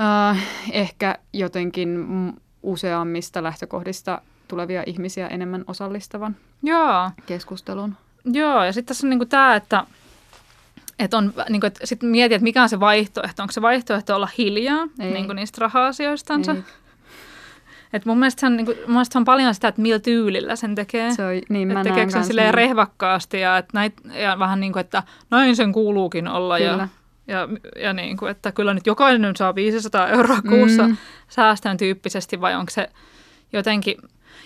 äh, 0.00 0.44
ehkä 0.72 1.18
jotenkin 1.32 2.06
useammista 2.62 3.42
lähtökohdista 3.42 4.22
tulevia 4.48 4.82
ihmisiä 4.86 5.28
enemmän 5.28 5.64
osallistavan 5.66 6.36
Joo. 6.62 7.10
keskustelun. 7.26 7.94
Joo, 8.24 8.64
ja 8.64 8.72
sitten 8.72 8.88
tässä 8.88 9.06
on 9.06 9.10
niin 9.10 9.28
tämä, 9.28 9.56
että 9.56 9.86
että 10.98 11.16
on, 11.16 11.32
niin 11.48 11.60
kuin, 11.60 11.68
että 11.68 11.86
sit 11.86 12.02
mietin, 12.02 12.36
että 12.36 12.44
mikä 12.44 12.62
on 12.62 12.68
se 12.68 12.80
vaihtoehto. 12.80 13.42
Onko 13.42 13.52
se 13.52 13.62
vaihtoehto 13.62 14.16
olla 14.16 14.28
hiljaa 14.38 14.88
niin 14.98 15.26
kuin 15.26 15.36
niistä 15.36 15.58
raha-asioistansa? 15.60 16.56
Et 17.92 18.06
mun, 18.06 18.18
mielestä 18.18 18.40
se 18.40 18.46
on, 18.46 18.56
niin 18.56 18.66
kuin, 18.66 18.78
mun 18.78 18.90
mielestä 18.90 19.12
se 19.12 19.18
on 19.18 19.24
paljon 19.24 19.54
sitä, 19.54 19.68
että 19.68 19.82
millä 19.82 19.98
tyylillä 19.98 20.56
sen 20.56 20.74
tekee. 20.74 21.14
Se 21.14 21.24
on, 21.24 21.40
niin, 21.48 21.70
että 21.70 21.82
tekeekö 21.82 22.12
sen 22.12 22.24
silleen 22.24 22.46
niin. 22.46 22.54
rehvakkaasti 22.54 23.40
ja, 23.40 23.58
että 23.58 23.70
näit, 23.74 23.94
ja 24.22 24.38
vähän 24.38 24.60
niin 24.60 24.72
kuin, 24.72 24.80
että 24.80 25.02
näin 25.30 25.56
sen 25.56 25.72
kuuluukin 25.72 26.28
olla. 26.28 26.58
Kyllä. 26.58 26.70
Ja, 26.70 26.88
ja, 27.26 27.48
ja 27.82 27.92
niin 27.92 28.16
kuin, 28.16 28.30
että 28.30 28.52
kyllä 28.52 28.74
nyt 28.74 28.86
jokainen 28.86 29.36
saa 29.36 29.54
500 29.54 30.08
euroa 30.08 30.42
kuussa 30.48 30.88
mm. 30.88 30.96
säästön 31.28 31.76
tyyppisesti 31.76 32.40
vai 32.40 32.54
onko 32.54 32.70
se 32.70 32.88
jotenkin... 33.52 33.96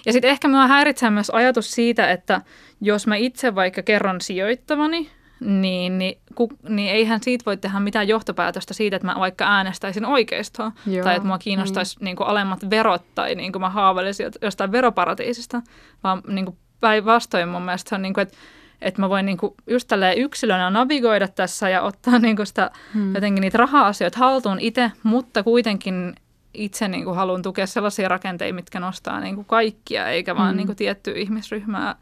Ja 0.06 0.12
sitten 0.12 0.30
ehkä 0.30 0.48
minua 0.48 0.66
häiritsee 0.66 1.10
myös 1.10 1.30
ajatus 1.30 1.70
siitä, 1.70 2.10
että 2.10 2.40
jos 2.80 3.06
mä 3.06 3.16
itse 3.16 3.54
vaikka 3.54 3.82
kerron 3.82 4.20
sijoittavani, 4.20 5.10
niin, 5.40 5.98
niin, 5.98 6.18
ku, 6.34 6.48
niin 6.68 6.92
eihän 6.92 7.22
siitä 7.22 7.42
voi 7.46 7.56
tehdä 7.56 7.80
mitään 7.80 8.08
johtopäätöstä 8.08 8.74
siitä, 8.74 8.96
että 8.96 9.06
mä 9.06 9.14
vaikka 9.18 9.44
äänestäisin 9.44 10.04
oikeistoa 10.04 10.72
Joo, 10.86 11.04
tai 11.04 11.16
että 11.16 11.28
mua 11.28 11.38
kiinnostaisi 11.38 11.96
niin. 11.98 12.04
Niin 12.04 12.16
kuin 12.16 12.26
alemmat 12.26 12.70
verot 12.70 13.02
tai 13.14 13.34
niin 13.34 13.52
kuin 13.52 13.60
mä 13.60 13.70
haaveilisin 13.70 14.30
jostain 14.42 14.72
veroparatiisista, 14.72 15.62
vaan 16.04 16.22
niin 16.26 16.58
päinvastoin 16.80 17.48
mun 17.48 17.62
mielestä 17.62 17.88
se 17.88 17.94
on 17.94 18.02
niin 18.02 18.14
kuin, 18.14 18.22
että 18.22 18.36
että 18.80 19.00
mä 19.00 19.08
voin 19.08 19.26
niinku 19.26 19.54
just 19.66 19.88
tälleen 19.88 20.18
yksilönä 20.18 20.70
navigoida 20.70 21.28
tässä 21.28 21.68
ja 21.68 21.82
ottaa 21.82 22.18
niinku 22.18 22.44
sitä 22.44 22.70
hmm. 22.94 23.14
jotenkin 23.14 23.40
niitä 23.40 23.58
raha-asioita 23.58 24.18
haltuun 24.18 24.60
itse, 24.60 24.92
mutta 25.02 25.42
kuitenkin 25.42 26.14
itse 26.54 26.88
niinku 26.88 27.14
haluan 27.14 27.42
tukea 27.42 27.66
sellaisia 27.66 28.08
rakenteita, 28.08 28.54
mitkä 28.54 28.80
nostaa 28.80 29.20
niinku 29.20 29.44
kaikkia, 29.44 30.08
eikä 30.08 30.36
vaan 30.36 30.48
hmm. 30.48 30.56
niinku 30.56 30.74
tiettyä 30.74 31.14
ihmisryhmää 31.16 31.96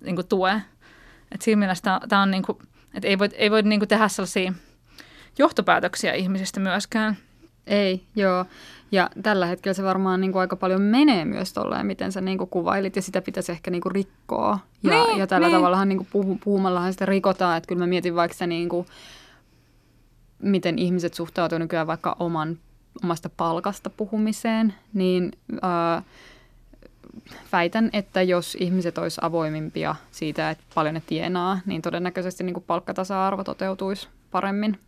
niinku 0.00 0.22
tue. 0.22 0.62
Et 1.34 1.42
siinä 1.42 1.58
mielessä 1.58 2.00
tämä 2.08 2.22
on 2.22 2.30
niinku, 2.30 2.58
että 2.94 3.08
ei 3.08 3.18
voi, 3.18 3.28
ei 3.32 3.50
voi 3.50 3.62
niinku 3.62 3.86
tehdä 3.86 4.08
sellaisia 4.08 4.52
johtopäätöksiä 5.38 6.12
ihmisistä 6.12 6.60
myöskään. 6.60 7.16
Ei, 7.66 8.02
joo. 8.16 8.44
Ja 8.92 9.10
tällä 9.22 9.46
hetkellä 9.46 9.74
se 9.74 9.82
varmaan 9.82 10.20
niin 10.20 10.32
kuin 10.32 10.40
aika 10.40 10.56
paljon 10.56 10.82
menee 10.82 11.24
myös 11.24 11.52
tolleen, 11.52 11.86
miten 11.86 12.12
sä 12.12 12.20
niin 12.20 12.38
kuin 12.38 12.50
kuvailit, 12.50 12.96
ja 12.96 13.02
sitä 13.02 13.22
pitäisi 13.22 13.52
ehkä 13.52 13.70
niin 13.70 13.80
kuin 13.80 13.92
rikkoa. 13.92 14.58
Ja, 14.82 14.90
niin, 14.90 15.18
ja 15.18 15.26
tällä 15.26 15.46
niin. 15.46 15.56
tavallahan 15.56 15.88
niin 15.88 15.96
kuin 15.96 16.08
puhu, 16.12 16.38
puhumallahan 16.44 16.92
sitä 16.92 17.06
rikotaan, 17.06 17.56
että 17.56 17.68
kyllä 17.68 17.78
mä 17.78 17.86
mietin 17.86 18.14
vaikka 18.14 18.36
se, 18.36 18.46
niin 18.46 18.68
kuin, 18.68 18.86
miten 20.38 20.78
ihmiset 20.78 21.14
suhtautuu 21.14 21.58
nykyään 21.58 21.86
vaikka 21.86 22.16
oman, 22.18 22.58
omasta 23.04 23.30
palkasta 23.36 23.90
puhumiseen, 23.90 24.74
niin 24.92 25.32
ää, 25.62 26.02
väitän, 27.52 27.90
että 27.92 28.22
jos 28.22 28.56
ihmiset 28.60 28.98
olisi 28.98 29.20
avoimimpia 29.22 29.94
siitä, 30.10 30.50
että 30.50 30.64
paljon 30.74 30.94
ne 30.94 31.02
tienaa, 31.06 31.58
niin 31.66 31.82
todennäköisesti 31.82 32.44
niin 32.44 32.54
kuin 32.54 32.64
palkkatasa-arvo 32.66 33.44
toteutuisi 33.44 34.08
paremmin. 34.30 34.78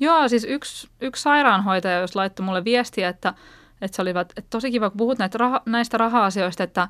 Joo, 0.00 0.28
siis 0.28 0.46
yksi, 0.48 0.88
yksi 1.00 1.22
sairaanhoitaja, 1.22 2.00
jos 2.00 2.16
laittoi 2.16 2.46
mulle 2.46 2.64
viestiä, 2.64 3.08
että, 3.08 3.34
että 3.80 3.96
se 3.96 4.02
oli 4.02 4.10
että 4.10 4.42
tosi 4.50 4.70
kiva, 4.70 4.90
kun 4.90 4.96
puhut 4.96 5.18
näitä 5.18 5.38
raha, 5.38 5.62
näistä 5.66 5.98
raha-asioista, 5.98 6.62
että, 6.62 6.88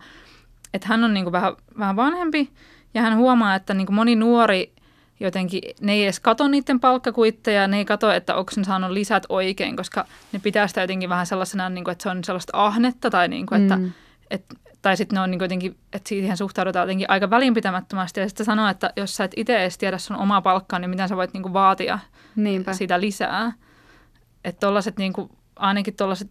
että 0.74 0.88
hän 0.88 1.05
on 1.05 1.14
niin 1.14 1.24
kuin 1.24 1.33
vähän, 1.33 1.53
vähän 1.79 1.96
vanhempi 1.96 2.50
ja 2.94 3.03
hän 3.03 3.16
huomaa, 3.16 3.55
että 3.55 3.74
niin 3.74 3.87
kuin 3.87 3.96
moni 3.96 4.16
nuori 4.16 4.72
jotenkin, 5.20 5.62
ne 5.81 5.92
ei 5.92 6.03
edes 6.03 6.20
kato 6.20 6.48
niiden 6.48 6.81
palkkakuitteja, 6.81 7.68
ne 7.68 7.79
ei 7.79 7.85
kato, 7.85 8.12
että 8.12 8.35
onko 8.37 8.53
ne 8.57 8.64
saanut 8.64 8.90
lisät 8.90 9.26
oikein, 9.29 9.76
koska 9.76 10.07
ne 10.33 10.38
pitää 10.38 10.66
sitä 10.66 10.81
jotenkin 10.81 11.09
vähän 11.09 11.26
sellaisena, 11.26 11.68
niin 11.68 11.85
kuin, 11.85 11.92
että 11.92 12.03
se 12.03 12.09
on 12.09 12.24
sellaista 12.24 12.66
ahnetta 12.66 13.11
tai 13.11 13.29
niin 13.29 13.46
kuin, 13.46 13.62
että, 13.62 13.76
mm. 13.76 13.92
että 14.31 14.55
tai 14.82 14.96
sitten 14.96 15.16
ne 15.16 15.20
on 15.20 15.30
niin 15.30 15.40
jotenkin, 15.40 15.76
että 15.92 16.08
siihen 16.08 16.36
suhtaudutaan 16.36 16.82
jotenkin 16.82 17.10
aika 17.10 17.30
välinpitämättömästi. 17.30 18.20
Ja 18.20 18.28
sitten 18.28 18.46
sanoo, 18.46 18.68
että 18.68 18.92
jos 18.96 19.16
sä 19.16 19.24
et 19.24 19.32
itse 19.36 19.60
edes 19.60 19.78
tiedä 19.78 19.98
sun 19.98 20.16
omaa 20.16 20.40
palkkaa, 20.40 20.78
niin 20.78 20.90
miten 20.90 21.08
sä 21.08 21.16
voit 21.16 21.32
niin 21.32 21.52
vaatia 21.52 21.98
Niinpä. 22.36 22.72
sitä 22.72 23.00
lisää. 23.00 23.52
Että 24.44 24.66
tollaset 24.66 24.96
niin 24.96 25.12
kuin, 25.12 25.30
ainakin 25.56 25.96
tuollaiset 25.96 26.30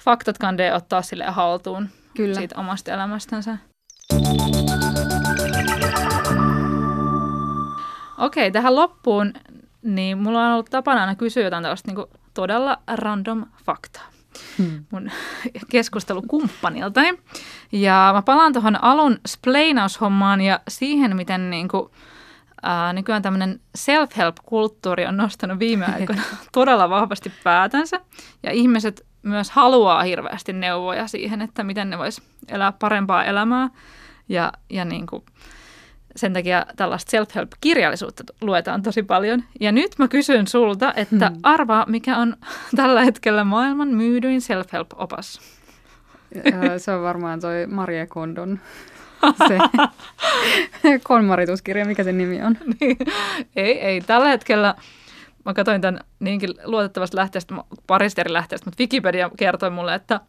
faktat 0.00 0.38
kandee 0.38 0.74
ottaa 0.74 1.02
sille 1.02 1.24
haltuun 1.24 1.88
Kyllä. 2.16 2.34
siitä 2.34 2.60
omasta 2.60 2.92
elämästänsä. 2.92 3.58
Okei, 8.18 8.50
tähän 8.50 8.74
loppuun, 8.74 9.32
niin 9.82 10.18
mulla 10.18 10.46
on 10.46 10.52
ollut 10.52 10.70
tapana 10.70 11.00
aina 11.00 11.14
kysyä 11.14 11.42
jotain 11.42 11.62
tällaista 11.62 11.92
niin 11.92 12.06
todella 12.34 12.78
random 12.94 13.46
faktaa 13.64 14.13
hmm. 14.58 14.84
mun 14.90 15.10
keskustelukumppaniltani. 15.68 17.18
Ja 17.72 18.10
mä 18.14 18.22
palaan 18.22 18.52
tuohon 18.52 18.84
alun 18.84 19.18
splaynaus-hommaan 19.26 20.40
ja 20.40 20.60
siihen, 20.68 21.16
miten 21.16 21.50
niin 21.50 21.68
kuin, 21.68 21.90
ää, 22.62 22.92
nykyään 22.92 23.22
tämmöinen 23.22 23.60
self-help-kulttuuri 23.74 25.06
on 25.06 25.16
nostanut 25.16 25.58
viime 25.58 25.86
aikoina 25.94 26.22
todella 26.52 26.90
vahvasti 26.90 27.32
päätänsä. 27.44 28.00
Ja 28.42 28.52
ihmiset 28.52 29.06
myös 29.22 29.50
haluaa 29.50 30.02
hirveästi 30.02 30.52
neuvoja 30.52 31.06
siihen, 31.06 31.42
että 31.42 31.64
miten 31.64 31.90
ne 31.90 31.98
vois 31.98 32.22
elää 32.48 32.72
parempaa 32.72 33.24
elämää. 33.24 33.68
Ja, 34.28 34.52
ja 34.70 34.84
niin 34.84 35.06
kuin, 35.06 35.22
sen 36.16 36.32
takia 36.32 36.66
tällaista 36.76 37.10
self-help-kirjallisuutta 37.10 38.24
luetaan 38.40 38.82
tosi 38.82 39.02
paljon. 39.02 39.44
Ja 39.60 39.72
nyt 39.72 39.98
mä 39.98 40.08
kysyn 40.08 40.46
sulta, 40.46 40.94
että 40.96 41.28
hmm. 41.28 41.38
arvaa, 41.42 41.86
mikä 41.88 42.16
on 42.16 42.36
tällä 42.76 43.04
hetkellä 43.04 43.44
maailman 43.44 43.88
myydyin 43.88 44.40
self-help-opas? 44.40 45.40
Se 46.78 46.92
on 46.92 47.02
varmaan 47.02 47.40
toi 47.40 47.66
Marie 47.66 48.06
Kondon 48.06 48.60
se 49.32 49.58
konmarituskirja, 51.08 51.84
mikä 51.84 52.04
sen 52.04 52.18
nimi 52.18 52.42
on. 52.42 52.56
Niin. 52.80 52.96
Ei, 53.56 53.80
ei. 53.80 54.00
Tällä 54.00 54.28
hetkellä 54.28 54.74
mä 55.44 55.54
katsoin 55.54 55.80
tämän 55.80 56.00
niinkin 56.20 56.54
luotettavasta 56.64 57.16
lähteestä, 57.16 57.54
parista 57.86 58.20
eri 58.20 58.32
lähteestä, 58.32 58.66
mutta 58.66 58.80
Wikipedia 58.80 59.30
kertoi 59.36 59.70
mulle, 59.70 59.94
että 59.94 60.20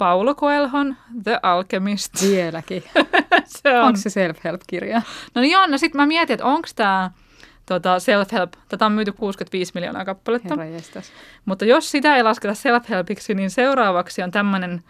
Paulo 0.00 0.34
Coelhon 0.34 0.96
The 1.24 1.40
Alchemist. 1.42 2.12
Vieläkin. 2.22 2.84
se 3.44 3.78
on. 3.78 3.84
Onko 3.84 3.96
se 3.96 4.10
self-help-kirja? 4.10 5.02
No 5.34 5.40
niin 5.40 5.52
joo, 5.52 5.66
no 5.66 5.78
sitten 5.78 6.00
mä 6.00 6.06
mietin, 6.06 6.34
että 6.34 6.46
onko 6.46 6.68
tämä 6.76 7.10
tota, 7.66 7.96
self-help. 7.98 8.52
Tätä 8.68 8.86
on 8.86 8.92
myyty 8.92 9.12
65 9.12 9.72
miljoonaa 9.74 10.04
kappaletta. 10.04 10.54
Mutta 11.44 11.64
jos 11.64 11.90
sitä 11.90 12.16
ei 12.16 12.22
lasketa 12.22 12.54
self-helpiksi, 12.54 13.34
niin 13.34 13.50
seuraavaksi 13.50 14.22
on 14.22 14.30
tämmöinen 14.30 14.82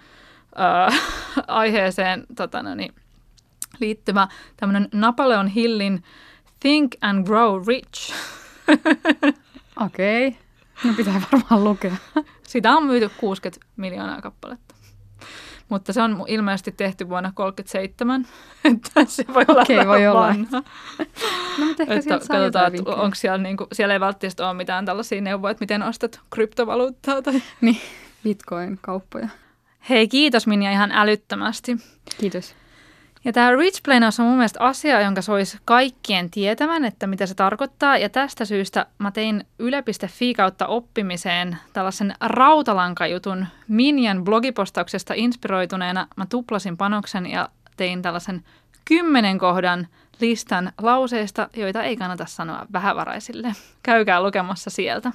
äh, 0.61 1.00
aiheeseen 1.46 2.26
tota, 2.36 2.62
no 2.62 2.74
niin, 2.74 2.94
liittyvä 3.80 4.28
tämmöinen 4.56 4.88
Napoleon 4.92 5.48
Hillin 5.48 6.02
Think 6.61 6.92
and 7.00 7.26
Grow 7.26 7.66
Rich. 7.68 8.14
Okei. 9.84 10.28
Okay. 10.28 10.40
No 10.84 10.92
pitää 10.96 11.22
varmaan 11.32 11.64
lukea. 11.64 11.96
Sitä 12.42 12.72
on 12.72 12.84
myyty 12.84 13.11
60 13.20 13.66
miljoonaa 13.76 14.20
kappaletta. 14.20 14.80
Mutta 15.71 15.93
se 15.93 16.03
on 16.03 16.25
ilmeisesti 16.29 16.73
tehty 16.73 17.09
vuonna 17.09 17.33
1937, 17.37 18.27
että 18.75 19.05
se 19.05 19.25
voi 19.35 19.45
olla 19.49 19.62
Okei, 19.62 19.87
voi 19.87 20.07
olla. 20.07 20.21
vanha. 20.21 20.62
No 21.59 21.66
mutta 21.66 21.83
ehkä 21.83 21.95
Että 21.95 22.11
katsotaan, 22.11 22.75
että 22.75 22.91
onko 22.91 23.14
siellä, 23.14 23.39
niinku, 23.39 23.66
siellä 23.73 23.95
ei 23.95 24.01
välttämättä 24.01 24.49
ole 24.49 24.57
mitään 24.57 24.85
tällaisia 24.85 25.21
neuvoja, 25.21 25.51
että 25.51 25.62
miten 25.62 25.83
ostat 25.83 26.21
kryptovaluuttaa. 26.31 27.23
Tai... 27.23 27.43
Niin, 27.61 27.81
bitcoin-kauppoja. 28.25 29.29
Hei, 29.89 30.09
kiitos 30.09 30.47
Minja 30.47 30.71
ihan 30.71 30.93
älyttömästi. 30.93 31.77
Kiitos. 32.18 32.55
Ja 33.25 33.33
tämä 33.33 33.57
Rich 33.57 33.81
Planos 33.85 34.21
on 34.21 34.27
mun 34.27 34.37
mielestä 34.37 34.61
asia, 34.61 35.01
jonka 35.01 35.23
sois 35.23 35.59
kaikkien 35.64 36.31
tietävän, 36.31 36.85
että 36.85 37.07
mitä 37.07 37.27
se 37.27 37.35
tarkoittaa. 37.35 37.99
Ja 37.99 38.09
tästä 38.09 38.45
syystä 38.45 38.87
mä 38.99 39.11
tein 39.11 39.45
yle.fi 39.59 40.35
kautta 40.35 40.66
oppimiseen 40.66 41.57
tällaisen 41.73 42.14
rautalankajutun 42.21 43.47
Minjan 43.68 44.25
blogipostauksesta 44.25 45.14
inspiroituneena. 45.14 46.07
Mä 46.16 46.27
tuplasin 46.27 46.77
panoksen 46.77 47.27
ja 47.27 47.49
tein 47.77 48.03
tällaisen 48.03 48.45
kymmenen 48.85 49.39
kohdan 49.39 49.87
listan 50.21 50.73
lauseista, 50.83 51.49
joita 51.57 51.83
ei 51.83 51.97
kannata 51.97 52.27
sanoa 52.27 52.66
vähävaraisille. 52.73 53.53
Käykää 53.83 54.23
lukemassa 54.23 54.71
sieltä. 54.71 55.12